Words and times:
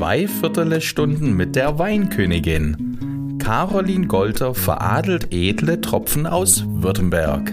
Zwei 0.00 0.26
Viertelstunden 0.26 1.36
mit 1.36 1.56
der 1.56 1.78
Weinkönigin. 1.78 3.36
Caroline 3.38 4.06
Golter 4.06 4.54
veradelt 4.54 5.26
edle 5.30 5.78
Tropfen 5.78 6.26
aus 6.26 6.64
Württemberg. 6.66 7.52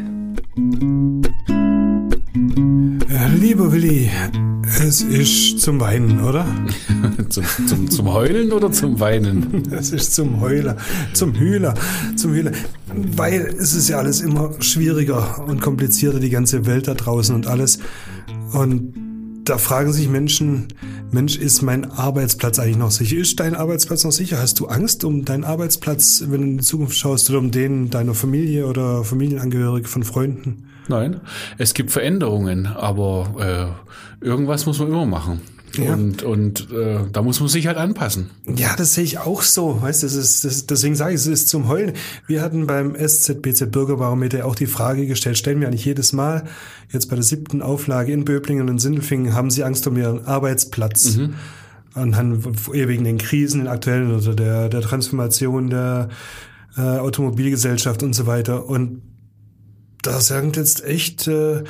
Lieber 3.37 3.73
Willi, 3.73 4.09
es 4.79 5.01
ist 5.01 5.59
zum 5.59 5.81
Weinen, 5.81 6.23
oder? 6.23 6.45
zum, 7.27 7.43
zum, 7.67 7.91
zum 7.91 8.13
Heulen 8.13 8.53
oder 8.53 8.71
zum 8.71 8.97
Weinen? 9.01 9.63
Es 9.71 9.91
ist 9.91 10.15
zum 10.15 10.39
Heuler, 10.39 10.77
zum 11.11 11.35
Hühler, 11.35 11.73
zum 12.15 12.31
Hühler. 12.31 12.53
Weil 13.17 13.41
es 13.59 13.73
ist 13.73 13.89
ja 13.89 13.97
alles 13.97 14.21
immer 14.21 14.53
schwieriger 14.61 15.45
und 15.45 15.59
komplizierter, 15.61 16.21
die 16.21 16.29
ganze 16.29 16.65
Welt 16.65 16.87
da 16.87 16.93
draußen 16.93 17.35
und 17.35 17.45
alles. 17.45 17.79
Und 18.53 19.06
da 19.47 19.57
fragen 19.57 19.93
sich 19.93 20.09
Menschen, 20.09 20.67
Mensch, 21.11 21.37
ist 21.37 21.61
mein 21.61 21.89
Arbeitsplatz 21.89 22.59
eigentlich 22.59 22.77
noch 22.77 22.91
sicher? 22.91 23.17
Ist 23.17 23.39
dein 23.39 23.55
Arbeitsplatz 23.55 24.03
noch 24.03 24.11
sicher? 24.11 24.39
Hast 24.39 24.59
du 24.59 24.67
Angst 24.67 25.05
um 25.05 25.23
deinen 25.23 25.45
Arbeitsplatz, 25.45 26.23
wenn 26.27 26.41
du 26.41 26.47
in 26.47 26.57
die 26.57 26.63
Zukunft 26.63 26.97
schaust 26.97 27.29
oder 27.29 27.39
um 27.39 27.51
den 27.51 27.89
deiner 27.89 28.13
Familie 28.13 28.67
oder 28.67 29.03
Familienangehörige 29.03 29.87
von 29.87 30.03
Freunden? 30.03 30.67
Nein, 30.89 31.21
es 31.57 31.73
gibt 31.73 31.91
Veränderungen, 31.91 32.65
aber 32.67 33.75
äh, 34.21 34.25
irgendwas 34.25 34.65
muss 34.65 34.79
man 34.79 34.89
immer 34.89 35.05
machen. 35.05 35.41
Ja. 35.77 35.93
Und, 35.93 36.23
und 36.23 36.71
äh, 36.71 36.99
da 37.11 37.21
muss 37.21 37.39
man 37.39 37.49
sich 37.49 37.67
halt 37.67 37.77
anpassen. 37.77 38.29
Ja, 38.55 38.75
das 38.75 38.93
sehe 38.93 39.03
ich 39.03 39.19
auch 39.19 39.41
so. 39.41 39.81
Weißt 39.81 40.03
du, 40.03 40.07
das 40.07 40.15
ist, 40.15 40.43
das, 40.45 40.65
deswegen 40.65 40.95
sage 40.95 41.13
ich, 41.13 41.21
es 41.21 41.27
ist 41.27 41.49
zum 41.49 41.67
Heulen. 41.67 41.93
Wir 42.27 42.41
hatten 42.41 42.67
beim 42.67 42.95
SZBZ 42.95 43.71
Bürgerbarometer 43.71 44.45
auch 44.45 44.55
die 44.55 44.67
Frage 44.67 45.07
gestellt, 45.07 45.37
stellen 45.37 45.59
wir 45.59 45.67
eigentlich 45.67 45.85
jedes 45.85 46.13
Mal, 46.13 46.45
jetzt 46.91 47.09
bei 47.09 47.15
der 47.15 47.23
siebten 47.23 47.61
Auflage 47.61 48.11
in 48.11 48.25
Böblingen 48.25 48.69
und 48.69 48.79
Sindelfingen, 48.79 49.33
haben 49.33 49.51
Sie 49.51 49.63
Angst 49.63 49.87
um 49.87 49.97
Ihren 49.97 50.25
Arbeitsplatz? 50.25 51.17
Mhm. 51.17 51.35
Anhand, 51.93 52.45
wegen 52.71 53.03
den 53.03 53.17
Krisen, 53.17 53.61
den 53.61 53.67
aktuellen 53.67 54.15
oder 54.15 54.35
der, 54.35 54.69
der 54.69 54.81
Transformation 54.81 55.71
der 55.71 56.09
äh, 56.77 56.81
Automobilgesellschaft 56.81 58.03
und 58.03 58.13
so 58.13 58.27
weiter. 58.27 58.69
Und 58.69 59.01
da 60.03 60.21
sagen 60.21 60.51
jetzt 60.55 60.85
echt 60.85 61.27
äh, 61.27 61.63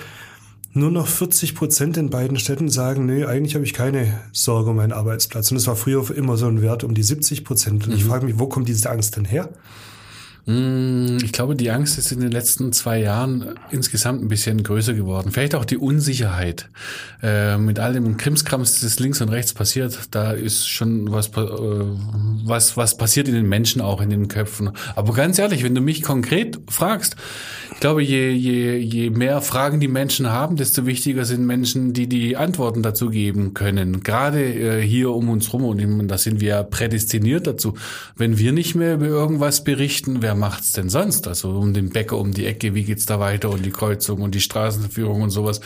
nur 0.78 0.92
noch 0.92 1.08
40 1.08 1.56
Prozent 1.56 1.98
in 1.98 2.10
beiden 2.10 2.38
Städten 2.38 2.70
sagen, 2.70 3.06
nee, 3.06 3.26
eigentlich 3.26 3.56
habe 3.56 3.66
ich 3.66 3.74
keine 3.74 4.20
Sorge 4.32 4.70
um 4.70 4.78
meinen 4.78 4.94
Arbeitsplatz. 4.94 5.52
Und 5.52 5.58
es 5.58 5.68
war 5.68 5.76
früher 5.76 6.10
immer 6.16 6.38
so 6.38 6.48
ein 6.48 6.62
Wert 6.62 6.84
um 6.84 6.94
die 6.94 7.04
70 7.04 7.44
Prozent. 7.44 7.86
Und 7.86 7.92
mhm. 7.92 7.98
ich 7.98 8.06
frage 8.06 8.26
mich, 8.26 8.40
wo 8.40 8.48
kommt 8.48 8.68
diese 8.68 8.90
Angst 8.90 9.16
denn 9.16 9.26
her? 9.26 9.50
Mm, 10.48 11.18
ich 11.22 11.34
glaube, 11.34 11.58
die 11.58 11.72
Angst 11.72 11.98
ist 11.98 12.14
in 12.14 12.22
den 12.22 12.32
letzten 12.32 12.72
zwei 12.72 13.00
Jahren 13.02 13.56
insgesamt 13.70 14.22
ein 14.24 14.30
bisschen 14.30 14.64
größer 14.64 14.94
geworden. 14.94 15.32
Vielleicht 15.32 15.56
auch 15.56 15.66
die 15.66 15.78
Unsicherheit. 15.78 16.70
Äh, 17.22 17.58
mit 17.58 17.80
all 17.80 17.92
dem 17.92 18.16
Krimskrams, 18.16 18.80
das 18.80 18.98
links 19.00 19.20
und 19.20 19.28
rechts 19.28 19.54
passiert, 19.54 20.00
da 20.12 20.32
ist 20.32 20.70
schon 20.70 21.12
was, 21.12 21.28
äh, 21.28 21.32
was, 21.36 22.78
was 22.78 22.96
passiert 22.96 23.28
in 23.28 23.34
den 23.34 23.50
Menschen 23.50 23.82
auch, 23.82 24.00
in 24.00 24.10
den 24.10 24.30
Köpfen. 24.30 24.72
Aber 24.96 25.14
ganz 25.14 25.38
ehrlich, 25.38 25.64
wenn 25.64 25.76
du 25.76 25.82
mich 25.82 26.02
konkret 26.02 26.60
fragst, 26.70 27.18
ich 27.78 27.82
glaube, 27.82 28.02
je, 28.02 28.32
je, 28.32 28.78
je 28.78 29.12
mehr 29.12 29.40
Fragen 29.40 29.80
die 29.80 29.88
Menschen 29.88 30.32
haben, 30.32 30.56
desto 30.56 30.88
wichtiger 30.88 31.26
sind 31.26 31.46
Menschen, 31.46 31.94
die 31.94 32.08
die 32.08 32.36
Antworten 32.36 32.82
dazu 32.82 33.12
geben 33.12 33.54
können. 33.54 34.02
Gerade 34.02 34.42
äh, 34.42 34.82
hier 34.82 35.12
um 35.12 35.30
uns 35.30 35.54
rum, 35.54 35.64
und 35.64 36.08
da 36.08 36.18
sind 36.18 36.42
wir 36.42 36.64
prädestiniert 36.64 37.46
dazu. 37.46 37.76
Wenn 38.16 38.40
wir 38.40 38.52
nicht 38.52 38.74
mehr 38.74 38.96
über 38.96 39.06
irgendwas 39.06 39.64
berichten, 39.64 40.24
wer 40.24 40.34
macht's 40.34 40.72
denn 40.72 40.90
sonst? 40.90 41.28
Also 41.28 41.52
um 41.52 41.76
den 41.76 41.90
Bäcker 41.90 42.18
um 42.18 42.32
die 42.32 42.48
Ecke, 42.48 42.74
wie 42.74 42.82
geht's 42.82 43.06
da 43.06 43.20
weiter 43.20 43.52
und 43.52 43.64
die 43.64 43.70
Kreuzung 43.70 44.22
und 44.22 44.34
die 44.34 44.42
Straßenführung 44.42 45.22
und 45.22 45.30
sowas. 45.30 45.62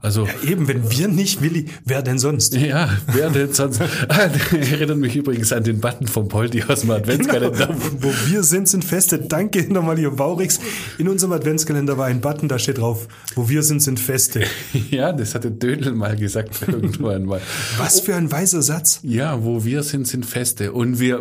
Also 0.00 0.24
ja, 0.24 0.48
eben, 0.48 0.68
wenn 0.68 0.88
wir 0.92 1.08
nicht, 1.08 1.42
Willi, 1.42 1.66
wer 1.84 2.00
denn 2.00 2.20
sonst? 2.20 2.54
Ja, 2.54 2.90
wer 3.12 3.28
denn 3.30 3.52
sonst? 3.52 3.80
ah, 4.06 4.30
erinnert 4.52 4.98
mich 4.98 5.16
übrigens 5.16 5.52
an 5.52 5.64
den 5.64 5.80
Button 5.80 6.06
vom 6.06 6.28
Poldi 6.28 6.62
aus 6.62 6.82
dem 6.82 6.92
Adventskalender. 6.92 7.66
Genau. 7.66 7.80
Wo 7.98 8.12
wir 8.28 8.44
sind, 8.44 8.68
sind 8.68 8.84
Feste. 8.84 9.18
Danke 9.18 9.66
nochmal, 9.72 9.98
ihr 9.98 10.12
Baurix. 10.12 10.60
In 10.98 11.08
unserem 11.08 11.32
Adventskalender 11.32 11.55
war 11.96 12.06
ein 12.06 12.20
Button, 12.20 12.48
da 12.48 12.58
steht 12.58 12.78
drauf, 12.78 13.08
wo 13.34 13.48
wir 13.48 13.62
sind, 13.62 13.80
sind 13.80 14.00
Feste. 14.00 14.44
ja, 14.90 15.12
das 15.12 15.34
hatte 15.34 15.50
Dödel 15.50 15.92
mal 15.92 16.16
gesagt 16.16 16.62
irgendwann 16.66 17.24
mal. 17.24 17.40
Was 17.78 18.00
für 18.00 18.14
ein 18.14 18.30
weiser 18.32 18.62
Satz. 18.62 19.00
Ja, 19.02 19.44
wo 19.44 19.64
wir 19.64 19.82
sind, 19.82 20.06
sind 20.06 20.26
Feste. 20.26 20.72
Und 20.72 21.00
wir, 21.00 21.20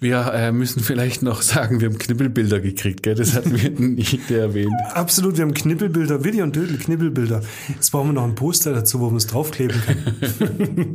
wir 0.00 0.32
äh, 0.34 0.52
müssen 0.52 0.80
vielleicht 0.80 1.22
noch 1.22 1.42
sagen, 1.42 1.80
wir 1.80 1.88
haben 1.88 1.98
Knibbelbild 1.98 2.32
Knibbelbilder 2.32 2.60
gekriegt, 2.60 3.02
gell? 3.02 3.14
Das 3.14 3.34
hatten 3.34 3.60
wir 3.60 3.70
nicht 3.78 4.30
erwähnt. 4.30 4.72
Absolut, 4.92 5.36
wir 5.36 5.42
haben 5.42 5.54
Knibbelbilder, 5.54 6.24
Willi 6.24 6.42
und 6.42 6.56
Dödel 6.56 6.78
Knibbelbilder. 6.78 7.42
Jetzt 7.68 7.90
brauchen 7.90 8.08
wir 8.08 8.12
noch 8.12 8.24
ein 8.24 8.34
Poster 8.34 8.72
dazu, 8.72 9.00
wo 9.00 9.06
man 9.06 9.16
es 9.16 9.26
draufkleben 9.26 9.80
kann. 9.84 10.94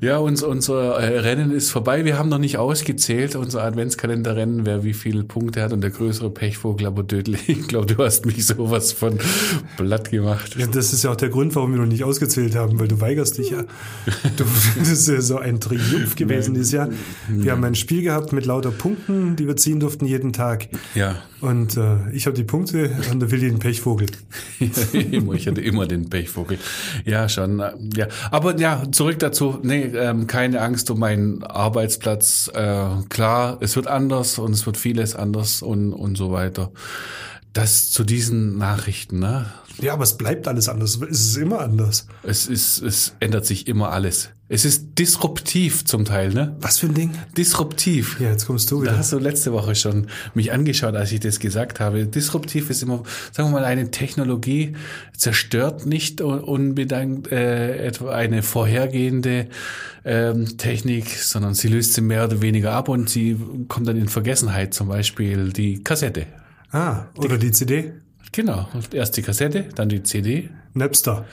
ja, 0.00 0.08
ja 0.08 0.18
uns, 0.18 0.42
unser 0.42 0.96
äh, 0.98 1.18
Rennen 1.20 1.50
ist 1.50 1.70
vorbei. 1.70 2.04
Wir 2.04 2.18
haben 2.18 2.28
noch 2.28 2.38
nicht 2.38 2.58
ausgezählt, 2.58 3.36
unser 3.36 3.62
Adventskalenderrennen, 3.62 4.66
wer 4.66 4.84
wie 4.84 4.94
viele 4.94 5.24
Punkte 5.24 5.62
hat 5.62 5.72
und 5.72 5.80
der 5.80 5.90
größere 5.90 6.30
Pechvogel, 6.30 6.86
aber 6.86 7.02
Dödel, 7.02 7.36
glaube, 7.70 7.86
du 7.86 8.04
hast 8.04 8.26
mich 8.26 8.44
sowas 8.46 8.92
von 8.92 9.18
blatt 9.76 10.10
gemacht. 10.10 10.56
Ja, 10.58 10.66
das 10.66 10.92
ist 10.92 11.04
ja 11.04 11.12
auch 11.12 11.16
der 11.16 11.30
Grund, 11.30 11.54
warum 11.54 11.72
wir 11.72 11.78
noch 11.78 11.86
nicht 11.86 12.04
ausgezählt 12.04 12.54
haben, 12.54 12.78
weil 12.78 12.88
du 12.88 13.00
weigerst 13.00 13.38
dich 13.38 13.50
ja. 13.50 13.62
Du, 14.36 14.44
das 14.78 14.88
ist 14.88 15.08
ja 15.08 15.20
so 15.20 15.38
ein 15.38 15.60
Triumph 15.60 16.16
gewesen 16.16 16.54
dieses 16.54 16.72
Jahr. 16.72 16.88
Wir 17.28 17.52
haben 17.52 17.64
ein 17.64 17.76
Spiel 17.76 18.02
gehabt 18.02 18.32
mit 18.32 18.44
lauter 18.44 18.72
Punkten, 18.72 19.36
die 19.36 19.46
wir 19.46 19.56
ziehen 19.56 19.80
durften 19.80 20.04
jeden 20.04 20.32
Tag. 20.32 20.68
Ja. 20.94 21.22
Und 21.40 21.76
äh, 21.76 22.10
ich 22.12 22.26
habe 22.26 22.36
die 22.36 22.44
Punkte 22.44 22.90
und 23.10 23.20
der 23.20 23.30
Willi 23.30 23.48
den 23.48 23.60
Pechvogel. 23.60 24.08
ich 24.60 25.46
hatte 25.46 25.60
immer 25.60 25.86
den 25.86 26.10
Pechvogel. 26.10 26.58
Ja, 27.04 27.28
schon. 27.28 27.62
Ja, 27.94 28.08
aber 28.30 28.58
ja, 28.58 28.82
zurück 28.90 29.18
dazu. 29.20 29.58
Nee, 29.62 29.84
ähm, 29.94 30.26
keine 30.26 30.60
Angst 30.60 30.90
um 30.90 30.98
meinen 30.98 31.42
Arbeitsplatz. 31.44 32.50
Äh, 32.52 32.88
klar, 33.08 33.58
es 33.60 33.76
wird 33.76 33.86
anders 33.86 34.38
und 34.38 34.52
es 34.52 34.66
wird 34.66 34.76
vieles 34.76 35.14
anders 35.14 35.62
und 35.62 35.92
und 35.92 36.18
so 36.18 36.32
weiter. 36.32 36.72
Das 37.52 37.90
zu 37.90 38.04
diesen 38.04 38.58
Nachrichten, 38.58 39.18
ne? 39.18 39.46
Ja, 39.80 39.94
aber 39.94 40.04
es 40.04 40.16
bleibt 40.16 40.46
alles 40.46 40.68
anders. 40.68 41.00
Es 41.10 41.20
ist 41.20 41.36
immer 41.36 41.60
anders. 41.60 42.06
Es 42.22 42.46
ist, 42.46 42.82
es 42.82 43.14
ändert 43.18 43.46
sich 43.46 43.66
immer 43.66 43.90
alles. 43.90 44.30
Es 44.52 44.64
ist 44.64 44.98
disruptiv 44.98 45.84
zum 45.84 46.04
Teil, 46.04 46.34
ne? 46.34 46.56
Was 46.60 46.78
für 46.78 46.86
ein 46.86 46.94
Ding? 46.94 47.12
Disruptiv. 47.36 48.18
Ja, 48.20 48.30
jetzt 48.30 48.46
kommst 48.46 48.70
du 48.70 48.82
wieder. 48.82 48.92
Da 48.92 48.98
hast 48.98 49.12
du 49.12 49.18
letzte 49.18 49.52
Woche 49.52 49.76
schon 49.76 50.08
mich 50.34 50.52
angeschaut, 50.52 50.96
als 50.96 51.12
ich 51.12 51.20
das 51.20 51.38
gesagt 51.38 51.78
habe. 51.78 52.04
Disruptiv 52.06 52.68
ist 52.68 52.82
immer, 52.82 53.04
sagen 53.30 53.50
wir 53.50 53.60
mal, 53.60 53.64
eine 53.64 53.92
Technologie 53.92 54.74
zerstört 55.16 55.86
nicht 55.86 56.20
unbedingt 56.20 57.30
äh, 57.30 57.76
etwa 57.86 58.10
eine 58.10 58.42
vorhergehende 58.42 59.46
ähm, 60.04 60.58
Technik, 60.58 61.08
sondern 61.10 61.54
sie 61.54 61.68
löst 61.68 61.94
sie 61.94 62.00
mehr 62.00 62.24
oder 62.24 62.42
weniger 62.42 62.72
ab 62.72 62.88
und 62.88 63.08
sie 63.08 63.38
kommt 63.68 63.86
dann 63.86 63.96
in 63.96 64.08
Vergessenheit. 64.08 64.74
Zum 64.74 64.88
Beispiel 64.88 65.52
die 65.52 65.84
Kassette. 65.84 66.26
Ah, 66.72 67.06
oder 67.16 67.38
die, 67.38 67.46
die 67.46 67.52
CD. 67.52 67.92
Genau. 68.32 68.68
Erst 68.92 69.16
die 69.16 69.22
Kassette, 69.22 69.68
dann 69.74 69.88
die 69.88 70.02
CD. 70.02 70.50
Napster. 70.74 71.26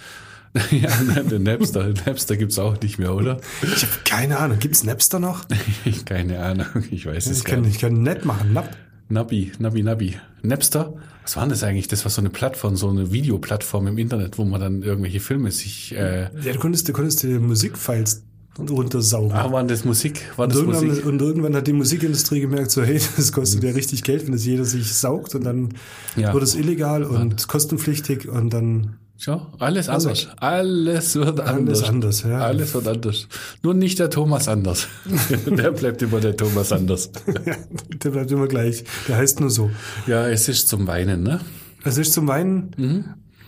ja, 0.72 0.90
der 1.22 1.40
Napster. 1.40 1.94
Napster 2.06 2.38
gibt's 2.38 2.58
auch 2.58 2.80
nicht 2.82 2.98
mehr, 2.98 3.14
oder? 3.14 3.40
Ich 3.62 3.84
habe 3.84 3.94
keine 4.04 4.38
Ahnung. 4.40 4.60
Gibt's 4.60 4.84
Napster 4.84 5.20
noch? 5.20 5.46
keine 6.06 6.40
Ahnung. 6.40 6.68
Ich 6.90 7.06
weiß 7.06 7.28
es 7.28 7.40
ich 7.40 7.44
kann, 7.44 7.62
nicht. 7.62 7.76
Ich 7.76 7.82
kann 7.82 8.02
Net 8.02 8.26
machen. 8.26 8.54
Nap. 8.54 8.76
Nabi, 9.10 9.54
Nabi, 9.60 9.84
Nabi. 9.84 10.18
Napster? 10.42 10.94
Was 11.24 11.36
war 11.36 11.44
denn 11.44 11.52
das 11.52 11.64
eigentlich? 11.64 11.88
Das 11.88 12.04
war 12.04 12.10
so 12.10 12.22
eine 12.22 12.30
Plattform, 12.30 12.76
so 12.76 12.90
eine 12.90 13.12
Videoplattform 13.12 13.88
im 13.88 13.98
Internet, 13.98 14.38
wo 14.38 14.46
man 14.46 14.60
dann 14.60 14.82
irgendwelche 14.82 15.20
Filme 15.20 15.52
sich. 15.52 15.94
Äh 15.96 16.24
ja, 16.42 16.54
du 16.54 16.60
konntest, 16.60 16.90
du 16.90 16.94
konntest 16.94 17.24
die 17.24 17.40
Musikfiles 17.40 18.24
runtersaugen. 18.60 19.32
Ach, 19.34 19.52
war 19.52 19.64
das 19.64 19.86
Musik? 19.86 20.22
War 20.36 20.46
und 20.46 20.54
das 20.54 20.62
irgendwann, 20.62 20.88
Musik? 20.88 21.06
Und 21.06 21.22
irgendwann 21.22 21.56
hat 21.56 21.68
die 21.68 21.74
Musikindustrie 21.74 22.42
gemerkt, 22.42 22.72
so 22.72 22.84
hey, 22.84 23.00
das 23.16 23.32
kostet 23.32 23.64
ja 23.64 23.72
richtig 23.72 24.04
Geld, 24.04 24.26
wenn 24.26 24.34
das 24.34 24.46
jeder 24.46 24.66
sich 24.66 24.94
saugt 24.94 25.36
und 25.36 25.44
dann 25.44 25.70
ja. 26.16 26.34
wird 26.34 26.44
es 26.44 26.56
illegal 26.56 27.04
und 27.04 27.42
ja. 27.42 27.48
kostenpflichtig 27.48 28.28
und 28.28 28.52
dann 28.52 28.98
ja, 29.20 29.48
alles 29.58 29.90
also, 29.90 30.10
anders. 30.10 30.28
Alles 30.38 31.16
wird 31.16 31.40
anders. 31.40 31.50
Alles 31.50 31.84
anders, 31.84 32.24
ja. 32.24 32.38
Alles 32.40 32.74
wird 32.74 32.88
anders. 32.88 33.28
Nur 33.64 33.74
nicht 33.74 33.98
der 33.98 34.12
Thomas 34.12 34.48
anders. 34.48 34.88
der 35.48 35.72
bleibt 35.72 36.02
immer 36.04 36.20
der 36.20 36.38
Thomas 36.38 36.72
anders. 36.72 37.10
der 38.04 38.10
bleibt 38.12 38.32
immer 38.32 38.48
gleich. 38.48 38.84
Der 39.08 39.18
heißt 39.18 39.40
nur 39.40 39.50
so. 39.50 39.72
Ja, 40.06 40.28
es 40.28 40.48
ist 40.50 40.68
zum 40.70 40.86
Weinen, 40.86 41.24
ne? 41.24 41.40
Es 41.84 41.98
ist 41.98 42.14
zum 42.14 42.28
Weinen. 42.28 42.72
Mhm. 42.78 43.06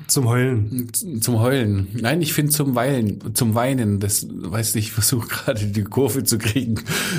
Zum 0.09 0.27
Heulen. 0.27 0.91
Zum 1.21 1.39
Heulen. 1.39 1.87
Nein, 1.93 2.21
ich 2.21 2.33
finde 2.33 2.51
zum 2.51 2.75
Weilen, 2.75 3.33
zum 3.35 3.55
Weinen. 3.55 3.99
Das 3.99 4.27
weiß 4.29 4.75
nicht, 4.75 4.87
ich 4.87 4.91
versuche 4.91 5.27
gerade 5.27 5.65
die 5.67 5.83
Kurve 5.83 6.23
zu 6.23 6.37
kriegen 6.37 6.75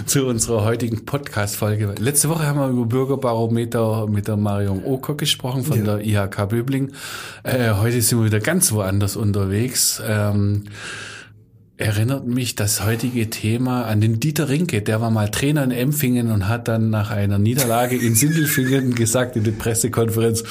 zu 0.06 0.26
unserer 0.26 0.64
heutigen 0.64 1.04
Podcast-Folge. 1.04 1.94
Letzte 1.98 2.28
Woche 2.28 2.46
haben 2.46 2.58
wir 2.58 2.68
über 2.68 2.86
Bürgerbarometer 2.86 4.06
mit 4.08 4.28
der 4.28 4.36
Marion 4.36 4.84
Oker 4.84 5.14
gesprochen 5.14 5.64
von 5.64 5.78
Ja. 5.84 5.96
der 5.96 6.04
IHK 6.06 6.48
Böbling. 6.48 6.90
Äh, 7.44 7.74
heute 7.74 8.02
sind 8.02 8.18
wir 8.18 8.26
wieder 8.26 8.40
ganz 8.40 8.72
woanders 8.72 9.16
unterwegs. 9.16 10.02
Ähm, 10.06 10.64
erinnert 11.76 12.26
mich 12.26 12.56
das 12.56 12.84
heutige 12.84 13.30
Thema 13.30 13.84
an 13.84 14.00
den 14.00 14.20
Dieter 14.20 14.48
Rinke. 14.48 14.82
Der 14.82 15.00
war 15.00 15.10
mal 15.10 15.30
Trainer 15.30 15.64
in 15.64 15.70
Empfingen 15.70 16.30
und 16.30 16.48
hat 16.48 16.68
dann 16.68 16.90
nach 16.90 17.10
einer 17.10 17.38
Niederlage 17.38 17.96
in 17.96 18.14
Sindelfingen 18.14 18.94
gesagt 18.96 19.36
in 19.36 19.44
der 19.44 19.52
Pressekonferenz, 19.52 20.44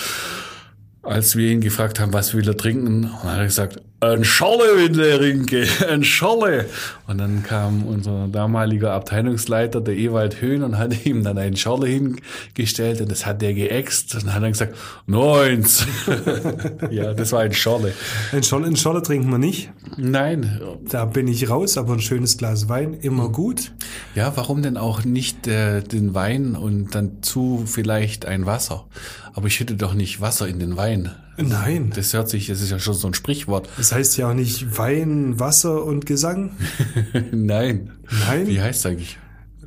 als 1.09 1.35
wir 1.35 1.51
ihn 1.51 1.61
gefragt 1.61 2.00
haben, 2.00 2.13
was 2.13 2.33
will 2.35 2.47
er 2.47 2.56
trinken, 2.56 3.11
hat 3.23 3.39
er 3.39 3.45
gesagt, 3.45 3.81
ein 4.01 4.24
Scholle 4.24 4.86
in 4.86 4.94
der 4.94 5.19
Rinke, 5.19 5.68
ein 5.90 6.04
Scholle. 6.04 6.66
Und 7.07 7.18
dann 7.18 7.44
kam 7.44 7.86
unser 7.86 8.28
damaliger 8.28 8.94
Abteilungsleiter, 8.94 9.81
der 9.81 9.96
Ewald 9.96 10.42
Höhn, 10.42 10.63
und 10.63 10.78
hat 10.78 11.06
ihm 11.06 11.24
dann 11.24 11.38
einen 11.38 11.57
Scholle 11.57 11.88
hingestellt 11.88 13.01
und 13.01 13.12
das 13.12 13.25
hat 13.25 13.42
der 13.42 13.54
geäxt 13.54 14.16
und 14.16 14.28
dann 14.28 14.36
hat 14.36 14.44
er 14.44 14.51
gesagt, 14.51 14.75
neins. 15.06 15.86
ja, 16.92 17.13
das 17.13 17.31
war 17.31 17.42
ein 17.42 17.54
Scholle. 17.54 17.94
Ein 18.31 18.44
Scholle, 18.44 18.68
ein 18.68 18.78
Scholle 18.78 19.01
trinken 19.01 19.30
wir 19.30 19.38
nicht. 19.38 19.72
Nein, 19.98 20.62
Da 20.90 21.06
bin 21.06 21.28
ich 21.28 21.50
raus, 21.50 21.78
aber 21.78 21.94
ein 21.94 22.01
schönes 22.01 22.38
Glas 22.38 22.69
Wein, 22.69 22.94
immer 22.94 23.30
gut. 23.30 23.72
Ja, 24.16 24.31
warum 24.36 24.62
denn 24.62 24.78
auch 24.78 25.04
nicht 25.04 25.48
äh, 25.48 25.81
den 25.81 26.13
Wein 26.13 26.56
und 26.56 26.96
dann 26.96 27.22
zu 27.22 27.63
vielleicht 27.66 28.25
ein 28.25 28.46
Wasser? 28.46 28.86
Aber 29.34 29.48
ich 29.48 29.56
schütte 29.56 29.75
doch 29.75 29.94
nicht 29.94 30.22
Wasser 30.22 30.48
in 30.48 30.60
den 30.60 30.78
Wein. 30.78 31.12
Nein. 31.41 31.91
Das 31.95 32.13
hört 32.13 32.30
sich, 32.30 32.47
das 32.47 32.62
ist 32.62 32.71
ja 32.71 32.80
schon 32.80 32.94
so 32.94 33.07
ein 33.07 33.13
Sprichwort. 33.13 33.69
Das 33.77 33.91
heißt 33.91 34.18
ja 34.18 34.30
auch 34.30 34.33
nicht 34.33 34.77
Wein, 34.77 35.39
Wasser 35.39 35.83
und 35.83 36.06
Gesang. 36.06 36.51
Nein. 37.31 37.91
Nein. 38.27 38.47
Wie 38.47 38.62
heißt 38.62 38.86
eigentlich? 38.86 39.18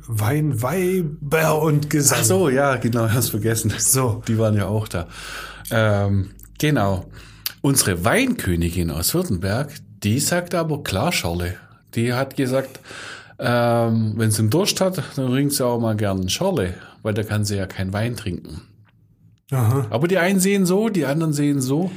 Wein, 0.07 0.61
Weiber 0.61 1.61
und 1.61 1.89
Gesang. 1.89 2.19
Ach 2.21 2.25
so, 2.25 2.49
ja, 2.49 2.75
genau, 2.75 3.09
hast 3.09 3.29
vergessen. 3.29 3.73
So. 3.77 4.21
Die 4.27 4.37
waren 4.37 4.55
ja 4.55 4.67
auch 4.67 4.87
da. 4.87 5.07
Ähm, 5.71 6.31
genau. 6.59 7.05
Unsere 7.61 8.03
Weinkönigin 8.03 8.91
aus 8.91 9.13
Württemberg, 9.13 9.71
die 10.03 10.19
sagt 10.19 10.53
aber 10.53 10.83
klar 10.83 11.13
Schorle. 11.13 11.55
Die 11.95 12.13
hat 12.13 12.35
gesagt, 12.35 12.79
ähm, 13.39 14.13
wenn 14.17 14.31
sie 14.31 14.39
einen 14.39 14.49
Durst 14.49 14.81
hat, 14.81 15.01
dann 15.15 15.27
trinkt 15.27 15.53
sie 15.53 15.65
auch 15.65 15.79
mal 15.79 15.95
gern 15.95 16.27
Schorle, 16.29 16.73
weil 17.01 17.13
da 17.13 17.23
kann 17.23 17.45
sie 17.45 17.55
ja 17.55 17.65
keinen 17.65 17.93
Wein 17.93 18.17
trinken. 18.17 18.61
Aha. 19.51 19.87
Aber 19.89 20.07
die 20.07 20.17
einen 20.17 20.39
sehen 20.39 20.65
so, 20.65 20.89
die 20.89 21.05
anderen 21.05 21.33
sehen 21.33 21.61
so. 21.61 21.91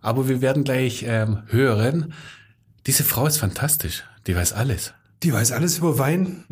Aber 0.00 0.28
wir 0.28 0.40
werden 0.40 0.64
gleich 0.64 1.04
ähm, 1.06 1.42
hören. 1.46 2.12
Diese 2.86 3.04
Frau 3.04 3.26
ist 3.26 3.38
fantastisch. 3.38 4.04
Die 4.26 4.34
weiß 4.34 4.52
alles. 4.52 4.94
Die 5.22 5.32
weiß 5.32 5.52
alles 5.52 5.78
über 5.78 5.98
Wein, 5.98 6.44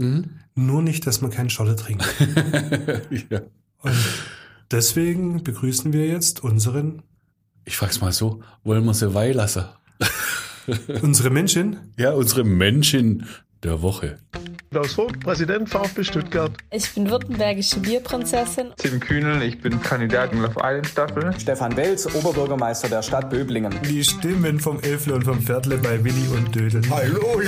nur 0.56 0.82
nicht, 0.82 1.06
dass 1.06 1.20
man 1.20 1.30
keinen 1.30 1.50
Scholle 1.50 1.76
trinkt. 1.76 2.04
ja. 3.30 3.42
Und 3.80 3.94
deswegen 4.72 5.44
begrüßen 5.44 5.92
wir 5.92 6.08
jetzt 6.08 6.42
unseren, 6.42 7.02
Ich 7.64 7.76
frag's 7.76 8.00
mal 8.00 8.10
so, 8.12 8.42
wollen 8.64 8.84
wir 8.84 8.94
sie 8.94 9.14
weihlassen? 9.14 9.66
unsere 11.00 11.30
Menschen. 11.30 11.92
Ja, 11.96 12.12
unsere 12.12 12.42
Menschen 12.42 13.26
der 13.62 13.82
Woche. 13.82 14.18
Klaus 14.70 14.92
Vogt, 14.94 15.20
Präsident 15.20 15.68
VfB 15.68 16.04
Stuttgart. 16.04 16.52
Ich 16.70 16.92
bin 16.92 17.08
württembergische 17.08 17.80
Bierprinzessin. 17.80 18.68
Tim 18.76 19.00
Kühnel, 19.00 19.42
ich 19.42 19.60
bin 19.60 19.80
Kandidat 19.80 20.32
in 20.32 20.42
Love 20.42 20.56
Island 20.62 20.86
Staffel. 20.86 21.32
Stefan 21.38 21.76
Welz, 21.76 22.06
Oberbürgermeister 22.14 22.88
der 22.88 23.02
Stadt 23.02 23.30
Böblingen. 23.30 23.74
Die 23.88 24.04
Stimmen 24.04 24.60
vom 24.60 24.80
Elfle 24.80 25.14
und 25.14 25.24
vom 25.24 25.40
Pferdle 25.40 25.78
bei 25.78 26.02
Willi 26.04 26.28
und 26.36 26.54
Dödel. 26.54 26.82
Hallo! 26.90 27.40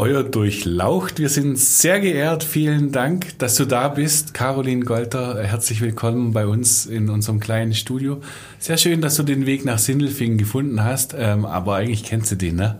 Euer 0.00 0.22
Durchlaucht. 0.22 1.18
Wir 1.18 1.28
sind 1.28 1.58
sehr 1.58 1.98
geehrt. 1.98 2.44
Vielen 2.44 2.92
Dank, 2.92 3.36
dass 3.40 3.56
du 3.56 3.64
da 3.64 3.88
bist. 3.88 4.32
Caroline 4.32 4.84
Golter, 4.84 5.42
herzlich 5.42 5.80
willkommen 5.80 6.32
bei 6.32 6.46
uns 6.46 6.86
in 6.86 7.08
unserem 7.08 7.40
kleinen 7.40 7.74
Studio. 7.74 8.20
Sehr 8.60 8.76
schön, 8.76 9.00
dass 9.00 9.16
du 9.16 9.24
den 9.24 9.44
Weg 9.44 9.64
nach 9.64 9.78
Sindelfingen 9.78 10.38
gefunden 10.38 10.84
hast. 10.84 11.16
Ähm, 11.18 11.44
aber 11.44 11.74
eigentlich 11.74 12.04
kennst 12.04 12.30
du 12.30 12.36
den, 12.36 12.54
ne? 12.54 12.78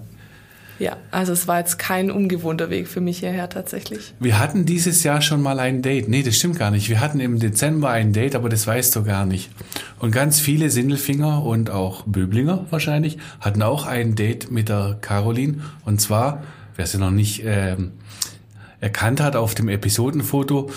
Ja, 0.78 0.96
also 1.10 1.32
es 1.32 1.48
war 1.48 1.58
jetzt 1.58 1.78
kein 1.78 2.10
ungewohnter 2.10 2.70
Weg 2.70 2.86
für 2.88 3.00
mich 3.00 3.18
hierher 3.18 3.48
tatsächlich. 3.48 4.14
Wir 4.20 4.38
hatten 4.38 4.64
dieses 4.64 5.02
Jahr 5.02 5.20
schon 5.20 5.42
mal 5.42 5.58
ein 5.58 5.82
Date. 5.82 6.08
Nee, 6.08 6.22
das 6.22 6.36
stimmt 6.36 6.58
gar 6.58 6.70
nicht. 6.70 6.88
Wir 6.88 7.00
hatten 7.00 7.18
im 7.18 7.38
Dezember 7.40 7.90
ein 7.90 8.12
Date, 8.12 8.36
aber 8.36 8.48
das 8.48 8.66
weißt 8.66 8.94
du 8.94 9.02
gar 9.02 9.26
nicht. 9.26 9.50
Und 9.98 10.12
ganz 10.12 10.38
viele 10.38 10.70
Sindelfinger 10.70 11.44
und 11.44 11.70
auch 11.70 12.04
Böblinger 12.06 12.66
wahrscheinlich 12.70 13.18
hatten 13.40 13.62
auch 13.62 13.86
ein 13.86 14.14
Date 14.14 14.50
mit 14.52 14.68
der 14.68 14.98
Caroline. 15.00 15.62
Und 15.84 16.00
zwar, 16.00 16.44
wer 16.76 16.86
sie 16.86 16.98
noch 16.98 17.10
nicht 17.10 17.42
ähm, 17.44 17.92
erkannt 18.80 19.20
hat 19.20 19.34
auf 19.34 19.54
dem 19.54 19.68
Episodenfoto, 19.68 20.70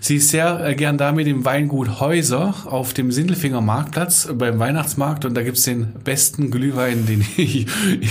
sie 0.00 0.16
ist 0.16 0.28
sehr 0.28 0.64
äh, 0.64 0.74
gern 0.74 0.98
da 0.98 1.12
mit 1.12 1.26
dem 1.26 1.44
Weingut 1.44 2.00
Häuser 2.00 2.54
auf 2.66 2.94
dem 2.94 3.10
Sindelfinger 3.10 3.60
Marktplatz 3.60 4.26
äh, 4.26 4.34
beim 4.34 4.58
Weihnachtsmarkt. 4.58 5.24
Und 5.24 5.34
da 5.34 5.42
gibt's 5.42 5.62
den 5.62 5.92
besten 6.04 6.50
Glühwein, 6.50 7.06
den 7.06 7.24
ich 7.36 7.66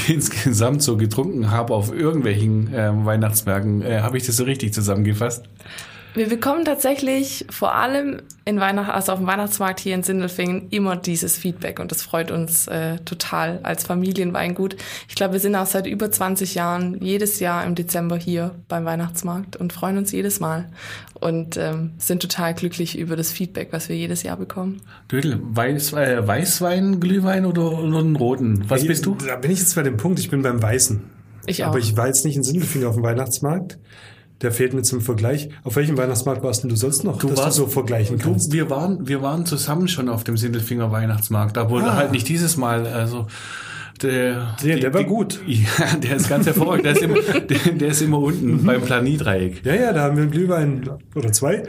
insgesamt 0.09 0.83
so 0.83 0.97
getrunken 0.97 1.51
habe 1.51 1.73
auf 1.73 1.93
irgendwelchen 1.93 2.69
ähm, 2.73 3.05
Weihnachtsmärkten. 3.05 3.81
Äh, 3.81 4.01
habe 4.01 4.17
ich 4.17 4.25
das 4.25 4.37
so 4.37 4.43
richtig 4.43 4.73
zusammengefasst? 4.73 5.45
Wir 6.13 6.27
bekommen 6.27 6.65
tatsächlich 6.65 7.45
vor 7.49 7.73
allem 7.73 8.21
in 8.43 8.59
Weihnacht, 8.59 8.91
also 8.91 9.13
auf 9.13 9.19
dem 9.19 9.27
Weihnachtsmarkt 9.27 9.79
hier 9.79 9.95
in 9.95 10.03
Sindelfingen 10.03 10.67
immer 10.69 10.97
dieses 10.97 11.37
Feedback 11.37 11.79
und 11.79 11.89
das 11.89 12.01
freut 12.01 12.31
uns 12.31 12.67
äh, 12.67 12.97
total 13.05 13.61
als 13.63 13.85
Familienweingut. 13.85 14.75
Ich 15.07 15.15
glaube, 15.15 15.33
wir 15.33 15.39
sind 15.39 15.55
auch 15.55 15.65
seit 15.65 15.87
über 15.87 16.11
20 16.11 16.53
Jahren 16.53 16.99
jedes 17.01 17.39
Jahr 17.39 17.65
im 17.65 17.75
Dezember 17.75 18.17
hier 18.17 18.55
beim 18.67 18.83
Weihnachtsmarkt 18.83 19.55
und 19.55 19.71
freuen 19.71 19.97
uns 19.97 20.11
jedes 20.11 20.41
Mal 20.41 20.69
und 21.13 21.55
ähm, 21.55 21.91
sind 21.97 22.21
total 22.21 22.55
glücklich 22.55 22.97
über 22.97 23.15
das 23.15 23.31
Feedback, 23.31 23.69
was 23.71 23.87
wir 23.87 23.95
jedes 23.95 24.23
Jahr 24.23 24.35
bekommen. 24.35 24.81
Dödel, 25.09 25.39
Weiß, 25.41 25.93
äh, 25.93 26.27
Weißwein, 26.27 26.99
Glühwein 26.99 27.45
oder, 27.45 27.71
oder 27.79 27.99
einen 27.99 28.17
roten? 28.17 28.65
Was 28.67 28.85
bist 28.85 29.05
du? 29.05 29.15
Da 29.15 29.37
bin 29.37 29.51
ich 29.51 29.59
jetzt 29.59 29.75
bei 29.75 29.83
dem 29.83 29.95
Punkt, 29.95 30.19
ich 30.19 30.29
bin 30.29 30.41
beim 30.41 30.61
Weißen. 30.61 31.01
Ich 31.45 31.63
auch. 31.63 31.69
Aber 31.69 31.79
ich 31.79 31.95
war 31.95 32.07
jetzt 32.07 32.25
nicht 32.25 32.35
in 32.35 32.43
Sindelfingen 32.43 32.87
auf 32.87 32.95
dem 32.95 33.03
Weihnachtsmarkt. 33.03 33.79
Der 34.41 34.51
fehlt 34.51 34.73
mir 34.73 34.81
zum 34.81 35.01
Vergleich. 35.01 35.49
Auf 35.63 35.75
welchem 35.75 35.97
Weihnachtsmarkt 35.97 36.43
warst 36.43 36.63
denn 36.63 36.69
du 36.69 36.75
sonst 36.75 37.03
noch, 37.03 37.19
dass 37.19 37.35
du 37.45 37.51
so 37.51 37.67
vergleichen 37.67 38.17
du, 38.17 38.23
kannst? 38.31 38.51
wir 38.51 38.69
waren, 38.69 39.07
wir 39.07 39.21
waren 39.21 39.45
zusammen 39.45 39.87
schon 39.87 40.09
auf 40.09 40.23
dem 40.23 40.35
Sindelfinger 40.37 40.91
Weihnachtsmarkt, 40.91 41.57
aber 41.57 41.83
Ah. 41.83 41.95
halt 41.95 42.11
nicht 42.11 42.27
dieses 42.27 42.57
Mal. 42.57 42.87
Also 42.87 43.27
der, 44.01 44.55
Der- 44.63 44.79
der 44.79 44.93
war 44.95 45.03
gut. 45.03 45.39
Ja, 45.47 45.95
der 46.01 46.15
ist 46.15 46.27
ganz 46.27 46.47
hervorragend. 46.47 46.85
Der 46.85 46.93
ist 46.93 47.03
immer, 47.03 47.15
der, 47.49 47.73
der 47.73 47.87
ist 47.89 48.01
immer 48.01 48.17
Mhm. 48.17 48.23
unten 48.23 48.65
beim 48.65 48.81
Planidreieck. 48.81 49.63
Ja, 49.63 49.75
ja, 49.75 49.93
da 49.93 50.01
haben 50.03 50.15
wir 50.15 50.23
einen 50.23 50.31
Glühwein 50.31 50.89
oder 51.13 51.31
zwei. 51.31 51.63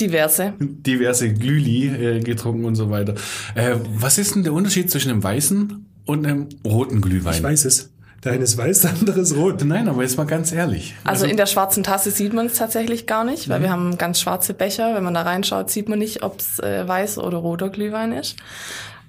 Diverse. 0.00 0.52
Diverse 0.60 1.32
Glühli 1.32 1.86
äh, 1.88 2.20
getrunken 2.20 2.64
und 2.66 2.76
so 2.76 2.88
weiter. 2.90 3.14
Äh, 3.54 3.76
was 3.96 4.18
ist 4.18 4.34
denn 4.34 4.44
der 4.44 4.52
Unterschied 4.52 4.90
zwischen 4.90 5.10
einem 5.10 5.24
weißen 5.24 5.86
und 6.04 6.26
einem 6.26 6.46
roten 6.64 7.00
Glühwein? 7.00 7.34
Ich 7.34 7.42
weiß 7.42 7.64
es. 7.64 7.90
Der 8.24 8.32
eine 8.32 8.44
ist 8.44 8.56
weiß, 8.56 8.80
der 8.82 8.90
andere 8.90 9.20
ist 9.20 9.36
rot. 9.36 9.64
Nein, 9.64 9.88
aber 9.88 10.02
jetzt 10.02 10.16
mal 10.16 10.24
ganz 10.24 10.52
ehrlich. 10.52 10.94
Also 11.04 11.26
in 11.26 11.36
der 11.36 11.46
schwarzen 11.46 11.82
Tasse 11.82 12.10
sieht 12.10 12.32
man 12.32 12.46
es 12.46 12.54
tatsächlich 12.54 13.06
gar 13.06 13.24
nicht, 13.24 13.48
weil 13.48 13.62
wir 13.62 13.70
haben 13.70 13.98
ganz 13.98 14.20
schwarze 14.20 14.54
Becher. 14.54 14.94
Wenn 14.94 15.04
man 15.04 15.14
da 15.14 15.22
reinschaut, 15.22 15.70
sieht 15.70 15.88
man 15.88 15.98
nicht, 15.98 16.22
ob 16.22 16.40
es 16.40 16.58
äh, 16.58 16.86
weiß 16.86 17.18
oder 17.18 17.38
roter 17.38 17.70
Glühwein 17.70 18.12
ist. 18.12 18.36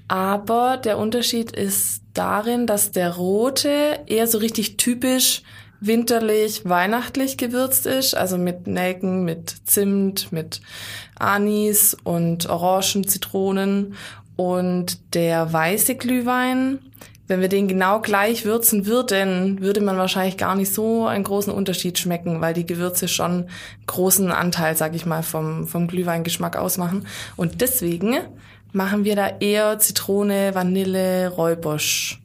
Aber 0.08 0.78
der 0.78 0.98
Unterschied 0.98 1.52
ist 1.52 2.02
darin, 2.14 2.66
dass 2.66 2.92
der 2.92 3.16
rote 3.16 4.00
eher 4.08 4.28
so 4.28 4.40
richtig 4.40 4.78
typisch 4.78 5.44
winterlich, 5.82 6.68
weihnachtlich 6.68 7.38
gewürzt 7.38 7.86
ist, 7.86 8.16
also 8.16 8.38
mit 8.38 8.68
Nelken, 8.68 9.24
mit 9.24 9.56
Zimt, 9.66 10.32
mit 10.32 10.62
Anis 11.18 11.96
und 12.04 12.50
Orangen, 12.50 13.08
Zitronen. 13.08 13.96
Und 14.36 15.14
der 15.14 15.52
weiße 15.52 15.96
Glühwein, 15.96 16.80
wenn 17.30 17.42
wir 17.42 17.48
den 17.48 17.68
genau 17.68 18.02
gleich 18.02 18.44
würzen 18.44 18.88
würden, 18.88 19.62
würde 19.62 19.82
man 19.82 19.98
wahrscheinlich 19.98 20.36
gar 20.36 20.56
nicht 20.56 20.74
so 20.74 21.06
einen 21.06 21.24
großen 21.24 21.54
Unterschied 21.54 22.00
schmecken, 22.00 22.42
weil 22.42 22.56
die 22.56 22.66
Gewürze 22.66 23.08
schon 23.08 23.46
großen 23.86 24.32
Anteil, 24.32 24.76
sag 24.76 24.96
ich 24.96 25.06
mal, 25.06 25.22
vom, 25.22 25.68
vom 25.68 25.88
Glühweingeschmack 25.88 26.58
ausmachen. 26.58 27.06
Und 27.36 27.62
deswegen 27.62 28.18
machen 28.74 29.04
wir 29.04 29.16
da 29.16 29.28
eher 29.40 29.78
Zitrone, 29.78 30.56
Vanille, 30.56 31.30
Räubosch 31.30 32.20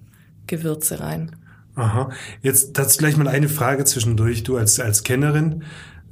Gewürze 0.46 1.00
rein. 1.00 1.36
Aha. 1.74 2.10
Jetzt 2.40 2.78
dazu 2.78 2.96
gleich 2.96 3.18
mal 3.18 3.28
eine 3.28 3.50
Frage 3.50 3.84
zwischendurch, 3.84 4.42
du 4.42 4.56
als, 4.56 4.80
als 4.80 5.02
Kennerin. 5.02 5.64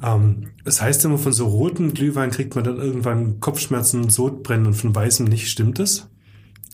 Ähm, 0.03 0.51
das 0.65 0.83
heißt 0.83 1.07
immer, 1.07 1.17
von 1.17 1.33
so 1.33 1.47
roten 1.47 1.95
Glühwein 1.95 2.31
kriegt 2.31 2.57
man 2.57 2.65
dann 2.65 2.77
irgendwann 2.77 3.41
Kopfschmerzen 3.41 4.03
und 4.03 4.13
Sodbrennen 4.13 4.67
und 4.67 4.75
von 4.75 4.95
weißem 4.95 5.25
nicht. 5.25 5.49
Stimmt 5.49 5.79
das? 5.79 6.09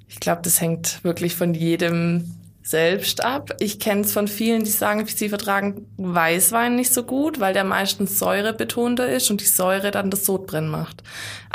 Ich 0.08 0.20
glaube, 0.20 0.42
das 0.42 0.60
hängt 0.60 1.04
wirklich 1.04 1.34
von 1.34 1.54
jedem 1.54 2.34
selbst 2.68 3.24
ab. 3.24 3.54
Ich 3.60 3.80
kenne 3.80 4.02
es 4.02 4.12
von 4.12 4.28
vielen, 4.28 4.62
die 4.62 4.70
sagen, 4.70 5.06
sie 5.06 5.30
vertragen 5.30 5.86
Weißwein 5.96 6.76
nicht 6.76 6.92
so 6.92 7.02
gut, 7.02 7.40
weil 7.40 7.54
der 7.54 7.64
meistens 7.64 8.18
säurebetonter 8.18 9.08
ist 9.08 9.30
und 9.30 9.40
die 9.40 9.46
Säure 9.46 9.90
dann 9.90 10.10
das 10.10 10.26
Sodbrennen 10.26 10.68
macht. 10.68 11.02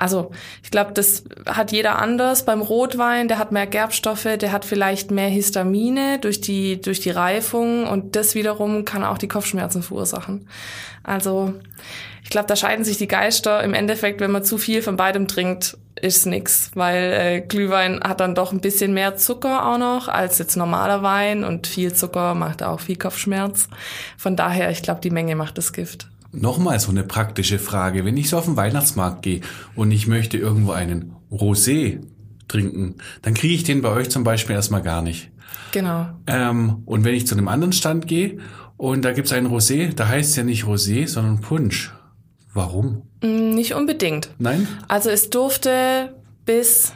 Also 0.03 0.31
ich 0.61 0.69
glaube, 0.69 0.91
das 0.91 1.23
hat 1.45 1.71
jeder 1.71 1.97
anders. 1.97 2.43
Beim 2.43 2.59
Rotwein, 2.59 3.29
der 3.29 3.37
hat 3.37 3.53
mehr 3.53 3.65
Gerbstoffe, 3.65 4.27
der 4.37 4.51
hat 4.51 4.65
vielleicht 4.65 5.11
mehr 5.11 5.29
Histamine 5.29 6.19
durch 6.19 6.41
die, 6.41 6.81
durch 6.81 6.99
die 6.99 7.09
Reifung 7.09 7.87
und 7.87 8.17
das 8.17 8.35
wiederum 8.35 8.83
kann 8.83 9.05
auch 9.05 9.17
die 9.17 9.29
Kopfschmerzen 9.29 9.81
verursachen. 9.81 10.49
Also 11.03 11.53
ich 12.21 12.29
glaube, 12.29 12.47
da 12.47 12.57
scheiden 12.57 12.83
sich 12.83 12.97
die 12.97 13.07
Geister. 13.07 13.63
Im 13.63 13.73
Endeffekt, 13.73 14.19
wenn 14.19 14.31
man 14.31 14.43
zu 14.43 14.57
viel 14.57 14.81
von 14.81 14.97
beidem 14.97 15.29
trinkt, 15.29 15.77
ist 16.01 16.25
nix, 16.25 16.71
weil 16.73 17.13
äh, 17.13 17.39
Glühwein 17.39 18.01
hat 18.03 18.19
dann 18.19 18.35
doch 18.35 18.51
ein 18.51 18.59
bisschen 18.59 18.93
mehr 18.93 19.15
Zucker 19.15 19.65
auch 19.65 19.77
noch 19.77 20.09
als 20.09 20.37
jetzt 20.37 20.57
normaler 20.57 21.01
Wein 21.01 21.45
und 21.45 21.65
viel 21.65 21.93
Zucker 21.93 22.35
macht 22.35 22.61
auch 22.61 22.81
viel 22.81 22.97
Kopfschmerz. 22.97 23.69
Von 24.17 24.35
daher, 24.35 24.69
ich 24.69 24.81
glaube, 24.81 24.99
die 24.99 25.11
Menge 25.11 25.37
macht 25.37 25.57
das 25.57 25.71
Gift. 25.71 26.09
Nochmal 26.33 26.79
so 26.79 26.89
eine 26.89 27.03
praktische 27.03 27.59
Frage. 27.59 28.05
Wenn 28.05 28.17
ich 28.17 28.29
so 28.29 28.37
auf 28.37 28.45
den 28.45 28.57
Weihnachtsmarkt 28.57 29.21
gehe 29.21 29.41
und 29.75 29.91
ich 29.91 30.07
möchte 30.07 30.37
irgendwo 30.37 30.71
einen 30.71 31.13
Rosé 31.31 31.99
trinken, 32.47 32.95
dann 33.21 33.35
kriege 33.35 33.53
ich 33.53 33.63
den 33.63 33.81
bei 33.81 33.89
euch 33.89 34.09
zum 34.09 34.23
Beispiel 34.23 34.55
erstmal 34.55 34.81
gar 34.81 35.01
nicht. 35.03 35.29
Genau. 35.71 36.07
Ähm, 36.27 36.81
und 36.85 37.03
wenn 37.03 37.13
ich 37.13 37.27
zu 37.27 37.35
einem 37.35 37.47
anderen 37.47 37.73
Stand 37.73 38.07
gehe 38.07 38.39
und 38.77 39.05
da 39.05 39.11
gibt's 39.13 39.31
einen 39.31 39.47
Rosé, 39.47 39.93
da 39.93 40.07
heißt 40.07 40.31
es 40.31 40.35
ja 40.35 40.43
nicht 40.43 40.63
Rosé, 40.65 41.07
sondern 41.07 41.39
Punsch. 41.41 41.93
Warum? 42.53 43.03
Mm, 43.21 43.51
Nicht 43.51 43.73
unbedingt. 43.75 44.29
Nein? 44.39 44.67
Also 44.87 45.09
es 45.09 45.29
durfte 45.29 46.15
bis, 46.45 46.93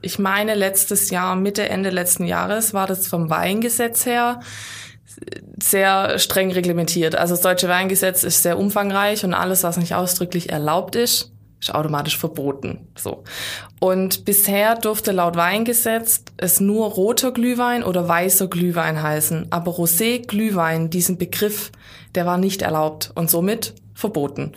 ich 0.00 0.18
meine, 0.18 0.54
letztes 0.54 1.10
Jahr, 1.10 1.36
Mitte, 1.36 1.68
Ende 1.68 1.90
letzten 1.90 2.24
Jahres, 2.24 2.74
war 2.74 2.86
das 2.86 3.08
vom 3.08 3.28
Weingesetz 3.30 4.06
her 4.06 4.40
sehr 5.62 6.18
streng 6.18 6.52
reglementiert. 6.52 7.14
Also 7.14 7.34
das 7.34 7.42
deutsche 7.42 7.68
Weingesetz 7.68 8.24
ist 8.24 8.42
sehr 8.42 8.58
umfangreich 8.58 9.24
und 9.24 9.34
alles, 9.34 9.62
was 9.62 9.76
nicht 9.76 9.94
ausdrücklich 9.94 10.50
erlaubt 10.50 10.96
ist, 10.96 11.32
ist 11.60 11.74
automatisch 11.74 12.16
verboten. 12.16 12.88
So. 12.96 13.22
Und 13.80 14.24
bisher 14.24 14.76
durfte 14.76 15.12
laut 15.12 15.36
Weingesetz 15.36 16.24
es 16.38 16.60
nur 16.60 16.88
roter 16.88 17.32
Glühwein 17.32 17.84
oder 17.84 18.08
weißer 18.08 18.48
Glühwein 18.48 19.02
heißen. 19.02 19.48
Aber 19.50 19.72
Rosé 19.72 20.26
Glühwein, 20.26 20.90
diesen 20.90 21.18
Begriff, 21.18 21.70
der 22.14 22.24
war 22.26 22.38
nicht 22.38 22.62
erlaubt 22.62 23.12
und 23.14 23.30
somit 23.30 23.74
verboten. 24.00 24.52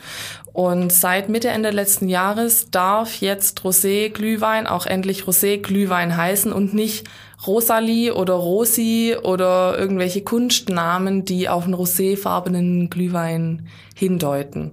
Und 0.53 0.91
seit 0.91 1.29
Mitte, 1.29 1.49
Ende 1.49 1.69
letzten 1.69 2.09
Jahres 2.09 2.71
darf 2.71 3.15
jetzt 3.21 3.59
Rosé 3.61 4.09
Glühwein 4.09 4.67
auch 4.67 4.85
endlich 4.85 5.23
Rosé 5.23 5.57
Glühwein 5.57 6.17
heißen 6.17 6.51
und 6.51 6.73
nicht 6.73 7.07
Rosalie 7.45 8.13
oder 8.13 8.33
Rosi 8.33 9.15
oder 9.21 9.77
irgendwelche 9.77 10.23
Kunstnamen, 10.23 11.25
die 11.25 11.49
auf 11.49 11.65
einen 11.65 11.75
roséfarbenen 11.75 12.89
Glühwein 12.89 13.67
hindeuten. 13.95 14.71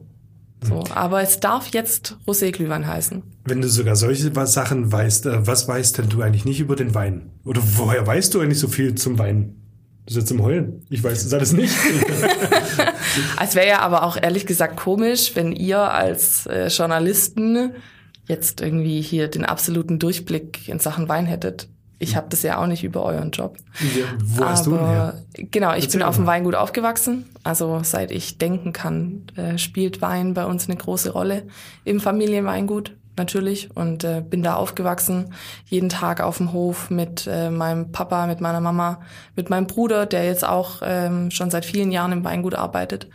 So, 0.63 0.85
aber 0.95 1.23
es 1.23 1.41
darf 1.41 1.69
jetzt 1.69 2.19
Rosé-Glühwein 2.27 2.87
heißen. 2.87 3.23
Wenn 3.45 3.63
du 3.63 3.69
sogar 3.69 3.97
solche 3.97 4.31
Sachen 4.47 4.93
weißt, 4.93 5.27
äh, 5.27 5.47
was 5.47 5.67
weißt 5.67 5.99
denn 5.99 6.09
du 6.09 6.21
eigentlich 6.21 6.45
nicht 6.45 6.61
über 6.61 6.77
den 6.77 6.95
Wein? 6.95 7.31
Oder 7.45 7.63
woher 7.77 8.07
weißt 8.07 8.35
du 8.35 8.41
eigentlich 8.41 8.59
so 8.59 8.69
viel 8.69 8.95
zum 8.95 9.19
Wein? 9.19 9.60
Du 10.07 10.15
sitzt 10.15 10.31
im 10.31 10.43
Heulen. 10.43 10.85
Ich 10.91 11.05
weiß 11.05 11.25
das 11.25 11.35
alles 11.35 11.53
nicht. 11.53 11.75
Es 13.43 13.55
wäre 13.55 13.67
ja 13.67 13.81
aber 13.81 14.05
auch 14.05 14.17
ehrlich 14.21 14.47
gesagt 14.47 14.77
komisch, 14.77 15.33
wenn 15.35 15.53
ihr 15.53 15.79
als 15.79 16.47
äh, 16.47 16.69
Journalisten 16.69 17.73
jetzt 18.27 18.61
irgendwie 18.61 19.01
hier 19.01 19.29
den 19.29 19.45
absoluten 19.45 19.99
Durchblick 19.99 20.69
in 20.69 20.79
Sachen 20.79 21.09
Wein 21.09 21.27
hättet. 21.27 21.69
Ich 21.99 22.17
habe 22.17 22.29
das 22.31 22.43
ja 22.43 22.59
auch 22.59 22.67
nicht 22.67 22.85
über 22.85 23.03
euren 23.05 23.31
Job. 23.31 23.59
Ja, 23.81 24.07
wo 24.23 24.45
hast 24.45 24.67
du 24.67 24.71
denn 24.71 24.87
her? 24.87 25.23
Genau, 25.35 25.75
ich 25.75 25.85
Erzähl 25.85 25.99
bin 25.99 26.03
auf 26.09 26.17
dem. 26.17 26.27
Weingut 26.27 26.55
aufgewachsen. 26.55 27.27
Also 27.43 27.81
seit 27.83 28.11
ich 28.11 28.39
denken 28.39 28.73
kann, 28.73 29.27
äh, 29.37 29.59
spielt 29.59 30.01
Wein 30.01 30.33
bei 30.33 30.47
uns 30.47 30.69
eine 30.69 30.79
große 30.79 31.11
Rolle 31.11 31.47
im 31.85 32.01
Familienweingut 32.01 32.97
natürlich 33.21 33.69
und 33.77 34.03
äh, 34.03 34.23
bin 34.29 34.43
da 34.43 34.55
aufgewachsen, 34.55 35.33
jeden 35.67 35.89
Tag 35.89 36.21
auf 36.21 36.39
dem 36.39 36.53
Hof 36.53 36.91
mit 36.91 37.29
äh, 37.31 37.51
meinem 37.51 37.93
Papa, 37.93 38.27
mit 38.27 38.41
meiner 38.41 38.61
Mama, 38.61 39.01
mit 39.37 39.51
meinem 39.51 39.67
Bruder, 39.67 40.07
der 40.07 40.25
jetzt 40.25 40.45
auch 40.45 40.81
ähm, 40.83 41.31
schon 41.31 41.51
seit 41.51 41.65
vielen 41.65 41.93
Jahren 41.93 42.13
im 42.13 42.25
Weingut 42.25 42.55
arbeitet. 42.55 43.09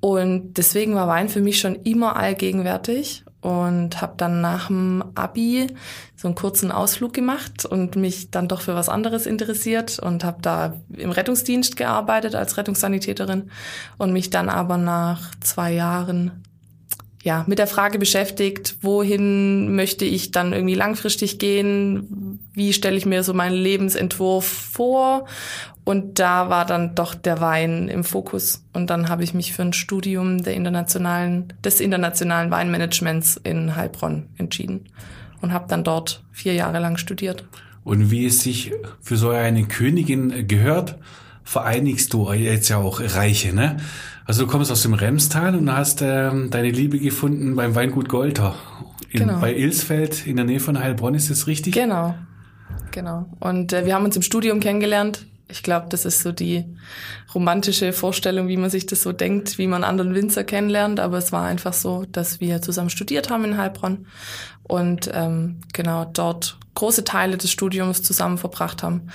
Und 0.00 0.54
deswegen 0.54 0.94
war 0.94 1.06
Wein 1.06 1.28
für 1.28 1.40
mich 1.40 1.60
schon 1.60 1.76
immer 1.76 2.16
allgegenwärtig 2.16 3.24
und 3.42 4.00
habe 4.00 4.14
dann 4.16 4.40
nach 4.40 4.68
dem 4.68 5.04
Abi 5.14 5.66
so 6.16 6.28
einen 6.28 6.36
kurzen 6.36 6.72
Ausflug 6.72 7.12
gemacht 7.12 7.66
und 7.66 7.96
mich 7.96 8.30
dann 8.30 8.48
doch 8.48 8.62
für 8.62 8.74
was 8.74 8.88
anderes 8.88 9.26
interessiert 9.26 9.98
und 9.98 10.24
habe 10.24 10.38
da 10.40 10.74
im 10.96 11.10
Rettungsdienst 11.10 11.76
gearbeitet 11.76 12.36
als 12.36 12.56
Rettungssanitäterin 12.56 13.50
und 13.98 14.12
mich 14.12 14.30
dann 14.30 14.48
aber 14.48 14.76
nach 14.76 15.32
zwei 15.40 15.72
Jahren 15.72 16.42
ja, 17.22 17.44
mit 17.46 17.60
der 17.60 17.68
Frage 17.68 18.00
beschäftigt, 18.00 18.76
wohin 18.82 19.76
möchte 19.76 20.04
ich 20.04 20.32
dann 20.32 20.52
irgendwie 20.52 20.74
langfristig 20.74 21.38
gehen? 21.38 22.40
Wie 22.52 22.72
stelle 22.72 22.96
ich 22.96 23.06
mir 23.06 23.22
so 23.22 23.32
meinen 23.32 23.54
Lebensentwurf 23.54 24.44
vor? 24.44 25.26
Und 25.84 26.18
da 26.18 26.48
war 26.48 26.66
dann 26.66 26.96
doch 26.96 27.14
der 27.14 27.40
Wein 27.40 27.86
im 27.88 28.02
Fokus. 28.02 28.64
Und 28.72 28.90
dann 28.90 29.08
habe 29.08 29.22
ich 29.22 29.34
mich 29.34 29.52
für 29.52 29.62
ein 29.62 29.72
Studium 29.72 30.42
der 30.42 30.54
internationalen, 30.54 31.52
des 31.64 31.80
internationalen 31.80 32.50
Weinmanagements 32.50 33.40
in 33.42 33.76
Heilbronn 33.76 34.28
entschieden 34.36 34.88
und 35.40 35.52
habe 35.52 35.66
dann 35.68 35.84
dort 35.84 36.24
vier 36.32 36.54
Jahre 36.54 36.80
lang 36.80 36.96
studiert. 36.96 37.44
Und 37.84 38.10
wie 38.10 38.26
es 38.26 38.40
sich 38.40 38.72
für 39.00 39.16
so 39.16 39.30
eine 39.30 39.64
Königin 39.64 40.48
gehört, 40.48 40.98
vereinigst 41.44 42.12
du 42.12 42.32
jetzt 42.32 42.68
ja 42.68 42.78
auch 42.78 43.00
Reiche, 43.00 43.54
ne? 43.54 43.78
Also 44.24 44.44
du 44.44 44.50
kommst 44.50 44.70
aus 44.70 44.82
dem 44.82 44.94
Remstal 44.94 45.56
und 45.56 45.70
hast 45.72 46.00
ähm, 46.02 46.50
deine 46.50 46.70
Liebe 46.70 46.98
gefunden 46.98 47.56
beim 47.56 47.74
Weingut 47.74 48.08
Golter. 48.08 48.54
In, 49.10 49.20
Genau. 49.20 49.40
Bei 49.40 49.54
Ilsfeld 49.54 50.26
in 50.26 50.36
der 50.36 50.44
Nähe 50.44 50.60
von 50.60 50.78
Heilbronn, 50.78 51.14
ist 51.14 51.30
das 51.30 51.46
richtig? 51.46 51.74
Genau, 51.74 52.14
genau. 52.92 53.26
Und 53.40 53.72
äh, 53.72 53.84
wir 53.84 53.94
haben 53.94 54.04
uns 54.04 54.16
im 54.16 54.22
Studium 54.22 54.60
kennengelernt. 54.60 55.26
Ich 55.48 55.62
glaube, 55.62 55.88
das 55.90 56.06
ist 56.06 56.20
so 56.20 56.32
die 56.32 56.64
romantische 57.34 57.92
Vorstellung, 57.92 58.48
wie 58.48 58.56
man 58.56 58.70
sich 58.70 58.86
das 58.86 59.02
so 59.02 59.12
denkt, 59.12 59.58
wie 59.58 59.66
man 59.66 59.84
anderen 59.84 60.14
Winzer 60.14 60.44
kennenlernt. 60.44 60.98
Aber 60.98 61.18
es 61.18 61.30
war 61.30 61.44
einfach 61.44 61.74
so, 61.74 62.06
dass 62.10 62.40
wir 62.40 62.62
zusammen 62.62 62.88
studiert 62.88 63.28
haben 63.28 63.44
in 63.44 63.58
Heilbronn 63.58 64.06
und 64.62 65.10
ähm, 65.12 65.60
genau 65.74 66.06
dort 66.06 66.58
große 66.74 67.04
Teile 67.04 67.36
des 67.36 67.50
Studiums 67.50 68.02
zusammen 68.02 68.38
verbracht 68.38 68.82
haben. 68.82 69.08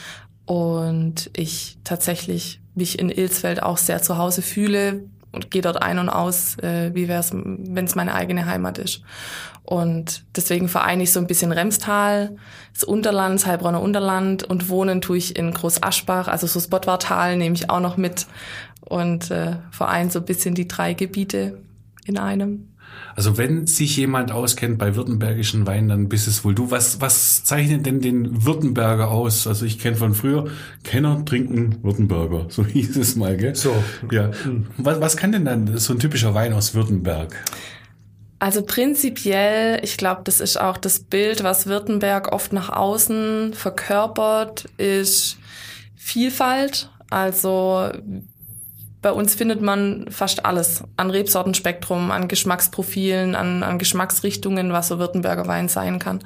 Und 0.48 1.30
ich 1.36 1.78
tatsächlich 1.84 2.62
mich 2.74 2.98
in 2.98 3.10
Ilsfeld 3.10 3.62
auch 3.62 3.78
sehr 3.78 4.02
zu 4.02 4.18
Hause 4.18 4.42
fühle 4.42 5.04
und 5.34 5.52
gehe 5.52 5.62
dort 5.62 5.82
ein 5.82 6.00
und 6.00 6.10
aus, 6.10 6.58
äh, 6.60 6.92
wie 6.96 7.08
wäre 7.08 7.20
es, 7.20 7.32
wenn 7.34 7.86
es 7.86 7.96
meine 7.96 8.14
eigene 8.14 8.46
Heimat 8.46 8.78
ist. 8.78 9.02
Und 9.64 10.24
deswegen 10.36 10.70
vereine 10.70 11.04
ich 11.04 11.12
so 11.12 11.20
ein 11.20 11.28
bisschen 11.28 11.52
Remstal, 11.52 12.38
das 12.74 12.86
Unterland, 12.86 13.36
das 13.36 13.46
Heilbronner 13.46 13.82
Unterland 13.82 14.44
und 14.44 14.70
wohnen 14.70 15.02
tue 15.02 15.18
ich 15.18 15.36
in 15.36 15.54
Groß 15.54 15.84
Aschbach, 15.84 16.30
also 16.30 16.48
so 16.48 16.62
Spotwartal 16.62 17.36
nehme 17.36 17.54
ich 17.54 17.70
auch 17.70 17.82
noch 17.82 17.98
mit 17.98 18.28
und 18.80 19.30
äh, 19.30 19.58
vereine 19.72 20.10
so 20.10 20.20
ein 20.20 20.26
bisschen 20.26 20.56
die 20.56 20.70
drei 20.70 20.94
Gebiete 20.94 21.58
in 22.06 22.18
einem. 22.18 22.70
Also 23.16 23.38
wenn 23.38 23.66
sich 23.66 23.98
jemand 23.98 24.32
auskennt 24.32 24.78
bei 24.78 24.96
württembergischen 24.96 25.66
Weinen, 25.66 25.90
dann 25.90 26.08
bist 26.08 26.28
es 26.28 26.44
wohl 26.46 26.54
du. 26.54 26.70
Was, 26.70 27.02
was 27.02 27.44
zeichnet 27.44 27.86
denn 27.88 28.00
den 28.00 28.46
Württemberger 28.46 29.10
aus? 29.10 29.48
Also 29.48 29.66
ich 29.66 29.80
kenne 29.80 29.96
von 29.96 30.14
früher, 30.14 30.46
Kenner 30.84 31.26
trinken 31.26 31.84
Württemberger. 31.84 32.48
So 32.58 32.66
hieß 32.66 32.96
es 32.98 33.16
mal, 33.16 33.36
gell? 33.36 33.56
So. 33.56 33.74
Ja. 34.12 34.32
Was, 34.78 35.02
was 35.02 35.18
kann 35.18 35.32
denn 35.32 35.46
dann 35.46 35.78
so 35.78 35.94
ein 35.94 36.00
typischer 36.00 36.34
Wein 36.34 36.54
aus 36.54 36.76
Württemberg? 36.76 37.36
Also 38.40 38.62
prinzipiell, 38.62 39.80
ich 39.84 39.98
glaube, 39.98 40.22
das 40.24 40.40
ist 40.40 40.62
auch 40.62 40.78
das 40.78 41.00
Bild, 41.00 41.44
was 41.44 41.66
Württemberg 41.66 42.32
oft 42.32 42.54
nach 42.54 42.70
außen 42.70 43.54
verkörpert, 43.54 44.66
ist 44.78 45.38
Vielfalt. 45.96 46.92
Also 47.10 47.90
bei 49.02 49.12
uns 49.12 49.36
findet 49.36 49.62
man 49.62 50.08
fast 50.10 50.46
alles 50.46 50.84
an 50.98 51.12
Rebsortenspektrum, 51.12 52.10
an 52.10 52.28
Geschmacksprofilen, 52.28 53.36
an, 53.36 53.62
an 53.62 53.78
Geschmacksrichtungen, 53.78 54.74
was 54.74 54.88
so 54.88 54.98
Württemberger 54.98 55.48
Wein 55.48 55.70
sein 55.70 56.00
kann. 56.00 56.20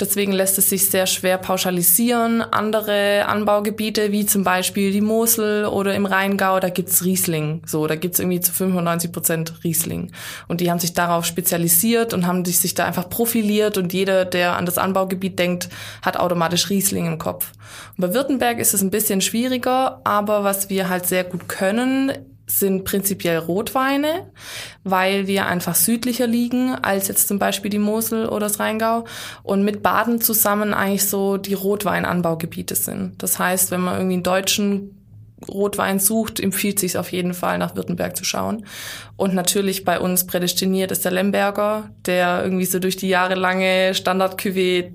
Deswegen 0.00 0.32
lässt 0.32 0.56
es 0.56 0.70
sich 0.70 0.88
sehr 0.88 1.06
schwer 1.06 1.36
pauschalisieren. 1.36 2.40
Andere 2.40 3.26
Anbaugebiete, 3.26 4.12
wie 4.12 4.24
zum 4.24 4.44
Beispiel 4.44 4.92
die 4.92 5.02
Mosel 5.02 5.66
oder 5.66 5.94
im 5.94 6.06
Rheingau, 6.06 6.58
da 6.58 6.70
gibt's 6.70 7.04
Riesling. 7.04 7.62
So, 7.66 7.86
da 7.86 7.96
gibt's 7.96 8.18
irgendwie 8.18 8.40
zu 8.40 8.52
95 8.52 9.12
Prozent 9.12 9.54
Riesling. 9.62 10.10
Und 10.48 10.62
die 10.62 10.70
haben 10.70 10.80
sich 10.80 10.94
darauf 10.94 11.26
spezialisiert 11.26 12.14
und 12.14 12.26
haben 12.26 12.44
sich 12.46 12.74
da 12.74 12.86
einfach 12.86 13.10
profiliert 13.10 13.76
und 13.76 13.92
jeder, 13.92 14.24
der 14.24 14.56
an 14.56 14.64
das 14.64 14.78
Anbaugebiet 14.78 15.38
denkt, 15.38 15.68
hat 16.00 16.16
automatisch 16.16 16.70
Riesling 16.70 17.06
im 17.06 17.18
Kopf. 17.18 17.52
Und 17.96 18.02
bei 18.02 18.14
Württemberg 18.14 18.58
ist 18.58 18.74
es 18.74 18.82
ein 18.82 18.90
bisschen 18.90 19.20
schwieriger, 19.20 20.00
aber 20.04 20.44
was 20.44 20.70
wir 20.70 20.88
halt 20.88 21.06
sehr 21.06 21.24
gut 21.24 21.48
können, 21.48 22.12
sind 22.46 22.84
prinzipiell 22.84 23.38
Rotweine, 23.38 24.30
weil 24.84 25.26
wir 25.26 25.46
einfach 25.46 25.74
südlicher 25.74 26.26
liegen 26.26 26.74
als 26.74 27.08
jetzt 27.08 27.28
zum 27.28 27.38
Beispiel 27.38 27.70
die 27.70 27.78
Mosel 27.78 28.26
oder 28.26 28.46
das 28.46 28.60
Rheingau 28.60 29.04
und 29.42 29.64
mit 29.64 29.82
Baden 29.82 30.20
zusammen 30.20 30.72
eigentlich 30.72 31.08
so 31.08 31.36
die 31.36 31.54
Rotweinanbaugebiete 31.54 32.76
sind. 32.76 33.22
Das 33.22 33.38
heißt, 33.38 33.70
wenn 33.72 33.80
man 33.80 33.96
irgendwie 33.96 34.14
einen 34.14 34.22
deutschen 34.22 34.92
Rotwein 35.48 35.98
sucht, 35.98 36.40
empfiehlt 36.40 36.78
sich 36.78 36.96
auf 36.96 37.12
jeden 37.12 37.34
Fall 37.34 37.58
nach 37.58 37.76
Württemberg 37.76 38.16
zu 38.16 38.24
schauen. 38.24 38.64
Und 39.16 39.34
natürlich 39.34 39.84
bei 39.84 40.00
uns 40.00 40.26
prädestiniert 40.26 40.90
ist 40.90 41.04
der 41.04 41.12
Lemberger, 41.12 41.90
der 42.06 42.42
irgendwie 42.42 42.64
so 42.64 42.78
durch 42.78 42.96
die 42.96 43.08
jahrelange 43.08 43.94
standard 43.94 44.40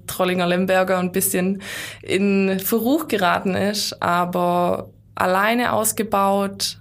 Trollinger 0.08 0.48
Lemberger 0.48 0.98
ein 0.98 1.12
bisschen 1.12 1.62
in 2.02 2.60
Verruch 2.60 3.08
geraten 3.08 3.54
ist, 3.56 4.02
aber 4.02 4.90
alleine 5.14 5.74
ausgebaut 5.74 6.81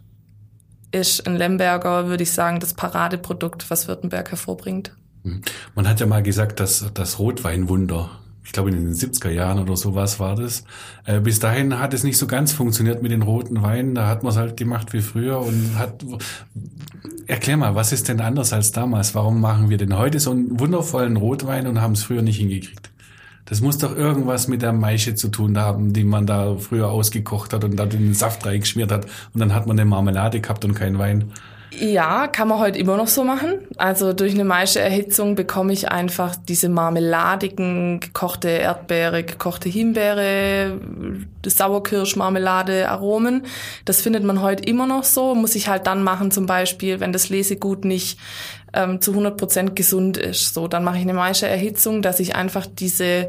ist 0.93 1.27
ein 1.27 1.37
Lemberger, 1.37 2.07
würde 2.09 2.23
ich 2.23 2.33
sagen, 2.33 2.61
das 2.61 2.75
Paradeprodukt, 2.75 3.71
was 3.71 3.89
Württemberg 3.89 4.31
hervorbringt. 4.31 4.93
Mhm. 5.23 5.43
Man 5.75 5.89
hat 5.89 6.01
ja 6.01 6.07
mal 6.07 6.23
gesagt, 6.23 6.61
dass 6.61 6.91
das 6.95 7.19
Rotweinwunder, 7.19 8.11
ich 8.45 8.53
glaube 8.53 8.71
in 8.71 8.77
den 8.77 8.95
70er 8.95 9.31
Jahren 9.31 9.59
oder 9.59 9.77
sowas 9.77 10.19
war 10.19 10.35
das. 10.37 10.65
Äh, 11.05 11.21
bis 11.21 11.39
dahin 11.39 11.79
hat 11.79 11.95
es 11.95 12.03
nicht 12.03 12.19
so 12.19 12.27
ganz 12.27 12.53
funktioniert 12.53 13.03
mit 13.03 13.13
den 13.13 13.23
roten 13.23 13.63
Weinen. 13.63 13.95
Da 13.95 14.09
hat 14.09 14.23
man 14.23 14.33
es 14.33 14.39
halt 14.39 14.57
gemacht 14.57 14.93
wie 14.93 15.03
früher 15.03 15.41
und 15.41 15.79
hat. 15.79 16.05
Erklär 17.27 17.57
mal, 17.57 17.75
was 17.77 17.93
ist 17.93 18.09
denn 18.09 18.21
anders 18.21 18.53
als 18.53 18.73
damals? 18.73 19.15
Warum 19.15 19.41
machen 19.41 19.71
wir 19.71 19.77
denn 19.77 19.97
heute 19.97 20.19
so 20.19 20.33
einen 20.33 20.59
wundervollen 20.59 21.17
Rotwein 21.17 21.67
und 21.67 21.81
haben 21.81 21.93
es 21.93 22.03
früher 22.03 22.23
nicht 22.23 22.39
hingekriegt? 22.39 22.90
Das 23.51 23.61
muss 23.61 23.79
doch 23.79 23.97
irgendwas 23.97 24.47
mit 24.47 24.63
der 24.63 24.73
Maische 24.73 25.17
zu 25.17 25.29
tun 25.29 25.59
haben, 25.59 25.93
die 25.93 26.05
man 26.05 26.25
da 26.25 26.57
früher 26.57 26.89
ausgekocht 26.89 27.53
hat 27.53 27.65
und 27.65 27.77
da 27.77 27.85
den 27.85 28.15
Saft 28.15 28.47
reingeschmiert 28.47 28.93
hat 28.93 29.07
und 29.35 29.41
dann 29.41 29.53
hat 29.53 29.67
man 29.67 29.79
eine 29.79 29.91
Marmelade 29.91 30.41
gehabt 30.41 30.65
und 30.65 30.75
keinen 30.75 30.99
Wein. 30.99 31.33
Ja, 31.73 32.27
kann 32.27 32.49
man 32.49 32.59
heute 32.59 32.79
immer 32.79 32.97
noch 32.97 33.07
so 33.07 33.23
machen. 33.23 33.61
Also 33.77 34.13
durch 34.13 34.35
eine 34.35 34.45
Maischeerhitzung 34.45 35.37
bekomme 35.37 35.73
ich 35.73 35.89
einfach 35.91 36.35
diese 36.35 36.69
marmeladigen, 36.69 38.01
gekochte 38.01 38.49
Erdbeere, 38.49 39.23
gekochte 39.23 39.69
Himbeere, 39.69 40.81
Sauerkirschmarmelade, 41.47 42.89
Aromen. 42.89 43.45
Das 43.85 44.01
findet 44.01 44.25
man 44.25 44.43
heute 44.43 44.65
immer 44.65 44.87
noch 44.87 45.05
so. 45.05 45.35
Muss 45.37 45.55
ich 45.55 45.69
halt 45.69 45.87
dann 45.87 46.03
machen, 46.03 46.33
zum 46.33 46.47
Beispiel, 46.47 46.99
wenn 46.99 47.13
das 47.13 47.29
Lesegut 47.29 47.85
nicht 47.85 48.19
ähm, 48.73 49.01
zu 49.01 49.13
100 49.13 49.37
Prozent 49.37 49.77
gesund 49.77 50.17
ist. 50.17 50.55
So, 50.55 50.69
dann 50.69 50.85
mache 50.85 50.97
ich 50.97 51.03
eine 51.03 51.15
Maischeerhitzung, 51.15 52.03
dass 52.03 52.21
ich 52.21 52.35
einfach 52.35 52.67
diese 52.67 53.29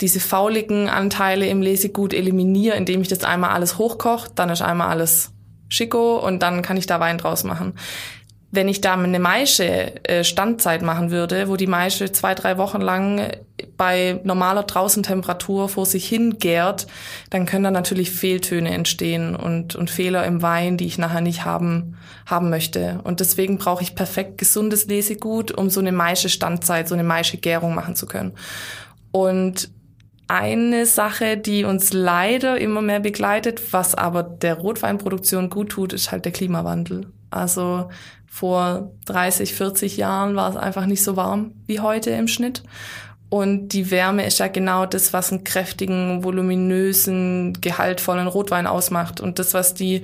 diese 0.00 0.18
fauligen 0.18 0.88
Anteile 0.88 1.46
im 1.46 1.62
Lesegut 1.62 2.12
eliminiere, 2.12 2.76
indem 2.76 3.02
ich 3.02 3.08
das 3.08 3.22
einmal 3.22 3.50
alles 3.50 3.78
hochkoche, 3.78 4.30
dann 4.34 4.50
ist 4.50 4.60
einmal 4.60 4.88
alles 4.88 5.30
Schicko 5.68 6.18
und 6.18 6.42
dann 6.42 6.60
kann 6.62 6.76
ich 6.76 6.86
da 6.86 6.98
Wein 6.98 7.18
draus 7.18 7.44
machen. 7.44 7.74
Wenn 8.54 8.68
ich 8.68 8.82
da 8.82 8.92
eine 8.92 9.18
Maische 9.18 10.04
äh, 10.04 10.24
Standzeit 10.24 10.82
machen 10.82 11.10
würde, 11.10 11.48
wo 11.48 11.56
die 11.56 11.66
Maische 11.66 12.12
zwei, 12.12 12.34
drei 12.34 12.58
Wochen 12.58 12.82
lang 12.82 13.32
bei 13.78 14.20
normaler 14.24 14.62
Draußentemperatur 14.64 15.70
vor 15.70 15.86
sich 15.86 16.06
hingärt, 16.06 16.86
dann 17.30 17.46
können 17.46 17.64
da 17.64 17.70
natürlich 17.70 18.10
Fehltöne 18.10 18.70
entstehen 18.70 19.34
und, 19.34 19.74
und 19.74 19.90
Fehler 19.90 20.26
im 20.26 20.42
Wein, 20.42 20.76
die 20.76 20.86
ich 20.86 20.98
nachher 20.98 21.22
nicht 21.22 21.46
haben, 21.46 21.96
haben 22.26 22.50
möchte. 22.50 23.00
Und 23.04 23.20
deswegen 23.20 23.56
brauche 23.56 23.82
ich 23.82 23.94
perfekt 23.94 24.36
gesundes 24.36 24.86
Lesegut, 24.86 25.50
um 25.50 25.70
so 25.70 25.80
eine 25.80 25.92
Maische 25.92 26.28
Standzeit, 26.28 26.88
so 26.88 26.94
eine 26.94 27.04
Maische 27.04 27.38
Gärung 27.38 27.74
machen 27.74 27.96
zu 27.96 28.06
können. 28.06 28.32
Und 29.12 29.70
eine 30.28 30.86
Sache, 30.86 31.36
die 31.36 31.64
uns 31.64 31.92
leider 31.92 32.60
immer 32.60 32.82
mehr 32.82 33.00
begleitet, 33.00 33.72
was 33.72 33.94
aber 33.94 34.22
der 34.22 34.54
Rotweinproduktion 34.54 35.50
gut 35.50 35.70
tut, 35.70 35.92
ist 35.92 36.12
halt 36.12 36.24
der 36.24 36.32
Klimawandel. 36.32 37.12
Also 37.32 37.88
vor 38.26 38.92
30, 39.06 39.54
40 39.54 39.96
Jahren 39.96 40.36
war 40.36 40.50
es 40.50 40.56
einfach 40.56 40.86
nicht 40.86 41.02
so 41.02 41.16
warm 41.16 41.52
wie 41.66 41.80
heute 41.80 42.10
im 42.10 42.28
Schnitt. 42.28 42.62
Und 43.32 43.68
die 43.68 43.90
Wärme 43.90 44.26
ist 44.26 44.40
ja 44.40 44.48
genau 44.48 44.84
das, 44.84 45.14
was 45.14 45.32
einen 45.32 45.42
kräftigen, 45.42 46.22
voluminösen, 46.22 47.58
gehaltvollen 47.62 48.26
Rotwein 48.26 48.66
ausmacht. 48.66 49.22
Und 49.22 49.38
das, 49.38 49.54
was 49.54 49.72
die 49.72 50.02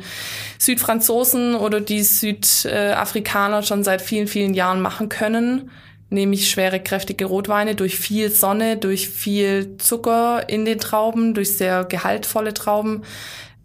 Südfranzosen 0.59 1.55
oder 1.55 1.83
die 1.83 2.03
Südafrikaner 2.03 3.63
schon 3.63 3.85
seit 3.85 4.01
vielen, 4.01 4.29
vielen 4.29 4.55
Jahren 4.55 4.81
machen 4.81 5.11
können, 5.11 5.71
nämlich 6.09 6.49
schwere, 6.49 6.81
kräftige 6.81 7.27
Rotweine 7.27 7.75
durch 7.75 7.99
viel 7.99 8.31
Sonne, 8.31 8.79
durch 8.79 9.11
viel 9.11 9.77
Zucker 9.77 10.49
in 10.49 10.65
den 10.65 10.79
Trauben, 10.79 11.35
durch 11.35 11.55
sehr 11.55 11.85
gehaltvolle 11.85 12.55
Trauben, 12.55 13.03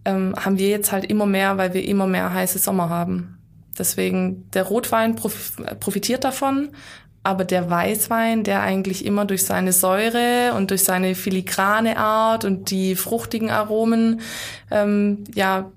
ähm, 0.03 0.36
haben 0.38 0.58
wir 0.58 0.67
jetzt 0.67 0.91
halt 0.91 1.05
immer 1.05 1.25
mehr, 1.25 1.58
weil 1.58 1.74
wir 1.74 1.88
immer 1.88 2.05
mehr 2.05 2.34
heiße 2.34 2.60
Sommer 2.60 2.89
haben. 2.89 3.38
Deswegen, 3.77 4.50
der 4.51 4.63
Rotwein 4.63 5.15
profitiert 5.15 6.24
davon, 6.24 6.69
aber 7.24 7.45
der 7.45 7.69
Weißwein, 7.69 8.43
der 8.43 8.62
eigentlich 8.62 9.06
immer 9.06 9.26
durch 9.26 9.43
seine 9.43 9.71
Säure 9.71 10.54
und 10.56 10.71
durch 10.71 10.84
seine 10.84 11.15
filigrane 11.15 11.97
Art 11.97 12.45
und 12.45 12.69
die 12.69 12.95
fruchtigen 12.95 13.50
Aromen 13.50 14.21
ähm, 14.69 15.24
ja 15.34 15.71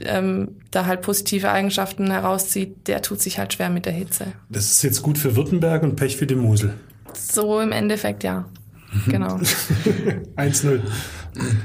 ähm, 0.00 0.56
da 0.70 0.86
halt 0.86 1.02
positive 1.02 1.50
Eigenschaften 1.50 2.10
herauszieht, 2.10 2.88
der 2.88 3.02
tut 3.02 3.20
sich 3.20 3.38
halt 3.38 3.52
schwer 3.52 3.70
mit 3.70 3.86
der 3.86 3.92
Hitze. 3.92 4.26
Das 4.48 4.70
ist 4.70 4.82
jetzt 4.82 5.02
gut 5.02 5.18
für 5.18 5.36
Württemberg 5.36 5.82
und 5.82 5.96
Pech 5.96 6.16
für 6.16 6.26
die 6.26 6.34
Mosel. 6.34 6.74
So 7.14 7.60
im 7.60 7.72
Endeffekt 7.72 8.24
ja. 8.24 8.46
Genau. 9.06 9.36
1-0. 10.36 10.80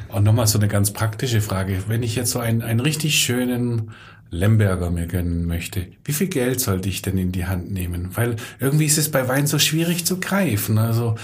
Und 0.10 0.24
nochmal 0.24 0.48
so 0.48 0.60
eine 0.60 0.68
ganz 0.68 0.92
praktische 0.92 1.42
Frage. 1.42 1.84
Wenn 1.88 2.04
ich 2.04 2.16
jetzt 2.16 2.32
so 2.32 2.40
einen, 2.40 2.62
einen 2.62 2.80
richtig 2.80 3.20
schönen 3.20 3.92
Lemberger 4.30 4.90
mir 4.90 5.08
gönnen 5.08 5.46
möchte, 5.46 5.88
wie 6.04 6.14
viel 6.14 6.28
Geld 6.28 6.60
sollte 6.60 6.90
ich 6.90 7.02
denn 7.02 7.18
in 7.18 7.32
die 7.32 7.46
Hand 7.46 7.72
nehmen? 7.72 8.10
Weil 8.16 8.36
irgendwie 8.60 8.86
ist 8.86 8.98
es 8.98 9.10
bei 9.10 9.28
Wein 9.28 9.48
so 9.48 9.60
schwierig 9.60 10.06
zu 10.06 10.20
greifen. 10.20 10.78
Also 10.78 11.16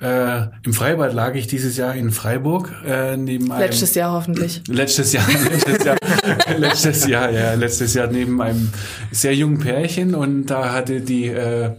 äh, 0.00 0.46
im 0.64 0.72
Freibad 0.72 1.12
lag 1.12 1.34
ich 1.34 1.46
dieses 1.46 1.76
Jahr 1.76 1.94
in 1.94 2.10
Freiburg 2.10 2.72
äh, 2.86 3.16
neben 3.16 3.50
einem 3.50 3.60
letztes 3.60 3.94
Jahr 3.94 4.12
hoffentlich. 4.12 4.62
Letztes 4.68 5.12
Jahr, 5.12 5.26
letztes 5.28 5.84
Jahr, 5.84 5.96
letztes 6.58 7.06
Jahr, 7.06 7.30
ja, 7.30 7.54
letztes 7.54 7.94
Jahr 7.94 8.06
neben 8.06 8.40
einem 8.40 8.70
sehr 9.10 9.34
jungen 9.34 9.58
Pärchen 9.58 10.14
und 10.14 10.46
da 10.46 10.72
hatte 10.72 11.00
die 11.00 11.26
äh, 11.26 11.72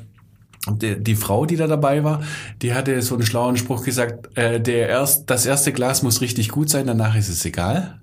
die, 0.69 1.01
die 1.01 1.15
Frau, 1.15 1.45
die 1.45 1.55
da 1.55 1.67
dabei 1.67 2.03
war, 2.03 2.21
die 2.61 2.73
hatte 2.73 3.01
so 3.01 3.15
einen 3.15 3.25
schlauen 3.25 3.57
Spruch 3.57 3.85
gesagt, 3.85 4.37
äh, 4.37 4.59
der 4.59 4.89
erst, 4.89 5.29
das 5.29 5.45
erste 5.45 5.71
Glas 5.71 6.03
muss 6.03 6.21
richtig 6.21 6.49
gut 6.49 6.69
sein, 6.69 6.87
danach 6.87 7.15
ist 7.15 7.29
es 7.29 7.45
egal. 7.45 8.01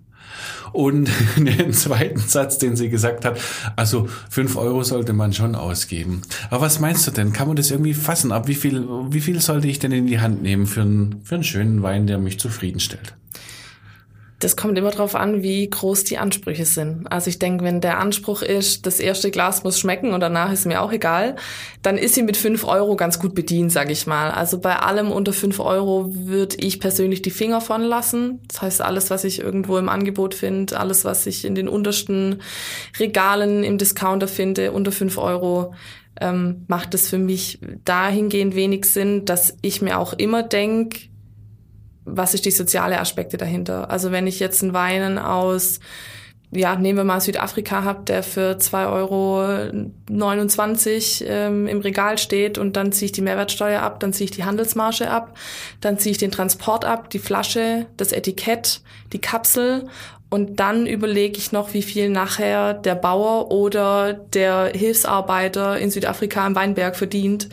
Und 0.73 1.09
den 1.37 1.73
zweiten 1.73 2.21
Satz, 2.21 2.59
den 2.59 2.77
sie 2.77 2.89
gesagt 2.89 3.25
hat, 3.25 3.39
also 3.77 4.09
fünf 4.29 4.57
Euro 4.57 4.83
sollte 4.83 5.13
man 5.13 5.33
schon 5.33 5.55
ausgeben. 5.55 6.23
Aber 6.51 6.63
was 6.63 6.81
meinst 6.81 7.07
du 7.07 7.11
denn? 7.11 7.33
Kann 7.33 7.49
man 7.49 7.57
das 7.57 7.71
irgendwie 7.71 7.95
fassen? 7.95 8.33
Ab 8.33 8.49
wie 8.49 8.55
viel, 8.55 8.87
wie 9.11 9.21
viel 9.21 9.41
sollte 9.41 9.69
ich 9.69 9.79
denn 9.79 9.93
in 9.93 10.07
die 10.07 10.21
Hand 10.21 10.43
nehmen 10.43 10.67
für 10.67 10.83
einen, 10.83 11.21
für 11.25 11.37
einen 11.37 11.45
schönen 11.45 11.83
Wein, 11.83 12.07
der 12.07 12.19
mich 12.19 12.39
zufriedenstellt? 12.39 13.15
Das 14.45 14.57
kommt 14.57 14.77
immer 14.77 14.91
darauf 14.91 15.15
an, 15.15 15.43
wie 15.43 15.71
groß 15.71 16.05
die 16.05 16.19
Ansprüche 16.19 16.67
sind. 16.67 17.11
Also 17.11 17.31
ich 17.31 17.39
denke, 17.39 17.65
wenn 17.65 17.81
der 17.81 17.99
Anspruch 17.99 18.43
ist, 18.43 18.85
das 18.85 19.01
erste 19.01 19.31
Glas 19.31 19.65
muss 19.65 19.81
schmecken 19.81 20.13
und 20.13 20.21
danach 20.21 20.53
ist 20.53 20.67
mir 20.67 20.83
auch 20.83 20.93
egal, 20.93 21.37
dann 21.81 21.97
ist 21.97 22.15
sie 22.15 22.23
mit 22.23 22.37
fünf 22.37 22.63
Euro 22.65 22.95
ganz 22.95 23.19
gut 23.19 23.35
bedient, 23.35 23.73
sage 23.73 23.93
ich 23.93 24.07
mal. 24.07 24.31
Also 24.31 24.59
bei 24.59 24.77
allem 24.77 25.11
unter 25.11 25.33
fünf 25.33 25.61
Euro 25.61 26.15
würde 26.15 26.57
ich 26.59 26.79
persönlich 26.79 27.23
die 27.23 27.31
Finger 27.31 27.63
von 27.63 27.81
lassen. 27.81 28.41
Das 28.49 28.61
heißt, 28.61 28.83
alles, 28.83 29.09
was 29.09 29.25
ich 29.25 29.41
irgendwo 29.41 29.79
im 29.79 29.89
Angebot 29.89 30.35
finde, 30.35 30.79
alles, 30.79 31.07
was 31.07 31.25
ich 31.25 31.47
in 31.47 31.55
den 31.55 31.67
untersten 31.67 32.43
Regalen 33.01 33.65
im 33.65 33.79
Discounter 33.79 34.29
finde, 34.29 34.73
unter 34.73 34.93
fünf 34.93 35.17
Euro, 35.17 35.73
ähm, 36.21 36.67
macht 36.69 36.93
es 36.93 37.09
für 37.09 37.17
mich 37.17 37.61
dahingehend 37.87 38.55
wenig 38.55 38.85
Sinn, 38.85 39.25
dass 39.25 39.57
ich 39.63 39.81
mir 39.81 39.99
auch 39.99 40.13
immer 40.13 40.43
denke, 40.43 41.14
was 42.05 42.35
ist 42.35 42.45
die 42.45 42.51
soziale 42.51 43.01
Aspekte 43.01 43.37
dahinter? 43.37 43.91
Also 43.91 44.13
wenn 44.13 44.27
ich 44.27 44.41
jetzt 44.41 44.63
einen 44.63 44.75
Weinen 44.75 45.19
aus, 45.19 45.81
ja, 46.51 46.77
nehmen 46.77 46.99
wir 46.99 47.05
mal 47.05 47.21
Südafrika 47.21 47.83
hab, 47.85 48.07
der 48.07 48.23
für 48.23 48.57
2,29 48.59 48.89
Euro 48.93 49.45
ähm, 51.29 51.67
im 51.67 51.81
Regal 51.81 52.19
steht 52.19 52.59
und 52.59 52.77
dann 52.77 52.93
ziehe 52.93 53.07
ich 53.07 53.13
die 53.13 53.23
Mehrwertsteuer 53.23 53.83
ab, 53.83 53.99
dann 54.01 54.13
ziehe 54.13 54.27
ich 54.27 54.31
die 54.31 54.45
Handelsmarge 54.45 55.11
ab, 55.11 55.37
dann 55.81 55.99
ziehe 55.99 56.13
ich 56.13 56.19
den 56.19 56.31
Transport 56.31 56.85
ab, 56.85 57.11
die 57.11 57.19
Flasche, 57.19 57.87
das 57.97 58.13
Etikett, 58.13 58.83
die 59.13 59.21
Kapsel 59.21 59.89
und 60.31 60.59
dann 60.59 60.87
überlege 60.87 61.39
ich 61.39 61.53
noch, 61.53 61.75
wie 61.75 61.83
viel 61.83 62.09
nachher 62.09 62.75
der 62.75 62.97
Bauer 62.97 63.53
oder 63.53 64.13
der 64.13 64.73
Hilfsarbeiter 64.75 65.79
in 65.79 65.91
Südafrika 65.91 66.47
im 66.47 66.57
Weinberg 66.57 66.97
verdient, 66.97 67.49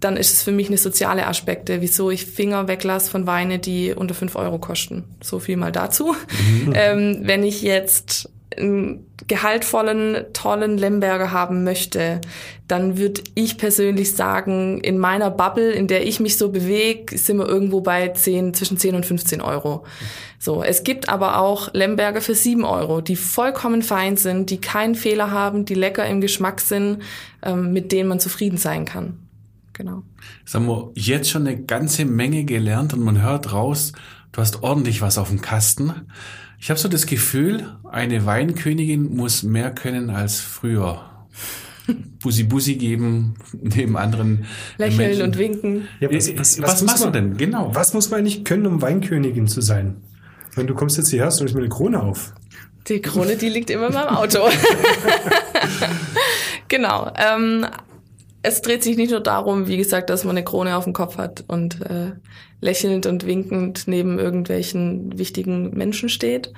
dann 0.00 0.16
ist 0.16 0.32
es 0.32 0.42
für 0.42 0.52
mich 0.52 0.68
eine 0.68 0.78
soziale 0.78 1.26
Aspekte, 1.26 1.80
wieso 1.80 2.10
ich 2.10 2.26
Finger 2.26 2.68
weglasse 2.68 3.10
von 3.10 3.26
Weine, 3.26 3.58
die 3.58 3.92
unter 3.94 4.14
fünf 4.14 4.34
Euro 4.34 4.58
kosten. 4.58 5.04
So 5.22 5.38
viel 5.38 5.56
mal 5.56 5.72
dazu. 5.72 6.14
Mhm. 6.64 6.74
Ähm, 6.80 7.20
wenn 7.24 7.42
ich 7.42 7.62
jetzt 7.62 8.30
einen 8.56 9.06
gehaltvollen, 9.26 10.24
tollen 10.32 10.78
Lemberger 10.78 11.30
haben 11.30 11.62
möchte, 11.62 12.20
dann 12.68 12.96
würde 12.96 13.22
ich 13.34 13.58
persönlich 13.58 14.14
sagen, 14.16 14.80
in 14.80 14.98
meiner 14.98 15.30
Bubble, 15.30 15.70
in 15.72 15.88
der 15.88 16.06
ich 16.06 16.20
mich 16.20 16.38
so 16.38 16.50
bewege, 16.50 17.18
sind 17.18 17.38
wir 17.38 17.48
irgendwo 17.48 17.80
bei 17.80 18.08
10, 18.08 18.54
zwischen 18.54 18.78
10 18.78 18.94
und 18.94 19.06
15 19.06 19.40
Euro. 19.40 19.84
So, 20.38 20.62
es 20.62 20.84
gibt 20.84 21.08
aber 21.08 21.38
auch 21.38 21.72
Lemberger 21.74 22.20
für 22.20 22.34
7 22.34 22.64
Euro, 22.64 23.00
die 23.00 23.16
vollkommen 23.16 23.82
fein 23.82 24.16
sind, 24.16 24.50
die 24.50 24.60
keinen 24.60 24.94
Fehler 24.94 25.30
haben, 25.30 25.64
die 25.64 25.74
lecker 25.74 26.06
im 26.06 26.20
Geschmack 26.20 26.60
sind, 26.60 27.02
ähm, 27.42 27.72
mit 27.72 27.92
denen 27.92 28.08
man 28.08 28.20
zufrieden 28.20 28.56
sein 28.56 28.84
kann 28.84 29.29
genau. 29.80 30.02
Jetzt 30.40 30.54
haben 30.54 30.66
wir 30.66 30.92
jetzt 30.94 31.30
schon 31.30 31.46
eine 31.46 31.62
ganze 31.62 32.04
Menge 32.04 32.44
gelernt 32.44 32.92
und 32.92 33.00
man 33.00 33.22
hört 33.22 33.52
raus, 33.52 33.92
du 34.32 34.40
hast 34.40 34.62
ordentlich 34.62 35.00
was 35.00 35.16
auf 35.16 35.30
dem 35.30 35.40
Kasten. 35.40 35.92
Ich 36.58 36.68
habe 36.68 36.78
so 36.78 36.88
das 36.88 37.06
Gefühl, 37.06 37.78
eine 37.90 38.26
Weinkönigin 38.26 39.16
muss 39.16 39.42
mehr 39.42 39.70
können 39.70 40.10
als 40.10 40.40
früher. 40.40 41.26
Bussi 42.22 42.44
Bussi 42.44 42.76
geben, 42.76 43.36
neben 43.52 43.96
anderen 43.96 44.44
Lächeln 44.76 44.98
Menschen. 44.98 45.22
und 45.22 45.38
winken. 45.38 45.88
Ja, 45.98 46.12
was, 46.12 46.36
was, 46.36 46.58
muss 46.58 46.82
machst 46.82 47.04
man, 47.04 47.12
du 47.12 47.20
denn? 47.20 47.36
Genau. 47.38 47.74
Was 47.74 47.94
muss 47.94 48.10
man 48.10 48.20
eigentlich 48.20 48.44
können, 48.44 48.66
um 48.66 48.82
Weinkönigin 48.82 49.48
zu 49.48 49.62
sein? 49.62 49.96
Wenn 50.54 50.66
du 50.66 50.74
kommst 50.74 50.98
jetzt 50.98 51.08
hierher, 51.08 51.26
hast 51.26 51.40
du 51.40 51.44
nicht 51.44 51.54
mehr 51.54 51.64
eine 51.64 51.70
Krone 51.70 52.02
auf. 52.02 52.34
Die 52.86 53.00
Krone, 53.00 53.36
die 53.36 53.48
liegt 53.48 53.70
immer 53.70 53.86
in 53.86 53.94
meinem 53.94 54.08
Auto. 54.08 54.40
genau. 56.68 57.10
Ähm, 57.16 57.66
es 58.42 58.62
dreht 58.62 58.82
sich 58.82 58.96
nicht 58.96 59.10
nur 59.10 59.20
darum, 59.20 59.66
wie 59.66 59.76
gesagt, 59.76 60.10
dass 60.10 60.24
man 60.24 60.36
eine 60.36 60.44
Krone 60.44 60.76
auf 60.76 60.84
dem 60.84 60.92
Kopf 60.92 61.18
hat 61.18 61.44
und 61.46 61.80
äh, 61.82 62.12
lächelnd 62.60 63.06
und 63.06 63.26
winkend 63.26 63.86
neben 63.86 64.18
irgendwelchen 64.18 65.18
wichtigen 65.18 65.70
Menschen 65.76 66.08
steht. 66.08 66.52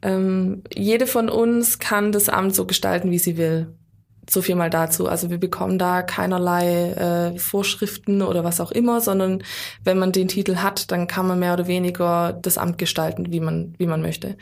Ähm, 0.00 0.62
jede 0.74 1.06
von 1.06 1.28
uns 1.28 1.78
kann 1.78 2.12
das 2.12 2.28
Amt 2.28 2.54
so 2.54 2.66
gestalten, 2.66 3.10
wie 3.10 3.18
sie 3.18 3.36
will. 3.36 3.74
So 4.28 4.40
viel 4.40 4.54
mal 4.54 4.70
dazu. 4.70 5.08
Also 5.08 5.30
wir 5.30 5.38
bekommen 5.38 5.78
da 5.78 6.02
keinerlei 6.02 6.92
äh, 6.92 7.38
Vorschriften 7.38 8.22
oder 8.22 8.44
was 8.44 8.60
auch 8.60 8.70
immer, 8.70 9.00
sondern 9.00 9.42
wenn 9.84 9.98
man 9.98 10.12
den 10.12 10.28
Titel 10.28 10.56
hat, 10.56 10.92
dann 10.92 11.08
kann 11.08 11.26
man 11.26 11.40
mehr 11.40 11.54
oder 11.54 11.66
weniger 11.66 12.32
das 12.32 12.56
Amt 12.56 12.78
gestalten, 12.78 13.32
wie 13.32 13.40
man, 13.40 13.74
wie 13.78 13.86
man 13.86 14.00
möchte. 14.00 14.36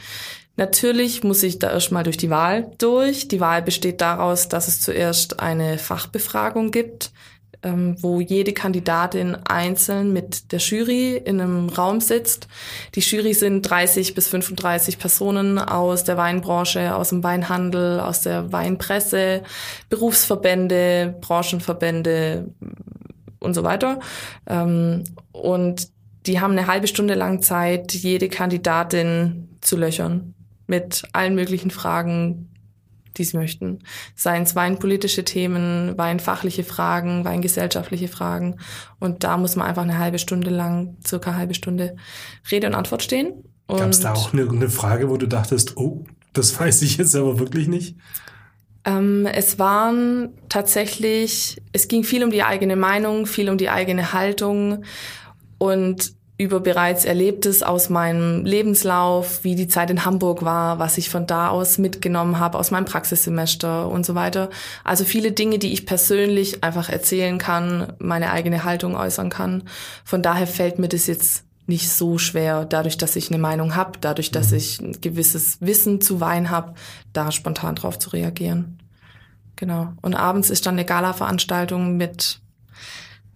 Natürlich 0.56 1.24
muss 1.24 1.42
ich 1.42 1.58
da 1.58 1.70
erstmal 1.70 2.04
durch 2.04 2.16
die 2.16 2.30
Wahl 2.30 2.70
durch. 2.78 3.28
Die 3.28 3.40
Wahl 3.40 3.62
besteht 3.62 4.00
daraus, 4.00 4.48
dass 4.48 4.68
es 4.68 4.80
zuerst 4.80 5.40
eine 5.40 5.78
Fachbefragung 5.78 6.70
gibt, 6.70 7.12
ähm, 7.62 7.96
wo 8.00 8.20
jede 8.20 8.52
Kandidatin 8.52 9.36
einzeln 9.48 10.12
mit 10.12 10.52
der 10.52 10.58
Jury 10.58 11.16
in 11.16 11.40
einem 11.40 11.68
Raum 11.68 12.00
sitzt. 12.00 12.48
Die 12.94 13.00
Jury 13.00 13.34
sind 13.34 13.62
30 13.62 14.14
bis 14.14 14.28
35 14.28 14.98
Personen 14.98 15.58
aus 15.58 16.04
der 16.04 16.16
Weinbranche, 16.16 16.94
aus 16.94 17.10
dem 17.10 17.22
Weinhandel, 17.22 18.00
aus 18.00 18.22
der 18.22 18.52
Weinpresse, 18.52 19.42
Berufsverbände, 19.88 21.16
Branchenverbände 21.20 22.52
und 23.38 23.54
so 23.54 23.62
weiter. 23.62 24.00
Ähm, 24.46 25.04
und 25.32 25.88
die 26.26 26.40
haben 26.40 26.52
eine 26.52 26.66
halbe 26.66 26.86
Stunde 26.86 27.14
lang 27.14 27.40
Zeit, 27.40 27.94
jede 27.94 28.28
Kandidatin 28.28 29.48
zu 29.62 29.76
löchern 29.76 30.34
mit 30.70 31.02
allen 31.12 31.34
möglichen 31.34 31.70
Fragen, 31.70 32.48
die 33.16 33.24
sie 33.24 33.36
möchten. 33.36 33.80
Seien 34.14 34.44
es 34.44 34.54
weinpolitische 34.54 35.24
Themen, 35.24 35.98
weinfachliche 35.98 36.64
Fragen, 36.64 37.24
weingesellschaftliche 37.24 38.08
Fragen. 38.08 38.56
Und 38.98 39.24
da 39.24 39.36
muss 39.36 39.56
man 39.56 39.66
einfach 39.66 39.82
eine 39.82 39.98
halbe 39.98 40.18
Stunde 40.18 40.50
lang, 40.50 40.96
circa 41.06 41.30
eine 41.30 41.38
halbe 41.40 41.54
Stunde 41.54 41.96
Rede 42.50 42.68
und 42.68 42.74
Antwort 42.74 43.02
stehen. 43.02 43.44
Gab 43.68 43.90
es 43.90 44.00
da 44.00 44.14
auch 44.14 44.32
eine, 44.32 44.48
eine 44.48 44.70
Frage, 44.70 45.10
wo 45.10 45.16
du 45.16 45.26
dachtest, 45.26 45.76
oh, 45.76 46.04
das 46.32 46.58
weiß 46.58 46.82
ich 46.82 46.96
jetzt 46.96 47.14
aber 47.14 47.38
wirklich 47.38 47.68
nicht? 47.68 47.96
Ähm, 48.84 49.26
es 49.26 49.58
waren 49.58 50.30
tatsächlich, 50.48 51.60
es 51.72 51.88
ging 51.88 52.04
viel 52.04 52.24
um 52.24 52.30
die 52.30 52.42
eigene 52.42 52.76
Meinung, 52.76 53.26
viel 53.26 53.50
um 53.50 53.58
die 53.58 53.68
eigene 53.68 54.12
Haltung 54.12 54.84
und 55.58 56.14
über 56.40 56.60
bereits 56.60 57.04
Erlebtes 57.04 57.62
aus 57.62 57.90
meinem 57.90 58.46
Lebenslauf, 58.46 59.44
wie 59.44 59.54
die 59.54 59.68
Zeit 59.68 59.90
in 59.90 60.06
Hamburg 60.06 60.42
war, 60.42 60.78
was 60.78 60.96
ich 60.96 61.10
von 61.10 61.26
da 61.26 61.48
aus 61.48 61.76
mitgenommen 61.76 62.38
habe, 62.38 62.58
aus 62.58 62.70
meinem 62.70 62.86
Praxissemester 62.86 63.86
und 63.86 64.06
so 64.06 64.14
weiter. 64.14 64.48
Also 64.82 65.04
viele 65.04 65.32
Dinge, 65.32 65.58
die 65.58 65.74
ich 65.74 65.84
persönlich 65.84 66.64
einfach 66.64 66.88
erzählen 66.88 67.36
kann, 67.36 67.92
meine 67.98 68.30
eigene 68.30 68.64
Haltung 68.64 68.96
äußern 68.96 69.28
kann. 69.28 69.64
Von 70.02 70.22
daher 70.22 70.46
fällt 70.46 70.78
mir 70.78 70.88
das 70.88 71.06
jetzt 71.06 71.44
nicht 71.66 71.90
so 71.90 72.16
schwer, 72.16 72.64
dadurch, 72.64 72.96
dass 72.96 73.16
ich 73.16 73.28
eine 73.30 73.38
Meinung 73.38 73.76
habe, 73.76 73.98
dadurch, 74.00 74.30
dass 74.30 74.50
ich 74.50 74.80
ein 74.80 74.98
gewisses 74.98 75.58
Wissen 75.60 76.00
zu 76.00 76.20
Wein 76.20 76.48
habe, 76.48 76.72
da 77.12 77.32
spontan 77.32 77.74
drauf 77.74 77.98
zu 77.98 78.10
reagieren. 78.10 78.78
Genau. 79.56 79.92
Und 80.00 80.14
abends 80.14 80.48
ist 80.48 80.64
dann 80.64 80.76
eine 80.76 80.86
Gala-Veranstaltung 80.86 81.98
mit 81.98 82.40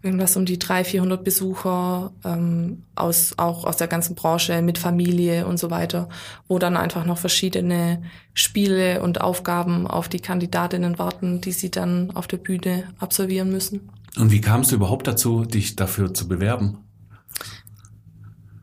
irgendwas 0.05 0.37
um 0.37 0.45
die 0.45 0.59
300, 0.59 0.87
400 0.87 1.25
Besucher 1.25 2.13
ähm, 2.25 2.83
aus 2.95 3.35
auch 3.39 3.65
aus 3.65 3.77
der 3.79 3.89
ganzen 3.89 4.15
Branche 4.15 4.61
mit 4.63 4.79
Familie 4.79 5.47
und 5.47 5.59
so 5.59 5.71
weiter, 5.71 6.09
wo 6.47 6.59
dann 6.59 6.77
einfach 6.77 7.07
noch 7.07 7.19
verschiedene 7.19 8.03
Spiele 8.35 9.03
und 9.03 9.21
Aufgaben 9.21 9.87
auf 9.87 10.09
die 10.09 10.21
Kandidatinnen 10.21 10.99
warten, 10.99 11.41
die 11.41 11.53
sie 11.53 11.71
dann 11.71 12.11
auf 12.15 12.27
der 12.27 12.37
Bühne 12.37 12.85
absolvieren 12.99 13.51
müssen. 13.51 13.89
Und 14.17 14.31
wie 14.31 14.41
kamst 14.41 14.71
du 14.71 14.77
überhaupt 14.77 15.07
dazu, 15.07 15.45
dich 15.45 15.75
dafür 15.75 16.13
zu 16.13 16.29
bewerben? 16.29 16.79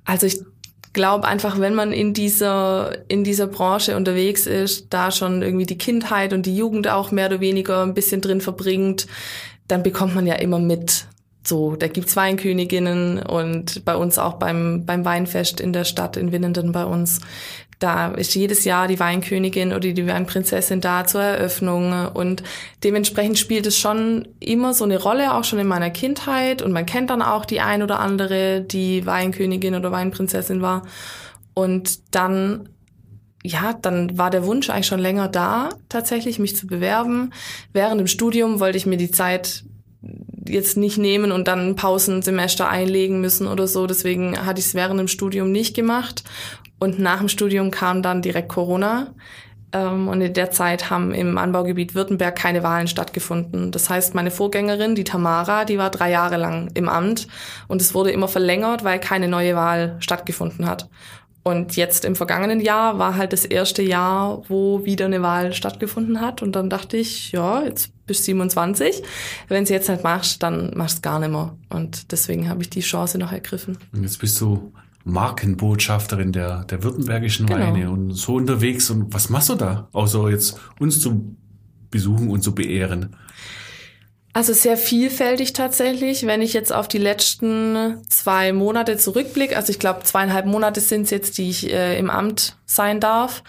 Also 0.05 0.27
ich 0.27 0.41
glaube 0.93 1.27
einfach, 1.27 1.59
wenn 1.59 1.73
man 1.73 1.91
in 1.91 2.13
dieser 2.13 3.09
in 3.09 3.23
dieser 3.23 3.47
Branche 3.47 3.95
unterwegs 3.95 4.45
ist, 4.45 4.87
da 4.89 5.11
schon 5.11 5.41
irgendwie 5.41 5.65
die 5.65 5.77
Kindheit 5.77 6.33
und 6.33 6.45
die 6.45 6.55
Jugend 6.55 6.87
auch 6.87 7.11
mehr 7.11 7.27
oder 7.27 7.39
weniger 7.39 7.83
ein 7.83 7.93
bisschen 7.93 8.21
drin 8.21 8.41
verbringt, 8.41 9.07
dann 9.67 9.83
bekommt 9.83 10.15
man 10.15 10.27
ja 10.27 10.35
immer 10.35 10.59
mit, 10.59 11.07
so, 11.51 11.75
da 11.75 11.89
gibt's 11.89 12.15
Weinköniginnen 12.15 13.21
und 13.21 13.83
bei 13.83 13.97
uns 13.97 14.17
auch 14.17 14.35
beim, 14.35 14.85
beim 14.85 15.03
Weinfest 15.03 15.59
in 15.59 15.73
der 15.73 15.83
Stadt 15.83 16.15
in 16.15 16.31
Winnenden 16.31 16.71
bei 16.71 16.85
uns. 16.85 17.19
Da 17.77 18.11
ist 18.11 18.35
jedes 18.35 18.63
Jahr 18.63 18.87
die 18.87 19.01
Weinkönigin 19.01 19.73
oder 19.73 19.91
die 19.91 20.07
Weinprinzessin 20.07 20.79
da 20.79 21.05
zur 21.05 21.23
Eröffnung 21.23 22.07
und 22.13 22.41
dementsprechend 22.85 23.37
spielt 23.37 23.65
es 23.67 23.77
schon 23.77 24.29
immer 24.39 24.73
so 24.73 24.85
eine 24.85 24.97
Rolle, 24.97 25.33
auch 25.33 25.43
schon 25.43 25.59
in 25.59 25.67
meiner 25.67 25.89
Kindheit 25.89 26.61
und 26.61 26.71
man 26.71 26.85
kennt 26.85 27.09
dann 27.09 27.21
auch 27.21 27.43
die 27.43 27.59
ein 27.59 27.83
oder 27.83 27.99
andere, 27.99 28.61
die 28.61 29.05
Weinkönigin 29.05 29.75
oder 29.75 29.91
Weinprinzessin 29.91 30.61
war 30.61 30.83
und 31.53 32.15
dann 32.15 32.69
ja, 33.43 33.73
dann 33.73 34.17
war 34.17 34.29
der 34.29 34.45
Wunsch 34.45 34.69
eigentlich 34.69 34.85
schon 34.85 34.99
länger 34.99 35.27
da, 35.27 35.69
tatsächlich 35.89 36.39
mich 36.39 36.55
zu 36.55 36.67
bewerben. 36.67 37.33
Während 37.73 37.99
dem 37.99 38.07
Studium 38.07 38.61
wollte 38.61 38.77
ich 38.77 38.85
mir 38.85 38.97
die 38.97 39.11
Zeit 39.11 39.63
jetzt 40.51 40.77
nicht 40.77 40.97
nehmen 40.97 41.31
und 41.31 41.47
dann 41.47 41.69
ein 41.69 41.75
Pausensemester 41.75 42.69
einlegen 42.69 43.21
müssen 43.21 43.47
oder 43.47 43.67
so. 43.67 43.87
Deswegen 43.87 44.45
hatte 44.45 44.59
ich 44.59 44.67
es 44.67 44.75
während 44.75 44.99
dem 44.99 45.07
Studium 45.07 45.51
nicht 45.51 45.75
gemacht. 45.75 46.23
Und 46.79 46.99
nach 46.99 47.19
dem 47.19 47.29
Studium 47.29 47.71
kam 47.71 48.01
dann 48.01 48.21
direkt 48.21 48.49
Corona. 48.49 49.13
Ähm, 49.73 50.07
und 50.07 50.21
in 50.21 50.33
der 50.33 50.51
Zeit 50.51 50.89
haben 50.89 51.13
im 51.13 51.37
Anbaugebiet 51.37 51.95
Württemberg 51.95 52.35
keine 52.35 52.63
Wahlen 52.63 52.87
stattgefunden. 52.87 53.71
Das 53.71 53.89
heißt, 53.89 54.15
meine 54.15 54.31
Vorgängerin, 54.31 54.95
die 54.95 55.03
Tamara, 55.03 55.65
die 55.65 55.77
war 55.77 55.89
drei 55.89 56.11
Jahre 56.11 56.37
lang 56.37 56.69
im 56.73 56.89
Amt 56.89 57.27
und 57.67 57.81
es 57.81 57.93
wurde 57.93 58.11
immer 58.11 58.27
verlängert, 58.27 58.83
weil 58.83 58.99
keine 58.99 59.27
neue 59.27 59.55
Wahl 59.55 59.97
stattgefunden 59.99 60.65
hat. 60.65 60.89
Und 61.43 61.75
jetzt 61.75 62.05
im 62.05 62.15
vergangenen 62.15 62.59
Jahr 62.59 62.99
war 62.99 63.15
halt 63.15 63.33
das 63.33 63.45
erste 63.45 63.81
Jahr, 63.81 64.43
wo 64.47 64.85
wieder 64.85 65.05
eine 65.05 65.23
Wahl 65.23 65.53
stattgefunden 65.53 66.21
hat. 66.21 66.43
Und 66.43 66.55
dann 66.55 66.69
dachte 66.69 66.97
ich, 66.97 67.31
ja, 67.31 67.63
jetzt 67.63 67.91
bist 68.05 68.25
27. 68.25 69.01
Wenn 69.47 69.65
du 69.65 69.73
jetzt 69.73 69.89
nicht 69.89 70.03
machst, 70.03 70.43
dann 70.43 70.71
machst 70.75 70.97
du 70.97 71.01
gar 71.01 71.19
nicht 71.19 71.31
mehr. 71.31 71.57
Und 71.69 72.11
deswegen 72.11 72.47
habe 72.47 72.61
ich 72.61 72.69
die 72.69 72.81
Chance 72.81 73.17
noch 73.17 73.31
ergriffen. 73.31 73.77
Und 73.91 74.03
jetzt 74.03 74.19
bist 74.19 74.39
du 74.39 74.71
Markenbotschafterin 75.03 76.31
der, 76.31 76.63
der 76.65 76.83
württembergischen 76.83 77.47
Genau. 77.47 77.59
Weine 77.59 77.89
und 77.89 78.11
so 78.11 78.35
unterwegs. 78.35 78.91
Und 78.91 79.11
was 79.13 79.29
machst 79.29 79.49
du 79.49 79.55
da? 79.55 79.87
Außer 79.93 80.29
jetzt 80.29 80.59
uns 80.79 80.99
zu 80.99 81.35
besuchen 81.89 82.29
und 82.29 82.43
zu 82.43 82.53
beehren. 82.53 83.15
Also 84.33 84.53
sehr 84.53 84.77
vielfältig 84.77 85.53
tatsächlich, 85.53 86.25
wenn 86.25 86.41
ich 86.41 86.53
jetzt 86.53 86.71
auf 86.71 86.87
die 86.87 86.97
letzten 86.97 88.01
zwei 88.07 88.53
Monate 88.53 88.97
zurückblicke, 88.97 89.57
also 89.57 89.71
ich 89.71 89.79
glaube 89.79 90.03
zweieinhalb 90.03 90.45
Monate 90.45 90.79
sind 90.79 91.03
es 91.03 91.09
jetzt, 91.09 91.37
die 91.37 91.49
ich 91.49 91.71
äh, 91.71 91.97
im 91.99 92.09
Amt 92.09 92.55
sein 92.65 93.01
darf, 93.01 93.43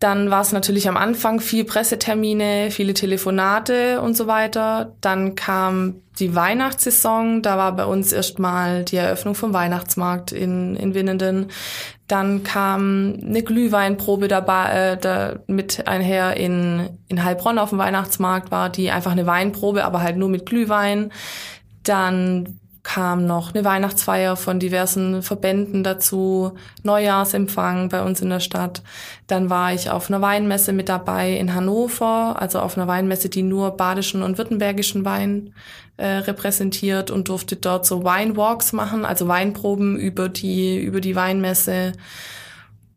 dann 0.00 0.30
war 0.30 0.40
es 0.40 0.52
natürlich 0.52 0.88
am 0.88 0.96
Anfang 0.96 1.40
viel 1.40 1.64
Pressetermine, 1.64 2.70
viele 2.70 2.94
Telefonate 2.94 4.00
und 4.00 4.16
so 4.16 4.26
weiter. 4.26 4.96
Dann 5.02 5.34
kam 5.34 5.96
die 6.18 6.34
Weihnachtssaison, 6.34 7.42
da 7.42 7.58
war 7.58 7.76
bei 7.76 7.84
uns 7.84 8.10
erstmal 8.10 8.82
die 8.82 8.96
Eröffnung 8.96 9.34
vom 9.34 9.52
Weihnachtsmarkt 9.52 10.32
in, 10.32 10.74
in 10.76 10.94
Winnenden. 10.94 11.48
Dann 12.10 12.42
kam 12.42 13.18
eine 13.24 13.42
Glühweinprobe 13.42 14.26
dabei, 14.26 14.70
äh, 14.70 14.96
da 14.96 15.36
mit 15.46 15.86
einher 15.86 16.36
in, 16.36 16.90
in 17.08 17.22
Heilbronn 17.22 17.58
auf 17.58 17.70
dem 17.70 17.78
Weihnachtsmarkt 17.78 18.50
war, 18.50 18.68
die 18.68 18.90
einfach 18.90 19.12
eine 19.12 19.26
Weinprobe, 19.26 19.84
aber 19.84 20.02
halt 20.02 20.16
nur 20.16 20.28
mit 20.28 20.44
Glühwein. 20.44 21.12
Dann 21.84 22.59
kam 22.82 23.26
noch 23.26 23.52
eine 23.54 23.64
Weihnachtsfeier 23.64 24.36
von 24.36 24.58
diversen 24.58 25.22
Verbänden 25.22 25.84
dazu, 25.84 26.52
Neujahrsempfang 26.82 27.90
bei 27.90 28.02
uns 28.02 28.22
in 28.22 28.30
der 28.30 28.40
Stadt. 28.40 28.82
Dann 29.26 29.50
war 29.50 29.74
ich 29.74 29.90
auf 29.90 30.08
einer 30.08 30.22
Weinmesse 30.22 30.72
mit 30.72 30.88
dabei 30.88 31.32
in 31.32 31.54
Hannover, 31.54 32.36
also 32.38 32.60
auf 32.60 32.76
einer 32.76 32.86
Weinmesse, 32.86 33.28
die 33.28 33.42
nur 33.42 33.72
badischen 33.72 34.22
und 34.22 34.38
württembergischen 34.38 35.04
Wein 35.04 35.52
äh, 35.98 36.06
repräsentiert 36.06 37.10
und 37.10 37.28
durfte 37.28 37.56
dort 37.56 37.84
so 37.84 38.02
Winewalks 38.02 38.72
machen, 38.72 39.04
also 39.04 39.28
Weinproben 39.28 39.98
über 39.98 40.30
die, 40.30 40.78
über 40.78 41.02
die 41.02 41.14
Weinmesse. 41.14 41.92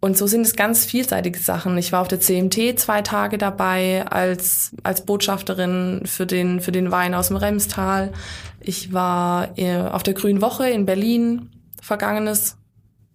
Und 0.03 0.17
so 0.17 0.27
sind 0.27 0.41
es 0.41 0.57
ganz 0.57 0.83
vielseitige 0.83 1.39
Sachen. 1.39 1.77
Ich 1.77 1.93
war 1.93 2.01
auf 2.01 2.09
der 2.09 2.19
CMT 2.19 2.77
zwei 2.77 3.01
Tage 3.01 3.37
dabei 3.37 4.05
als, 4.05 4.75
als 4.83 5.05
Botschafterin 5.05 6.01
für 6.03 6.25
den, 6.25 6.59
für 6.59 6.73
den 6.73 6.91
Wein 6.91 7.13
aus 7.13 7.29
dem 7.29 7.37
Remstal. 7.37 8.11
Ich 8.59 8.91
war 8.91 9.57
äh, 9.57 9.77
auf 9.77 10.03
der 10.03 10.13
Grünen 10.13 10.41
Woche 10.41 10.69
in 10.69 10.85
Berlin, 10.85 11.51
vergangenes 11.81 12.57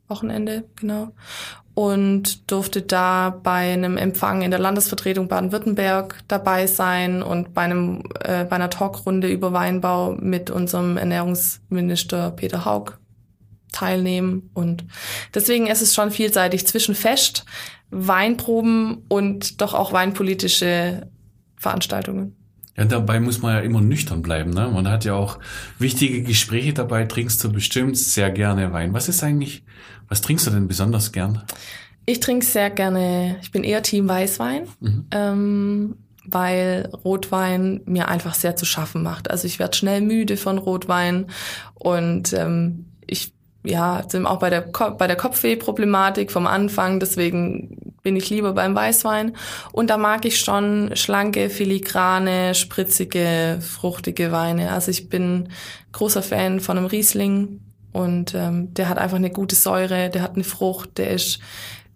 Wochenende, 0.08 0.64
genau. 0.76 1.08
und 1.74 2.50
durfte 2.50 2.80
da 2.80 3.38
bei 3.42 3.70
einem 3.70 3.98
Empfang 3.98 4.40
in 4.40 4.50
der 4.50 4.58
Landesvertretung 4.58 5.28
Baden-Württemberg 5.28 6.14
dabei 6.26 6.66
sein 6.66 7.22
und 7.22 7.52
bei 7.52 7.64
einem 7.64 8.02
äh, 8.20 8.46
bei 8.46 8.56
einer 8.56 8.70
Talkrunde 8.70 9.28
über 9.28 9.52
Weinbau 9.52 10.12
mit 10.12 10.48
unserem 10.48 10.96
Ernährungsminister 10.96 12.30
Peter 12.30 12.64
Haug 12.64 12.98
teilnehmen 13.72 14.50
und 14.54 14.84
deswegen 15.34 15.66
ist 15.66 15.82
es 15.82 15.94
schon 15.94 16.10
vielseitig 16.10 16.66
zwischen 16.66 16.94
Fest, 16.94 17.44
Weinproben 17.90 19.04
und 19.08 19.60
doch 19.60 19.74
auch 19.74 19.92
weinpolitische 19.92 21.08
Veranstaltungen. 21.56 22.36
Ja, 22.76 22.84
dabei 22.84 23.18
muss 23.18 23.42
man 23.42 23.54
ja 23.54 23.60
immer 23.60 23.80
nüchtern 23.80 24.22
bleiben. 24.22 24.50
Ne? 24.50 24.70
Man 24.72 24.88
hat 24.88 25.04
ja 25.04 25.14
auch 25.14 25.40
wichtige 25.80 26.22
Gespräche 26.22 26.72
dabei. 26.72 27.04
Trinkst 27.06 27.42
du 27.42 27.50
bestimmt 27.50 27.96
sehr 27.96 28.30
gerne 28.30 28.72
Wein. 28.72 28.92
Was 28.92 29.08
ist 29.08 29.24
eigentlich, 29.24 29.64
was 30.06 30.20
trinkst 30.20 30.46
du 30.46 30.50
denn 30.52 30.68
besonders 30.68 31.10
gern? 31.10 31.42
Ich 32.06 32.20
trinke 32.20 32.46
sehr 32.46 32.70
gerne, 32.70 33.36
ich 33.42 33.50
bin 33.50 33.64
eher 33.64 33.82
Team 33.82 34.08
Weißwein, 34.08 34.62
mhm. 34.80 35.06
ähm, 35.10 35.96
weil 36.24 36.88
Rotwein 37.04 37.82
mir 37.84 38.08
einfach 38.08 38.32
sehr 38.32 38.56
zu 38.56 38.64
schaffen 38.64 39.02
macht. 39.02 39.30
Also 39.30 39.46
ich 39.46 39.58
werde 39.58 39.76
schnell 39.76 40.00
müde 40.00 40.38
von 40.38 40.56
Rotwein 40.56 41.26
und 41.74 42.32
ähm, 42.32 42.86
ich 43.06 43.34
ja, 43.64 44.02
sind 44.08 44.26
auch 44.26 44.38
bei 44.38 44.50
der, 44.50 44.62
bei 44.62 45.06
der 45.06 45.16
Kopfweh-Problematik 45.16 46.30
vom 46.30 46.46
Anfang, 46.46 47.00
deswegen 47.00 47.92
bin 48.02 48.16
ich 48.16 48.30
lieber 48.30 48.52
beim 48.52 48.74
Weißwein. 48.74 49.36
Und 49.72 49.90
da 49.90 49.96
mag 49.96 50.24
ich 50.24 50.38
schon 50.38 50.90
schlanke, 50.94 51.50
filigrane, 51.50 52.54
spritzige, 52.54 53.58
fruchtige 53.60 54.32
Weine. 54.32 54.72
Also 54.72 54.90
ich 54.90 55.08
bin 55.08 55.50
großer 55.92 56.22
Fan 56.22 56.60
von 56.60 56.78
einem 56.78 56.86
Riesling 56.86 57.60
und 57.92 58.34
ähm, 58.34 58.72
der 58.74 58.88
hat 58.88 58.98
einfach 58.98 59.16
eine 59.16 59.30
gute 59.30 59.56
Säure, 59.56 60.08
der 60.10 60.22
hat 60.22 60.34
eine 60.34 60.44
Frucht, 60.44 60.98
der 60.98 61.10
ist 61.10 61.40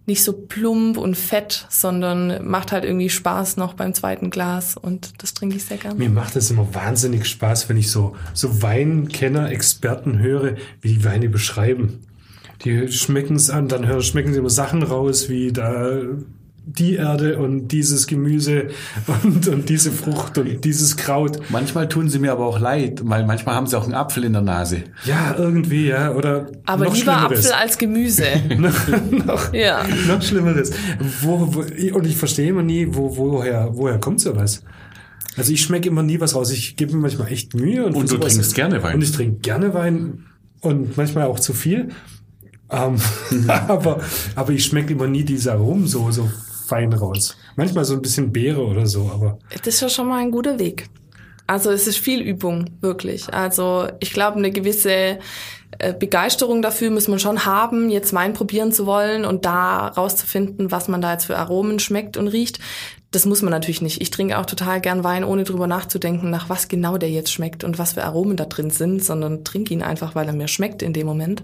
nicht 0.06 0.24
so 0.24 0.32
plump 0.32 0.96
und 0.96 1.16
fett, 1.16 1.66
sondern 1.70 2.46
macht 2.46 2.72
halt 2.72 2.84
irgendwie 2.84 3.10
Spaß 3.10 3.56
noch 3.56 3.74
beim 3.74 3.94
zweiten 3.94 4.30
Glas 4.30 4.76
und 4.76 5.22
das 5.22 5.34
trinke 5.34 5.56
ich 5.56 5.64
sehr 5.64 5.76
gerne. 5.76 5.98
Mir 5.98 6.10
macht 6.10 6.34
es 6.36 6.50
immer 6.50 6.74
wahnsinnig 6.74 7.26
Spaß, 7.26 7.68
wenn 7.68 7.76
ich 7.76 7.90
so, 7.90 8.16
so 8.34 8.62
Weinkenner, 8.62 9.50
Experten 9.50 10.18
höre, 10.18 10.56
wie 10.80 10.94
die 10.94 11.04
Weine 11.04 11.28
beschreiben. 11.28 12.00
Die 12.64 12.88
schmecken 12.88 13.36
es 13.36 13.50
an, 13.50 13.68
dann 13.68 14.02
schmecken 14.02 14.32
sie 14.32 14.38
immer 14.38 14.50
Sachen 14.50 14.82
raus, 14.82 15.28
wie 15.28 15.52
da 15.52 16.00
die 16.64 16.94
Erde 16.94 17.38
und 17.38 17.68
dieses 17.68 18.07
Gemüse 18.07 18.68
und, 19.25 19.48
und 19.48 19.68
diese 19.68 19.90
Frucht 19.90 20.38
und 20.38 20.64
dieses 20.64 20.96
Kraut. 20.96 21.38
Manchmal 21.51 21.88
tun 21.88 22.09
sie 22.09 22.18
mir 22.18 22.33
aber 22.33 22.46
auch 22.46 22.61
leid, 22.61 23.03
weil 23.05 23.27
manchmal 23.27 23.57
haben 23.57 23.66
sie 23.66 23.77
auch 23.77 23.85
einen 23.85 23.94
Apfel 23.94 24.25
in 24.25 24.33
der 24.33 24.42
Nase. 24.42 24.85
Ja, 25.05 25.35
irgendwie, 25.37 25.88
ja. 25.88 26.12
Oder 26.12 26.46
aber 26.64 26.85
noch 26.85 26.94
lieber 26.94 27.16
Apfel 27.16 27.53
als 27.53 27.79
Gemüse. 27.79 28.27
noch, 28.59 28.88
noch, 29.11 29.53
ja. 29.53 29.85
noch 30.07 30.22
Schlimmeres. 30.22 30.72
Wo, 31.22 31.55
wo, 31.55 31.61
und 31.96 32.07
ich 32.07 32.16
verstehe 32.16 32.51
immer 32.51 32.62
nie, 32.62 32.87
wo, 32.90 33.16
woher, 33.16 33.70
woher 33.72 33.98
kommt 33.98 34.20
sowas? 34.20 34.62
Also 35.37 35.53
ich 35.53 35.62
schmecke 35.62 35.88
immer 35.88 36.03
nie 36.03 36.20
was 36.20 36.35
raus. 36.35 36.51
Ich 36.51 36.77
gebe 36.77 36.94
mir 36.94 37.01
manchmal 37.01 37.33
echt 37.33 37.55
Mühe. 37.55 37.85
Und, 37.85 37.94
und 37.94 38.11
du 38.11 38.18
trinkst 38.18 38.55
gerne 38.55 38.83
Wein. 38.83 38.96
Und 38.96 39.03
ich 39.03 39.12
trinke 39.12 39.40
gerne 39.40 39.75
Wein 39.75 40.27
und 40.61 40.96
manchmal 40.96 41.27
auch 41.27 41.40
zu 41.40 41.55
viel. 41.55 41.88
Ähm, 42.70 42.96
aber, 43.48 44.01
aber 44.35 44.53
ich 44.53 44.64
schmecke 44.64 44.92
immer 44.92 45.07
nie 45.07 45.25
diese 45.25 45.53
Aromen 45.53 45.87
fein 46.72 46.92
raus. 46.92 47.37
Manchmal 47.56 47.85
so 47.85 47.94
ein 47.94 48.02
bisschen 48.02 48.32
Beere 48.32 48.64
oder 48.64 48.87
so, 48.87 49.11
aber. 49.12 49.38
Das 49.50 49.74
ist 49.74 49.80
ja 49.82 49.88
schon 49.90 50.08
mal 50.08 50.18
ein 50.18 50.30
guter 50.30 50.58
Weg. 50.58 50.88
Also 51.46 51.70
es 51.70 51.87
ist 51.87 51.98
viel 51.98 52.22
Übung, 52.22 52.70
wirklich. 52.80 53.32
Also 53.32 53.88
ich 54.00 54.12
glaube, 54.12 54.38
eine 54.38 54.50
gewisse 54.50 55.18
äh, 55.78 55.92
Begeisterung 55.92 56.62
dafür 56.62 56.90
muss 56.90 57.08
man 57.08 57.18
schon 57.18 57.44
haben, 57.44 57.90
jetzt 57.90 58.14
Wein 58.14 58.32
probieren 58.32 58.72
zu 58.72 58.87
wollen 58.87 59.26
und 59.26 59.44
da 59.44 59.88
rauszufinden, 59.88 60.70
was 60.70 60.88
man 60.88 61.02
da 61.02 61.12
jetzt 61.12 61.26
für 61.26 61.37
Aromen 61.37 61.78
schmeckt 61.78 62.16
und 62.16 62.28
riecht. 62.28 62.58
Das 63.12 63.27
muss 63.27 63.42
man 63.42 63.51
natürlich 63.51 63.83
nicht. 63.83 64.01
Ich 64.01 64.11
trinke 64.11 64.38
auch 64.38 64.46
total 64.46 64.81
gern 64.81 65.05
Wein, 65.05 65.22
ohne 65.22 65.44
drüber 65.44 65.66
nachzudenken, 65.66 66.31
nach 66.31 66.48
was 66.48 66.68
genau 66.68 66.96
der 66.96 67.11
jetzt 67.11 67.31
schmeckt 67.31 67.62
und 67.62 67.79
was 67.79 67.92
für 67.92 68.05
Aromen 68.05 68.38
da 68.38 68.46
drin 68.46 68.70
sind, 68.70 69.05
sondern 69.05 69.44
trinke 69.44 69.75
ihn 69.75 69.83
einfach, 69.83 70.14
weil 70.14 70.27
er 70.27 70.33
mir 70.33 70.48
schmeckt 70.48 70.83
in 70.83 70.94
dem 70.94 71.07
Moment. 71.07 71.42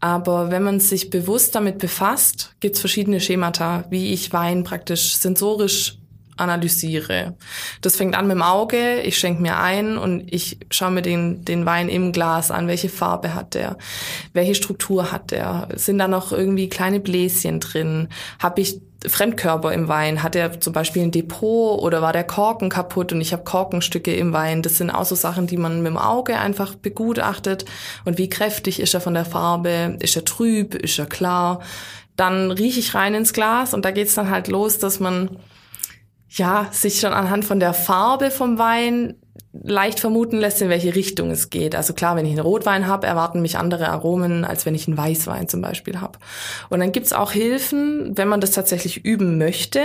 Aber 0.00 0.50
wenn 0.50 0.64
man 0.64 0.80
sich 0.80 1.08
bewusst 1.08 1.54
damit 1.54 1.78
befasst, 1.78 2.56
gibt 2.58 2.74
es 2.74 2.80
verschiedene 2.80 3.20
Schemata, 3.20 3.84
wie 3.88 4.12
ich 4.12 4.32
Wein 4.32 4.64
praktisch 4.64 5.16
sensorisch 5.16 5.95
analysiere. 6.36 7.34
Das 7.80 7.96
fängt 7.96 8.16
an 8.16 8.26
mit 8.26 8.36
dem 8.36 8.42
Auge, 8.42 9.00
ich 9.00 9.18
schenke 9.18 9.42
mir 9.42 9.58
ein 9.58 9.98
und 9.98 10.32
ich 10.32 10.58
schaue 10.70 10.90
mir 10.90 11.02
den, 11.02 11.44
den 11.44 11.66
Wein 11.66 11.88
im 11.88 12.12
Glas 12.12 12.50
an, 12.50 12.68
welche 12.68 12.88
Farbe 12.88 13.34
hat 13.34 13.54
der, 13.54 13.76
welche 14.32 14.54
Struktur 14.54 15.12
hat 15.12 15.30
der, 15.30 15.68
sind 15.74 15.98
da 15.98 16.08
noch 16.08 16.32
irgendwie 16.32 16.68
kleine 16.68 17.00
Bläschen 17.00 17.60
drin, 17.60 18.08
habe 18.38 18.60
ich 18.60 18.80
Fremdkörper 19.06 19.72
im 19.72 19.88
Wein, 19.88 20.22
hat 20.22 20.34
er 20.34 20.60
zum 20.60 20.72
Beispiel 20.72 21.02
ein 21.02 21.10
Depot 21.10 21.80
oder 21.80 22.02
war 22.02 22.12
der 22.12 22.24
Korken 22.24 22.70
kaputt 22.70 23.12
und 23.12 23.20
ich 23.20 23.32
habe 23.32 23.44
Korkenstücke 23.44 24.14
im 24.14 24.32
Wein. 24.32 24.62
Das 24.62 24.78
sind 24.78 24.90
auch 24.90 25.04
so 25.04 25.14
Sachen, 25.14 25.46
die 25.46 25.56
man 25.56 25.82
mit 25.82 25.86
dem 25.86 25.98
Auge 25.98 26.38
einfach 26.38 26.74
begutachtet. 26.74 27.64
Und 28.04 28.18
wie 28.18 28.28
kräftig 28.28 28.80
ist 28.80 28.94
er 28.94 29.00
von 29.00 29.14
der 29.14 29.24
Farbe, 29.24 29.96
ist 30.00 30.16
er 30.16 30.24
trüb, 30.24 30.74
ist 30.74 30.98
er 30.98 31.06
klar. 31.06 31.60
Dann 32.16 32.50
rieche 32.50 32.80
ich 32.80 32.94
rein 32.94 33.14
ins 33.14 33.32
Glas 33.32 33.74
und 33.74 33.84
da 33.84 33.90
geht's 33.90 34.14
dann 34.14 34.30
halt 34.30 34.48
los, 34.48 34.78
dass 34.78 34.98
man 34.98 35.36
ja, 36.36 36.68
sich 36.70 37.00
schon 37.00 37.12
anhand 37.12 37.44
von 37.44 37.60
der 37.60 37.74
Farbe 37.74 38.30
vom 38.30 38.58
Wein 38.58 39.14
leicht 39.62 40.00
vermuten 40.00 40.36
lässt, 40.38 40.60
in 40.60 40.68
welche 40.68 40.94
Richtung 40.94 41.30
es 41.30 41.50
geht. 41.50 41.74
Also 41.74 41.94
klar, 41.94 42.16
wenn 42.16 42.26
ich 42.26 42.32
einen 42.32 42.40
Rotwein 42.40 42.86
habe, 42.86 43.06
erwarten 43.06 43.40
mich 43.40 43.58
andere 43.58 43.88
Aromen, 43.88 44.44
als 44.44 44.66
wenn 44.66 44.74
ich 44.74 44.86
einen 44.86 44.98
Weißwein 44.98 45.48
zum 45.48 45.62
Beispiel 45.62 46.00
habe. 46.00 46.18
Und 46.68 46.80
dann 46.80 46.92
gibt's 46.92 47.12
auch 47.12 47.32
Hilfen, 47.32 48.16
wenn 48.16 48.28
man 48.28 48.40
das 48.40 48.50
tatsächlich 48.50 49.04
üben 49.04 49.38
möchte, 49.38 49.80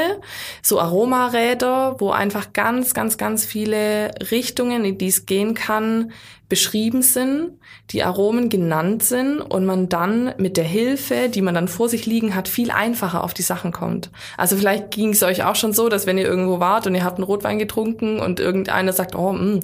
so 0.62 0.80
Aromaräder, 0.80 1.96
wo 2.00 2.12
einfach 2.12 2.54
ganz, 2.54 2.94
ganz, 2.94 3.18
ganz 3.18 3.46
viele 3.46 4.12
Richtungen, 4.30 4.84
in 4.84 4.98
die 4.98 5.08
es 5.08 5.26
gehen 5.26 5.54
kann, 5.54 6.12
beschrieben 6.52 7.02
sind, 7.02 7.52
die 7.92 8.04
Aromen 8.04 8.50
genannt 8.50 9.04
sind 9.04 9.40
und 9.40 9.66
man 9.66 9.88
dann 9.88 10.34
mit 10.38 10.58
der 10.58 10.66
Hilfe, 10.66 11.30
die 11.30 11.42
man 11.42 11.56
dann 11.56 11.70
vor 11.70 11.88
sich 11.88 12.06
liegen 12.06 12.36
hat, 12.36 12.50
viel 12.50 12.72
einfacher 12.72 13.24
auf 13.24 13.34
die 13.34 13.42
Sachen 13.42 13.72
kommt. 13.72 14.12
Also 14.36 14.58
vielleicht 14.58 14.92
ging 14.92 15.12
es 15.12 15.24
euch 15.24 15.46
auch 15.46 15.56
schon 15.56 15.72
so, 15.72 15.88
dass 15.88 16.08
wenn 16.08 16.18
ihr 16.18 16.26
irgendwo 16.26 16.60
wart 16.60 16.88
und 16.88 16.94
ihr 16.94 17.06
habt 17.06 17.20
einen 17.20 17.24
Rotwein 17.24 17.58
getrunken 17.58 18.20
und 18.20 18.42
irgendeiner 18.42 18.92
sagt, 18.92 19.16
oh, 19.16 19.32
mh, 19.32 19.42
mm, 19.42 19.60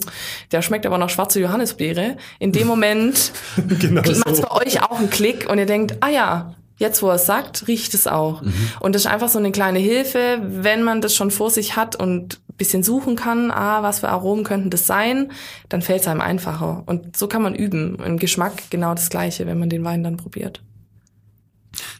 der 0.53 0.61
schmeckt 0.61 0.85
aber 0.85 0.97
nach 0.97 1.09
schwarze 1.09 1.41
Johannisbeere, 1.41 2.15
in 2.39 2.53
dem 2.53 2.67
Moment 2.73 3.33
genau 3.67 4.01
macht 4.01 4.07
es 4.09 4.41
bei 4.41 4.51
euch 4.51 4.81
auch 4.81 4.99
einen 4.99 5.09
Klick 5.09 5.49
und 5.49 5.57
ihr 5.57 5.65
denkt, 5.65 5.97
ah 5.99 6.09
ja, 6.09 6.55
Jetzt, 6.79 7.01
wo 7.01 7.07
er 7.09 7.15
es 7.15 7.25
sagt, 7.25 7.67
riecht 7.67 7.95
es 7.95 8.05
auch. 8.05 8.43
Mhm. 8.43 8.53
Und 8.79 8.93
das 8.93 9.05
ist 9.05 9.11
einfach 9.11 9.29
so 9.29 9.39
eine 9.39 9.51
kleine 9.51 9.79
Hilfe, 9.79 10.39
wenn 10.43 10.83
man 10.83 11.01
das 11.01 11.15
schon 11.15 11.31
vor 11.31 11.49
sich 11.49 11.75
hat 11.75 11.95
und 11.95 12.39
bisschen 12.57 12.83
suchen 12.83 13.15
kann, 13.15 13.51
ah, 13.51 13.83
was 13.83 13.99
für 13.99 14.09
Aromen 14.09 14.43
könnten 14.43 14.69
das 14.69 14.87
sein, 14.87 15.31
dann 15.69 15.81
fällt 15.81 16.01
es 16.01 16.07
einem 16.07 16.21
einfacher. 16.21 16.83
Und 16.85 17.15
so 17.15 17.27
kann 17.27 17.41
man 17.41 17.55
üben. 17.55 17.97
Im 18.03 18.17
Geschmack 18.17 18.69
genau 18.69 18.93
das 18.93 19.09
Gleiche, 19.09 19.45
wenn 19.45 19.59
man 19.59 19.69
den 19.69 19.83
Wein 19.83 20.03
dann 20.03 20.17
probiert. 20.17 20.61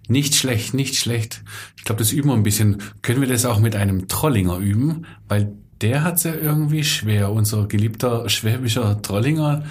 Nicht 0.08 0.36
schlecht, 0.36 0.74
nicht 0.74 0.96
schlecht. 0.96 1.44
Ich 1.78 1.84
glaube, 1.84 2.00
das 2.00 2.12
üben 2.12 2.30
wir 2.30 2.36
ein 2.36 2.44
bisschen. 2.44 2.82
Können 3.02 3.22
wir 3.22 3.28
das 3.28 3.46
auch 3.46 3.60
mit 3.60 3.76
einem 3.76 4.08
Trollinger 4.08 4.58
üben? 4.58 5.06
Weil 5.28 5.54
der 5.82 6.04
hat's 6.04 6.24
ja 6.24 6.34
irgendwie 6.34 6.84
schwer. 6.84 7.32
Unser 7.32 7.68
geliebter 7.68 8.28
schwäbischer 8.30 9.02
Trollinger, 9.02 9.64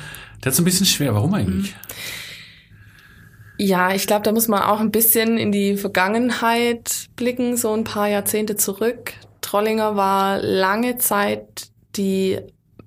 der 0.43 0.51
hat's 0.51 0.59
ein 0.59 0.65
bisschen 0.65 0.87
schwer. 0.87 1.15
Warum 1.15 1.35
eigentlich? 1.35 1.75
Ja, 3.59 3.95
ich 3.95 4.07
glaube, 4.07 4.23
da 4.23 4.33
muss 4.33 4.49
man 4.49 4.63
auch 4.63 4.81
ein 4.81 4.91
bisschen 4.91 5.39
in 5.39 5.51
die 5.51 5.79
Vergangenheit 5.79 7.09
blicken, 7.17 7.57
so 7.57 7.73
ein 7.73 7.85
paar 7.85 8.09
Jahrzehnte 8.09 8.57
zurück. 8.57 9.15
Trollinger 9.47 9.95
war 9.95 10.39
lange 10.43 10.99
Zeit 10.99 11.69
die 11.95 12.39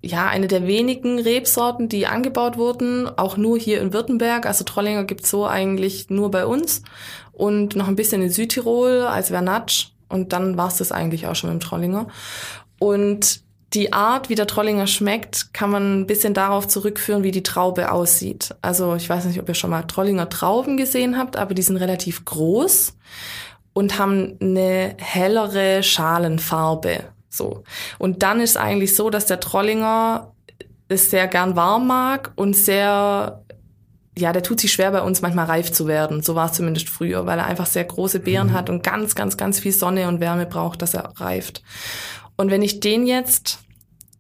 ja, 0.02 0.28
eine 0.28 0.48
der 0.48 0.68
wenigen 0.68 1.20
Rebsorten, 1.20 1.88
die 1.88 2.06
angebaut 2.06 2.58
wurden, 2.58 3.08
auch 3.18 3.38
nur 3.38 3.58
hier 3.58 3.82
in 3.82 3.94
Württemberg. 3.94 4.46
Also 4.46 4.66
Trollinger 4.66 5.06
gibt's 5.06 5.30
so 5.30 5.46
eigentlich 5.46 6.10
nur 6.10 6.32
bei 6.32 6.46
uns 6.46 6.84
und 7.32 7.76
noch 7.76 7.88
ein 7.88 7.96
bisschen 7.96 8.22
in 8.22 8.30
Südtirol 8.30 9.02
als 9.02 9.30
Vernatsch. 9.30 9.92
Und 10.10 10.34
dann 10.34 10.58
war's 10.58 10.78
das 10.78 10.92
eigentlich 10.92 11.28
auch 11.28 11.36
schon 11.36 11.50
dem 11.50 11.60
Trollinger. 11.62 12.08
Und 12.78 13.42
die 13.74 13.94
Art, 13.94 14.30
wie 14.30 14.36
der 14.36 14.48
Trollinger 14.48 14.88
schmeckt, 14.88 15.54
kann 15.54 15.70
man 15.70 16.02
ein 16.02 16.08
bisschen 16.08 16.34
darauf 16.34 16.68
zurückführen, 16.68 17.24
wie 17.24 17.32
die 17.32 17.44
Traube 17.44 17.92
aussieht. 17.92 18.56
Also 18.62 18.96
ich 18.96 19.10
weiß 19.10 19.26
nicht, 19.26 19.40
ob 19.40 19.48
ihr 19.48 19.56
schon 19.56 19.70
mal 19.70 19.84
Trollinger 19.84 20.30
Trauben 20.30 20.76
gesehen 20.76 21.18
habt, 21.18 21.38
aber 21.38 21.54
die 21.54 21.62
sind 21.62 21.78
relativ 21.78 22.26
groß 22.26 22.96
und 23.80 23.98
haben 23.98 24.36
eine 24.42 24.94
hellere 24.98 25.84
Schalenfarbe. 25.84 27.06
So. 27.30 27.64
Und 27.98 28.24
dann 28.24 28.42
ist 28.42 28.58
eigentlich 28.58 28.94
so, 28.94 29.10
dass 29.10 29.26
der 29.26 29.40
Trollinger 29.40 30.34
es 30.90 31.10
sehr 31.10 31.28
gern 31.28 31.56
warm 31.56 31.88
mag 31.88 32.34
und 32.36 32.58
sehr, 32.58 33.42
ja, 34.18 34.34
der 34.34 34.44
tut 34.44 34.60
sich 34.60 34.74
schwer 34.74 34.92
bei 34.92 35.02
uns 35.02 35.22
manchmal 35.22 35.46
reif 35.46 35.72
zu 35.72 35.88
werden. 35.88 36.22
So 36.22 36.36
war 36.36 36.48
es 36.48 36.58
zumindest 36.58 36.90
früher, 36.90 37.26
weil 37.26 37.40
er 37.40 37.46
einfach 37.46 37.68
sehr 37.68 37.86
große 37.86 38.20
Beeren 38.20 38.50
mhm. 38.50 38.54
hat 38.54 38.70
und 38.70 38.84
ganz, 38.84 39.16
ganz, 39.16 39.38
ganz 39.38 39.62
viel 39.62 39.72
Sonne 39.72 40.10
und 40.10 40.20
Wärme 40.20 40.46
braucht, 40.46 40.82
dass 40.82 40.94
er 40.94 41.14
reift. 41.16 41.64
Und 42.36 42.52
wenn 42.52 42.62
ich 42.62 42.82
den 42.82 43.08
jetzt 43.08 43.60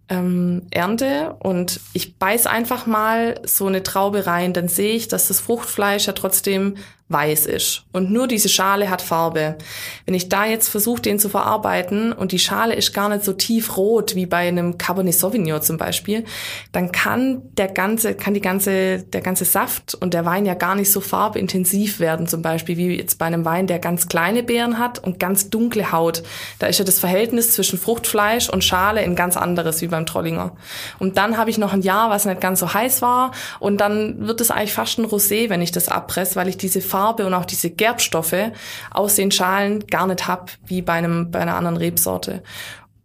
ähm, 0.07 0.67
ernte 0.71 1.35
und 1.39 1.81
ich 1.91 2.17
beiß 2.17 2.47
einfach 2.47 2.85
mal 2.85 3.41
so 3.43 3.67
eine 3.67 3.83
Traube 3.83 4.25
rein, 4.25 4.53
dann 4.53 4.69
sehe 4.69 4.95
ich, 4.95 5.09
dass 5.09 5.27
das 5.27 5.41
Fruchtfleisch 5.41 6.07
ja 6.07 6.13
trotzdem 6.13 6.77
weiß 7.09 7.47
ist 7.47 7.85
und 7.91 8.11
nur 8.11 8.27
diese 8.27 8.49
Schale 8.49 8.91
hat 8.91 9.01
Farbe. 9.01 9.57
Wenn 10.05 10.13
ich 10.13 10.29
da 10.29 10.45
jetzt 10.45 10.69
versuche, 10.69 11.01
den 11.01 11.17
zu 11.17 11.27
verarbeiten 11.27 12.13
und 12.13 12.31
die 12.31 12.37
Schale 12.37 12.75
ist 12.75 12.93
gar 12.93 13.09
nicht 13.09 13.25
so 13.25 13.33
tief 13.33 13.77
rot 13.77 14.13
wie 14.13 14.27
bei 14.27 14.47
einem 14.47 14.77
Cabernet 14.77 15.15
Sauvignon 15.15 15.59
zum 15.63 15.77
Beispiel, 15.77 16.23
dann 16.71 16.91
kann 16.91 17.41
der 17.57 17.67
ganze, 17.67 18.13
kann 18.13 18.35
die 18.35 18.41
ganze, 18.41 18.99
der 18.99 19.21
ganze 19.21 19.45
Saft 19.45 19.95
und 19.95 20.13
der 20.13 20.23
Wein 20.25 20.45
ja 20.45 20.53
gar 20.53 20.75
nicht 20.75 20.91
so 20.91 21.01
farbintensiv 21.01 21.99
werden 21.99 22.27
zum 22.27 22.43
Beispiel 22.43 22.77
wie 22.77 22.95
jetzt 22.95 23.17
bei 23.17 23.25
einem 23.25 23.43
Wein, 23.43 23.65
der 23.65 23.79
ganz 23.79 24.07
kleine 24.07 24.43
Beeren 24.43 24.77
hat 24.77 24.99
und 24.99 25.19
ganz 25.19 25.49
dunkle 25.49 25.91
Haut. 25.91 26.21
Da 26.59 26.67
ist 26.67 26.77
ja 26.77 26.85
das 26.85 26.99
Verhältnis 26.99 27.53
zwischen 27.53 27.79
Fruchtfleisch 27.79 28.49
und 28.49 28.63
Schale 28.63 29.01
ein 29.01 29.15
ganz 29.15 29.35
anderes 29.35 29.81
wie 29.81 29.87
beim 29.87 30.05
Trollinger. 30.05 30.55
Und 30.99 31.17
dann 31.17 31.37
habe 31.37 31.49
ich 31.49 31.57
noch 31.57 31.73
ein 31.73 31.81
Jahr, 31.81 32.11
was 32.11 32.25
nicht 32.25 32.39
ganz 32.39 32.59
so 32.59 32.71
heiß 32.71 33.01
war 33.01 33.31
und 33.59 33.81
dann 33.81 34.27
wird 34.27 34.41
es 34.41 34.51
eigentlich 34.51 34.73
fast 34.73 34.99
ein 34.99 35.07
Rosé, 35.07 35.49
wenn 35.49 35.63
ich 35.63 35.71
das 35.71 35.89
abpresse, 35.89 36.35
weil 36.35 36.47
ich 36.47 36.57
diese 36.57 36.81
Farbe 36.81 36.98
Farbe 36.99 37.25
und 37.25 37.33
auch 37.33 37.45
diese 37.45 37.69
Gerbstoffe 37.69 38.51
aus 38.91 39.15
den 39.15 39.31
Schalen 39.31 39.87
gar 39.87 40.05
nicht 40.05 40.27
hab, 40.27 40.51
wie 40.65 40.81
bei, 40.81 40.93
einem, 40.93 41.31
bei 41.31 41.39
einer 41.39 41.55
anderen 41.55 41.77
Rebsorte. 41.77 42.43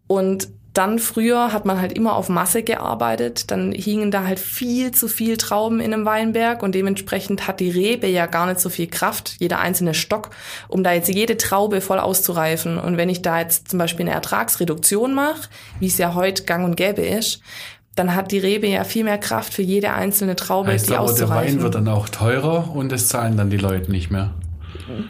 Und 0.09 0.49
dann 0.73 0.99
früher 0.99 1.53
hat 1.53 1.65
man 1.65 1.81
halt 1.81 1.93
immer 1.93 2.17
auf 2.17 2.29
Masse 2.29 2.65
gearbeitet, 2.65 3.53
dann 3.53 3.71
hingen 3.71 4.11
da 4.11 4.25
halt 4.25 4.41
viel 4.41 4.91
zu 4.91 5.07
viel 5.07 5.37
Trauben 5.37 5.79
in 5.79 5.95
einem 5.95 6.05
Weinberg 6.05 6.65
und 6.65 6.75
dementsprechend 6.75 7.47
hat 7.47 7.61
die 7.61 7.71
Rebe 7.71 8.09
ja 8.09 8.27
gar 8.27 8.47
nicht 8.47 8.59
so 8.59 8.69
viel 8.69 8.89
Kraft, 8.89 9.37
jeder 9.39 9.61
einzelne 9.61 9.95
Stock, 9.95 10.31
um 10.67 10.83
da 10.83 10.93
jetzt 10.93 11.09
jede 11.09 11.37
Traube 11.37 11.81
voll 11.81 12.01
auszureifen. 12.01 12.77
Und 12.77 12.97
wenn 12.97 13.09
ich 13.09 13.23
da 13.23 13.39
jetzt 13.39 13.69
zum 13.69 13.79
Beispiel 13.79 14.07
eine 14.07 14.17
Ertragsreduktion 14.17 15.15
mache, 15.15 15.49
wie 15.79 15.87
es 15.87 15.99
ja 15.99 16.15
heute 16.15 16.43
gang 16.43 16.65
und 16.65 16.77
gäbe 16.77 17.03
ist, 17.03 17.41
dann 17.95 18.15
hat 18.15 18.33
die 18.33 18.39
Rebe 18.39 18.67
ja 18.67 18.85
viel 18.85 19.05
mehr 19.05 19.19
Kraft 19.19 19.55
für 19.55 19.63
jede 19.63 19.93
einzelne 19.93 20.37
Traube, 20.37 20.73
heißt 20.73 20.89
die 20.89 20.95
aber, 20.95 21.05
auszureifen. 21.05 21.47
der 21.47 21.55
Wein 21.55 21.63
wird 21.63 21.75
dann 21.75 21.89
auch 21.89 22.09
teurer 22.09 22.75
und 22.75 22.91
das 22.91 23.09
zahlen 23.09 23.37
dann 23.37 23.51
die 23.51 23.57
Leute 23.57 23.91
nicht 23.91 24.11
mehr. 24.11 24.31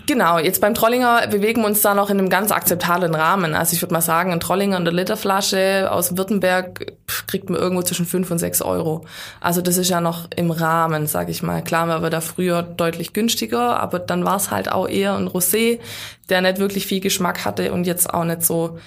Genau, 0.06 0.38
jetzt 0.38 0.60
beim 0.60 0.74
Trollinger 0.74 1.26
bewegen 1.28 1.62
wir 1.62 1.66
uns 1.66 1.80
da 1.80 1.94
noch 1.94 2.10
in 2.10 2.18
einem 2.18 2.28
ganz 2.28 2.52
akzeptablen 2.52 3.14
Rahmen. 3.14 3.54
Also 3.54 3.74
ich 3.74 3.82
würde 3.82 3.94
mal 3.94 4.00
sagen, 4.00 4.32
ein 4.32 4.38
Trollinger 4.38 4.76
in 4.76 4.84
der 4.84 4.94
Literflasche 4.94 5.88
aus 5.90 6.16
Württemberg 6.16 6.92
kriegt 7.26 7.50
man 7.50 7.58
irgendwo 7.58 7.82
zwischen 7.82 8.06
fünf 8.06 8.30
und 8.30 8.38
sechs 8.38 8.62
Euro. 8.62 9.04
Also 9.40 9.62
das 9.62 9.76
ist 9.76 9.88
ja 9.88 10.00
noch 10.00 10.28
im 10.36 10.50
Rahmen, 10.50 11.06
sag 11.06 11.28
ich 11.28 11.42
mal. 11.42 11.62
Klar 11.62 11.88
war 11.88 12.02
wir 12.02 12.10
da 12.10 12.20
früher 12.20 12.62
deutlich 12.62 13.12
günstiger, 13.12 13.80
aber 13.80 13.98
dann 13.98 14.24
war 14.24 14.36
es 14.36 14.50
halt 14.50 14.70
auch 14.70 14.88
eher 14.88 15.16
ein 15.16 15.28
Rosé, 15.28 15.80
der 16.28 16.42
nicht 16.42 16.58
wirklich 16.58 16.86
viel 16.86 17.00
Geschmack 17.00 17.44
hatte 17.44 17.72
und 17.72 17.86
jetzt 17.86 18.12
auch 18.12 18.24
nicht 18.24 18.44
so 18.44 18.78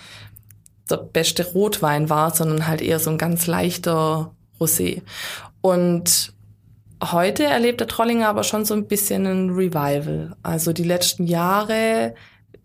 der 0.88 0.97
beste 0.97 1.45
Rotwein 1.45 2.10
war, 2.10 2.34
sondern 2.34 2.67
halt 2.67 2.82
eher 2.82 3.00
so 3.00 3.10
ein 3.10 3.17
ganz 3.17 3.47
leichter 3.47 4.32
Rosé. 4.60 5.02
Und 5.62 6.34
heute 7.04 7.43
erlebt 7.43 7.80
der 7.80 7.88
Trollinger 7.88 8.28
aber 8.28 8.43
schon 8.43 8.65
so 8.65 8.73
ein 8.73 8.88
bisschen 8.88 9.26
ein 9.26 9.50
Revival. 9.52 10.36
Also 10.43 10.73
die 10.73 10.84
letzten 10.84 11.26
Jahre, 11.28 12.15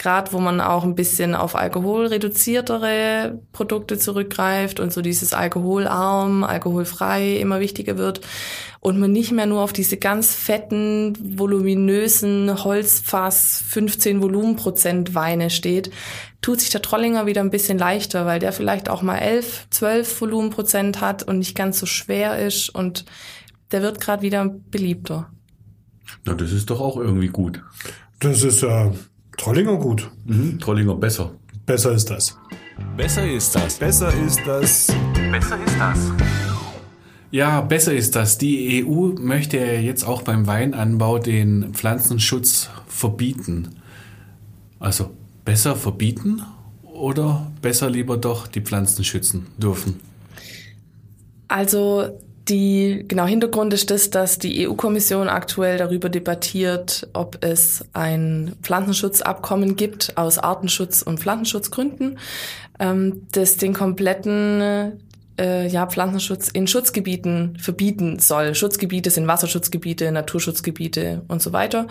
gerade 0.02 0.32
wo 0.32 0.40
man 0.40 0.60
auch 0.60 0.82
ein 0.82 0.96
bisschen 0.96 1.36
auf 1.36 1.54
alkoholreduziertere 1.54 3.38
Produkte 3.52 3.98
zurückgreift 3.98 4.80
und 4.80 4.92
so 4.92 5.00
dieses 5.00 5.32
alkoholarm, 5.32 6.42
alkoholfrei 6.42 7.36
immer 7.36 7.60
wichtiger 7.60 7.96
wird 7.98 8.20
und 8.80 8.98
man 8.98 9.12
nicht 9.12 9.30
mehr 9.30 9.46
nur 9.46 9.60
auf 9.60 9.72
diese 9.72 9.98
ganz 9.98 10.34
fetten, 10.34 11.16
voluminösen 11.38 12.64
Holzfass 12.64 13.62
15 13.68 14.20
Volumenprozent 14.20 15.14
Weine 15.14 15.50
steht, 15.50 15.92
tut 16.40 16.60
sich 16.60 16.70
der 16.70 16.82
Trollinger 16.82 17.26
wieder 17.26 17.40
ein 17.40 17.50
bisschen 17.50 17.78
leichter, 17.78 18.26
weil 18.26 18.40
der 18.40 18.52
vielleicht 18.52 18.88
auch 18.88 19.02
mal 19.02 19.18
11, 19.18 19.68
12 19.70 20.20
Volumenprozent 20.20 21.00
hat 21.00 21.22
und 21.22 21.38
nicht 21.38 21.54
ganz 21.54 21.78
so 21.78 21.86
schwer 21.86 22.44
ist 22.44 22.70
und 22.70 23.04
der 23.70 23.82
wird 23.82 24.00
gerade 24.00 24.22
wieder 24.22 24.46
beliebter. 24.46 25.30
Na, 26.24 26.34
das 26.34 26.50
ist 26.50 26.70
doch 26.70 26.80
auch 26.80 26.96
irgendwie 26.96 27.28
gut. 27.28 27.62
Das 28.18 28.42
ist 28.42 28.64
äh, 28.64 28.90
Trollinger 29.36 29.76
gut. 29.76 30.10
Mhm, 30.26 30.58
Trollinger 30.58 30.94
besser. 30.94 31.32
Besser 31.66 31.92
ist 31.92 32.10
das. 32.10 32.36
Besser 32.96 33.30
ist 33.30 33.54
das. 33.54 33.78
Besser 33.78 34.12
ist 34.14 34.40
das. 34.46 34.88
Besser 35.30 35.58
ist 35.64 35.78
das. 35.78 36.12
Ja, 37.30 37.62
besser 37.62 37.94
ist 37.94 38.14
das. 38.14 38.36
Die 38.36 38.84
EU 38.84 39.14
möchte 39.18 39.56
ja 39.56 39.72
jetzt 39.72 40.04
auch 40.04 40.22
beim 40.22 40.46
Weinanbau 40.46 41.18
den 41.18 41.72
Pflanzenschutz 41.72 42.68
verbieten. 42.86 43.76
Also 44.78 45.10
besser 45.44 45.76
verbieten 45.76 46.42
oder 46.82 47.50
besser 47.62 47.88
lieber 47.88 48.18
doch 48.18 48.46
die 48.46 48.60
Pflanzen 48.60 49.04
schützen 49.04 49.46
dürfen? 49.56 50.00
Also 51.48 52.18
die, 52.48 53.04
genau, 53.06 53.26
Hintergrund 53.26 53.72
ist 53.72 53.90
das, 53.90 54.10
dass 54.10 54.38
die 54.38 54.66
EU-Kommission 54.66 55.28
aktuell 55.28 55.78
darüber 55.78 56.08
debattiert, 56.08 57.08
ob 57.12 57.44
es 57.44 57.84
ein 57.92 58.54
Pflanzenschutzabkommen 58.62 59.76
gibt 59.76 60.16
aus 60.16 60.38
Artenschutz- 60.38 61.02
und 61.02 61.20
Pflanzenschutzgründen, 61.20 62.18
ähm, 62.80 63.26
das 63.32 63.58
den 63.58 63.72
kompletten 63.74 64.98
äh, 65.38 65.68
ja, 65.68 65.86
Pflanzenschutz 65.86 66.48
in 66.48 66.66
Schutzgebieten 66.66 67.56
verbieten 67.58 68.18
soll. 68.18 68.54
Schutzgebiete 68.54 69.10
sind 69.10 69.26
Wasserschutzgebiete, 69.26 70.10
Naturschutzgebiete 70.12 71.22
und 71.28 71.42
so 71.42 71.52
weiter. 71.52 71.86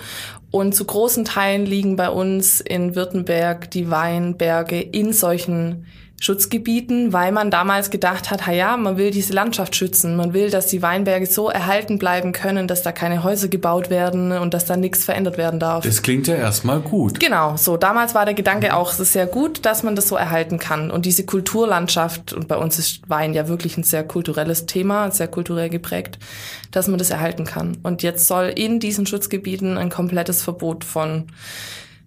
Und 0.52 0.76
zu 0.76 0.86
großen 0.86 1.26
Teilen 1.26 1.66
liegen 1.66 1.96
bei 1.96 2.10
uns 2.10 2.62
in 2.62 2.96
Württemberg 2.96 3.72
die 3.72 3.90
Weinberge 3.90 4.80
in 4.80 5.14
solchen 5.14 5.86
Schutzgebieten, 6.22 7.14
weil 7.14 7.32
man 7.32 7.50
damals 7.50 7.90
gedacht 7.90 8.30
hat, 8.30 8.46
ja, 8.46 8.78
man 8.78 8.96
will 8.96 9.10
diese 9.10 9.34
Landschaft 9.34 9.76
schützen, 9.76 10.16
man 10.16 10.34
will, 10.34 10.52
dass 10.52 10.68
die 10.68 10.84
Weinberge 10.84 11.26
so 11.26 11.50
erhalten 11.50 11.98
bleiben 11.98 12.32
können, 12.32 12.68
dass 12.68 12.84
da 12.84 12.92
keine 12.92 13.24
Häuser 13.24 13.48
gebaut 13.48 13.90
werden 13.90 14.32
und 14.32 14.54
dass 14.54 14.66
da 14.66 14.78
nichts 14.78 15.04
verändert 15.04 15.40
werden 15.40 15.60
darf. 15.60 15.84
Das 15.84 16.04
klingt 16.04 16.28
ja 16.28 16.36
erstmal 16.36 16.80
gut. 16.80 17.20
Genau, 17.20 17.58
so 17.58 17.76
damals 17.76 18.14
war 18.14 18.26
der 18.26 18.36
Gedanke 18.36 18.76
auch, 18.76 18.94
es 18.94 19.00
ist 19.00 19.14
sehr 19.14 19.26
gut, 19.26 19.66
dass 19.66 19.82
man 19.82 19.96
das 19.96 20.10
so 20.10 20.16
erhalten 20.16 20.60
kann 20.60 20.92
und 20.92 21.08
diese 21.08 21.26
Kulturlandschaft 21.26 22.34
und 22.34 22.48
bei 22.48 22.58
uns 22.58 22.78
ist 22.78 23.10
Wein 23.10 23.34
ja 23.34 23.48
wirklich 23.48 23.76
ein 23.78 23.84
sehr 23.84 24.04
kulturelles 24.04 24.68
Thema, 24.68 25.10
sehr 25.10 25.28
kulturell 25.28 25.70
geprägt, 25.70 26.20
dass 26.70 26.88
man 26.88 27.00
das 27.00 27.10
erhalten 27.10 27.46
kann. 27.46 27.80
Und 27.82 28.04
jetzt 28.04 28.28
soll 28.28 28.54
in 28.56 28.80
diesen 28.80 29.08
Schutzgebieten 29.08 29.76
ein 29.76 29.90
komplettes 29.90 30.44
Verbot 30.44 30.84
von 30.84 31.26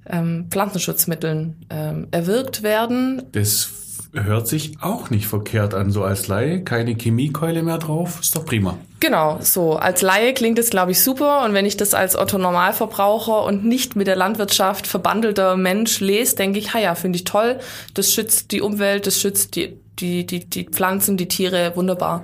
ähm, 0.09 0.47
Pflanzenschutzmitteln 0.51 1.67
ähm, 1.71 2.07
erwirkt 2.13 2.63
werden. 2.63 3.23
Das 3.33 3.84
hört 4.15 4.47
sich 4.47 4.77
auch 4.81 5.11
nicht 5.11 5.27
verkehrt 5.27 5.75
an, 5.75 5.91
so 5.91 6.05
als 6.05 6.29
Laie. 6.29 6.63
Keine 6.63 6.95
Chemiekeule 6.95 7.63
mehr 7.63 7.79
drauf, 7.79 8.21
ist 8.21 8.37
doch 8.37 8.45
prima. 8.45 8.79
Genau, 9.01 9.39
so. 9.41 9.77
Als 9.77 10.03
Laie 10.03 10.33
klingt 10.35 10.59
es, 10.59 10.71
glaube 10.71 10.93
ich, 10.93 11.03
super. 11.03 11.45
Und 11.45 11.53
wenn 11.53 11.67
ich 11.67 11.77
das 11.77 11.95
als 11.95 12.17
Otto 12.17 12.39
Normalverbraucher 12.39 13.45
und 13.45 13.65
nicht 13.65 13.97
mit 13.97 14.07
der 14.07 14.17
Landwirtschaft 14.17 14.87
verbandelter 14.87 15.57
Mensch 15.57 16.01
lese, 16.01 16.37
denke 16.37 16.59
ich, 16.59 16.73
ha 16.75 16.79
ja, 16.79 16.95
finde 16.95 17.17
ich 17.17 17.25
toll. 17.25 17.59
Das 17.95 18.13
schützt 18.13 18.53
die 18.53 18.61
Umwelt, 18.61 19.07
das 19.07 19.21
schützt 19.21 19.57
die, 19.57 19.77
die, 19.99 20.25
die, 20.27 20.49
die 20.49 20.65
Pflanzen, 20.65 21.17
die 21.17 21.29
Tiere, 21.29 21.73
wunderbar. 21.75 22.23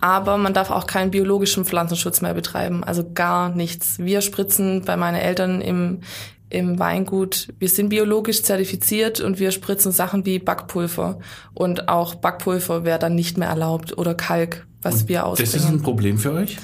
Aber 0.00 0.36
man 0.36 0.54
darf 0.54 0.70
auch 0.70 0.86
keinen 0.86 1.10
biologischen 1.10 1.64
Pflanzenschutz 1.64 2.20
mehr 2.20 2.34
betreiben. 2.34 2.84
Also 2.84 3.04
gar 3.12 3.48
nichts. 3.48 3.98
Wir 3.98 4.20
spritzen 4.20 4.84
bei 4.84 4.96
meinen 4.96 5.16
Eltern 5.16 5.60
im, 5.60 6.00
im 6.50 6.78
Weingut, 6.78 7.48
wir 7.58 7.68
sind 7.68 7.90
biologisch 7.90 8.42
zertifiziert 8.42 9.20
und 9.20 9.38
wir 9.38 9.50
spritzen 9.50 9.92
Sachen 9.92 10.24
wie 10.24 10.38
Backpulver. 10.38 11.18
Und 11.54 11.88
auch 11.88 12.14
Backpulver 12.14 12.84
wäre 12.84 12.98
dann 12.98 13.14
nicht 13.14 13.36
mehr 13.36 13.48
erlaubt 13.48 13.96
oder 13.98 14.14
Kalk, 14.14 14.66
was 14.82 15.02
Und 15.02 15.08
wir 15.08 15.26
ausbringen. 15.26 15.52
Das 15.52 15.62
ist 15.62 15.68
ein 15.68 15.82
Problem 15.82 16.18
für 16.18 16.32
euch? 16.32 16.58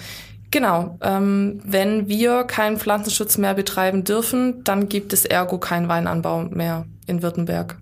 Genau. 0.50 0.98
Ähm, 1.02 1.60
wenn 1.64 2.08
wir 2.08 2.44
keinen 2.44 2.78
Pflanzenschutz 2.78 3.38
mehr 3.38 3.54
betreiben 3.54 4.04
dürfen, 4.04 4.62
dann 4.64 4.88
gibt 4.88 5.12
es 5.12 5.24
ergo 5.24 5.58
keinen 5.58 5.88
Weinanbau 5.88 6.44
mehr 6.44 6.86
in 7.06 7.22
Württemberg 7.22 7.76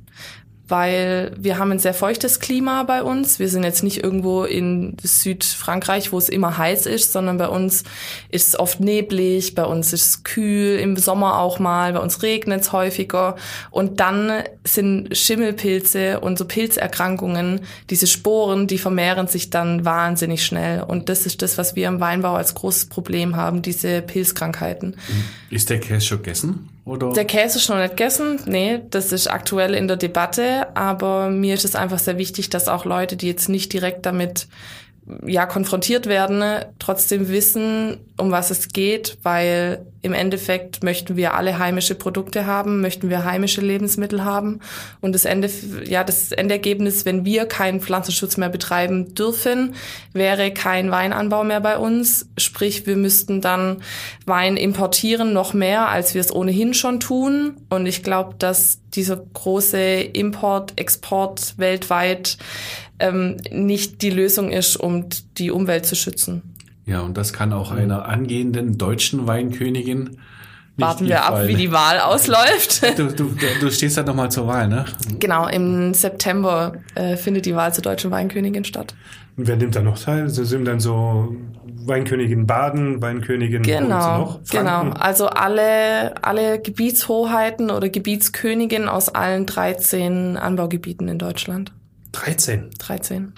weil 0.72 1.32
wir 1.38 1.58
haben 1.58 1.70
ein 1.70 1.78
sehr 1.78 1.92
feuchtes 1.92 2.40
Klima 2.40 2.84
bei 2.84 3.02
uns. 3.02 3.38
Wir 3.38 3.50
sind 3.50 3.62
jetzt 3.62 3.82
nicht 3.82 4.02
irgendwo 4.02 4.44
in 4.44 4.96
Südfrankreich, 5.02 6.12
wo 6.12 6.18
es 6.18 6.30
immer 6.30 6.56
heiß 6.56 6.86
ist, 6.86 7.12
sondern 7.12 7.36
bei 7.36 7.48
uns 7.48 7.84
ist 8.30 8.48
es 8.48 8.58
oft 8.58 8.80
neblig, 8.80 9.54
bei 9.54 9.66
uns 9.66 9.92
ist 9.92 10.06
es 10.06 10.24
kühl, 10.24 10.78
im 10.78 10.96
Sommer 10.96 11.40
auch 11.40 11.58
mal, 11.58 11.92
bei 11.92 11.98
uns 11.98 12.22
regnet 12.22 12.62
es 12.62 12.72
häufiger. 12.72 13.36
Und 13.70 14.00
dann 14.00 14.44
sind 14.64 15.14
Schimmelpilze 15.14 16.20
und 16.20 16.38
so 16.38 16.46
Pilzerkrankungen, 16.46 17.60
diese 17.90 18.06
Sporen, 18.06 18.66
die 18.66 18.78
vermehren 18.78 19.26
sich 19.26 19.50
dann 19.50 19.84
wahnsinnig 19.84 20.42
schnell. 20.42 20.82
Und 20.82 21.10
das 21.10 21.26
ist 21.26 21.42
das, 21.42 21.58
was 21.58 21.76
wir 21.76 21.86
im 21.86 22.00
Weinbau 22.00 22.34
als 22.34 22.54
großes 22.54 22.86
Problem 22.86 23.36
haben, 23.36 23.60
diese 23.60 24.00
Pilzkrankheiten. 24.00 24.96
Ist 25.50 25.68
der 25.68 25.80
Käse 25.80 26.00
schon 26.00 26.18
gegessen? 26.22 26.71
Oder? 26.84 27.12
Der 27.12 27.24
Käse 27.24 27.58
ist 27.58 27.68
noch 27.68 27.78
nicht 27.78 27.90
gegessen. 27.90 28.40
Nee, 28.46 28.80
das 28.90 29.12
ist 29.12 29.28
aktuell 29.28 29.74
in 29.74 29.86
der 29.86 29.96
Debatte. 29.96 30.76
Aber 30.76 31.30
mir 31.30 31.54
ist 31.54 31.64
es 31.64 31.76
einfach 31.76 31.98
sehr 31.98 32.18
wichtig, 32.18 32.50
dass 32.50 32.68
auch 32.68 32.84
Leute, 32.84 33.16
die 33.16 33.28
jetzt 33.28 33.48
nicht 33.48 33.72
direkt 33.72 34.04
damit 34.04 34.48
ja 35.26 35.46
konfrontiert 35.46 36.06
werden, 36.06 36.64
trotzdem 36.78 37.28
wissen, 37.28 37.98
um 38.16 38.30
was 38.30 38.50
es 38.50 38.68
geht, 38.68 39.18
weil 39.22 39.84
im 40.00 40.12
Endeffekt 40.12 40.84
möchten 40.84 41.16
wir 41.16 41.34
alle 41.34 41.58
heimische 41.58 41.94
Produkte 41.94 42.46
haben, 42.46 42.80
möchten 42.80 43.10
wir 43.10 43.24
heimische 43.24 43.60
Lebensmittel 43.60 44.24
haben. 44.24 44.60
Und 45.00 45.14
das 45.14 45.24
Ende, 45.24 45.50
ja, 45.84 46.04
das 46.04 46.30
Endergebnis, 46.30 47.04
wenn 47.04 47.24
wir 47.24 47.46
keinen 47.46 47.80
Pflanzenschutz 47.80 48.36
mehr 48.36 48.48
betreiben 48.48 49.14
dürfen, 49.14 49.74
wäre 50.12 50.52
kein 50.52 50.90
Weinanbau 50.90 51.42
mehr 51.42 51.60
bei 51.60 51.78
uns. 51.78 52.28
Sprich, 52.36 52.86
wir 52.86 52.96
müssten 52.96 53.40
dann 53.40 53.82
Wein 54.24 54.56
importieren, 54.56 55.32
noch 55.32 55.52
mehr, 55.52 55.88
als 55.88 56.14
wir 56.14 56.20
es 56.20 56.32
ohnehin 56.32 56.74
schon 56.74 57.00
tun. 57.00 57.56
Und 57.70 57.86
ich 57.86 58.02
glaube, 58.04 58.36
dass 58.38 58.80
dieser 58.94 59.16
große 59.16 59.78
Import, 59.78 60.78
Export 60.78 61.54
weltweit 61.58 62.38
ähm, 63.02 63.36
nicht 63.50 64.02
die 64.02 64.10
Lösung 64.10 64.50
ist, 64.50 64.76
um 64.76 65.06
die 65.36 65.50
Umwelt 65.50 65.84
zu 65.84 65.96
schützen. 65.96 66.54
Ja, 66.86 67.00
und 67.00 67.16
das 67.16 67.32
kann 67.32 67.52
auch 67.52 67.70
einer 67.70 68.06
angehenden 68.06 68.78
deutschen 68.78 69.26
Weinkönigin. 69.26 70.18
Warten 70.76 71.06
wir 71.06 71.24
ab, 71.24 71.46
wie 71.46 71.54
die 71.54 71.70
Wahl 71.70 72.00
ausläuft. 72.04 72.82
Du, 72.98 73.08
du, 73.08 73.34
du 73.60 73.70
stehst 73.70 73.98
da 73.98 74.02
nochmal 74.02 74.30
zur 74.30 74.46
Wahl, 74.46 74.68
ne? 74.68 74.86
Genau, 75.18 75.46
im 75.46 75.92
September 75.92 76.72
äh, 76.94 77.16
findet 77.16 77.44
die 77.44 77.54
Wahl 77.54 77.74
zur 77.74 77.82
deutschen 77.82 78.10
Weinkönigin 78.10 78.64
statt. 78.64 78.94
Und 79.36 79.46
wer 79.48 79.56
nimmt 79.56 79.76
da 79.76 79.82
noch 79.82 79.98
teil? 79.98 80.28
So 80.28 80.44
sind 80.44 80.64
dann 80.64 80.80
so 80.80 81.36
Weinkönigin 81.84 82.46
Baden, 82.46 83.02
Weinkönigin 83.02 83.62
genau, 83.62 84.18
noch? 84.18 84.40
Genau, 84.50 84.90
also 84.90 85.26
alle, 85.26 86.14
alle 86.22 86.58
Gebietshoheiten 86.60 87.70
oder 87.70 87.88
Gebietsköniginnen 87.88 88.88
aus 88.88 89.08
allen 89.10 89.46
13 89.46 90.36
Anbaugebieten 90.36 91.08
in 91.08 91.18
Deutschland. 91.18 91.72
13? 92.12 92.70
13. 92.78 93.32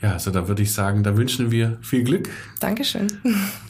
Ja, 0.00 0.12
also 0.12 0.30
da 0.30 0.46
würde 0.48 0.62
ich 0.62 0.72
sagen, 0.72 1.02
da 1.02 1.16
wünschen 1.16 1.50
wir 1.50 1.78
viel 1.82 2.04
Glück. 2.04 2.28
Dankeschön. 2.60 3.08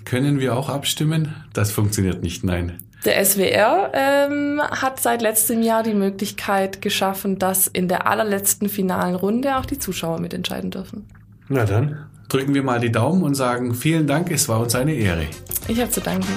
Können 0.05 0.41
wir 0.41 0.57
auch 0.57 0.69
abstimmen? 0.69 1.35
Das 1.53 1.71
funktioniert 1.71 2.23
nicht, 2.23 2.45
nein. 2.45 2.79
Der 3.05 3.25
SWR 3.25 3.93
ähm, 3.95 4.61
hat 4.61 5.01
seit 5.01 5.23
letztem 5.23 5.63
Jahr 5.63 5.83
die 5.83 5.95
Möglichkeit 5.95 6.83
geschaffen, 6.83 7.39
dass 7.39 7.67
in 7.69 7.89
der 7.89 8.07
allerletzten 8.07 8.69
finalen 8.69 9.15
Runde 9.15 9.57
auch 9.57 9.67
die 9.67 9.79
Zuschauer 9.79 10.21
mitentscheiden 10.21 10.71
dürfen. 10.71 11.07
Na 11.49 11.65
dann. 11.65 12.07
Drücken 12.29 12.53
wir 12.53 12.63
mal 12.63 12.79
die 12.79 12.93
Daumen 12.93 13.23
und 13.23 13.35
sagen 13.35 13.75
vielen 13.75 14.07
Dank, 14.07 14.31
es 14.31 14.51
war 14.51 14.61
uns 14.61 14.75
eine 14.75 14.93
Ehre. 14.93 15.27
Ich 15.67 15.81
habe 15.81 15.91
zu 15.91 16.03
danken. 16.03 16.29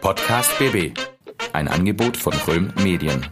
Podcast 0.00 0.56
BB. 0.58 0.96
Ein 1.52 1.66
Angebot 1.66 2.16
von 2.16 2.32
Röhm 2.46 2.72
Medien. 2.84 3.26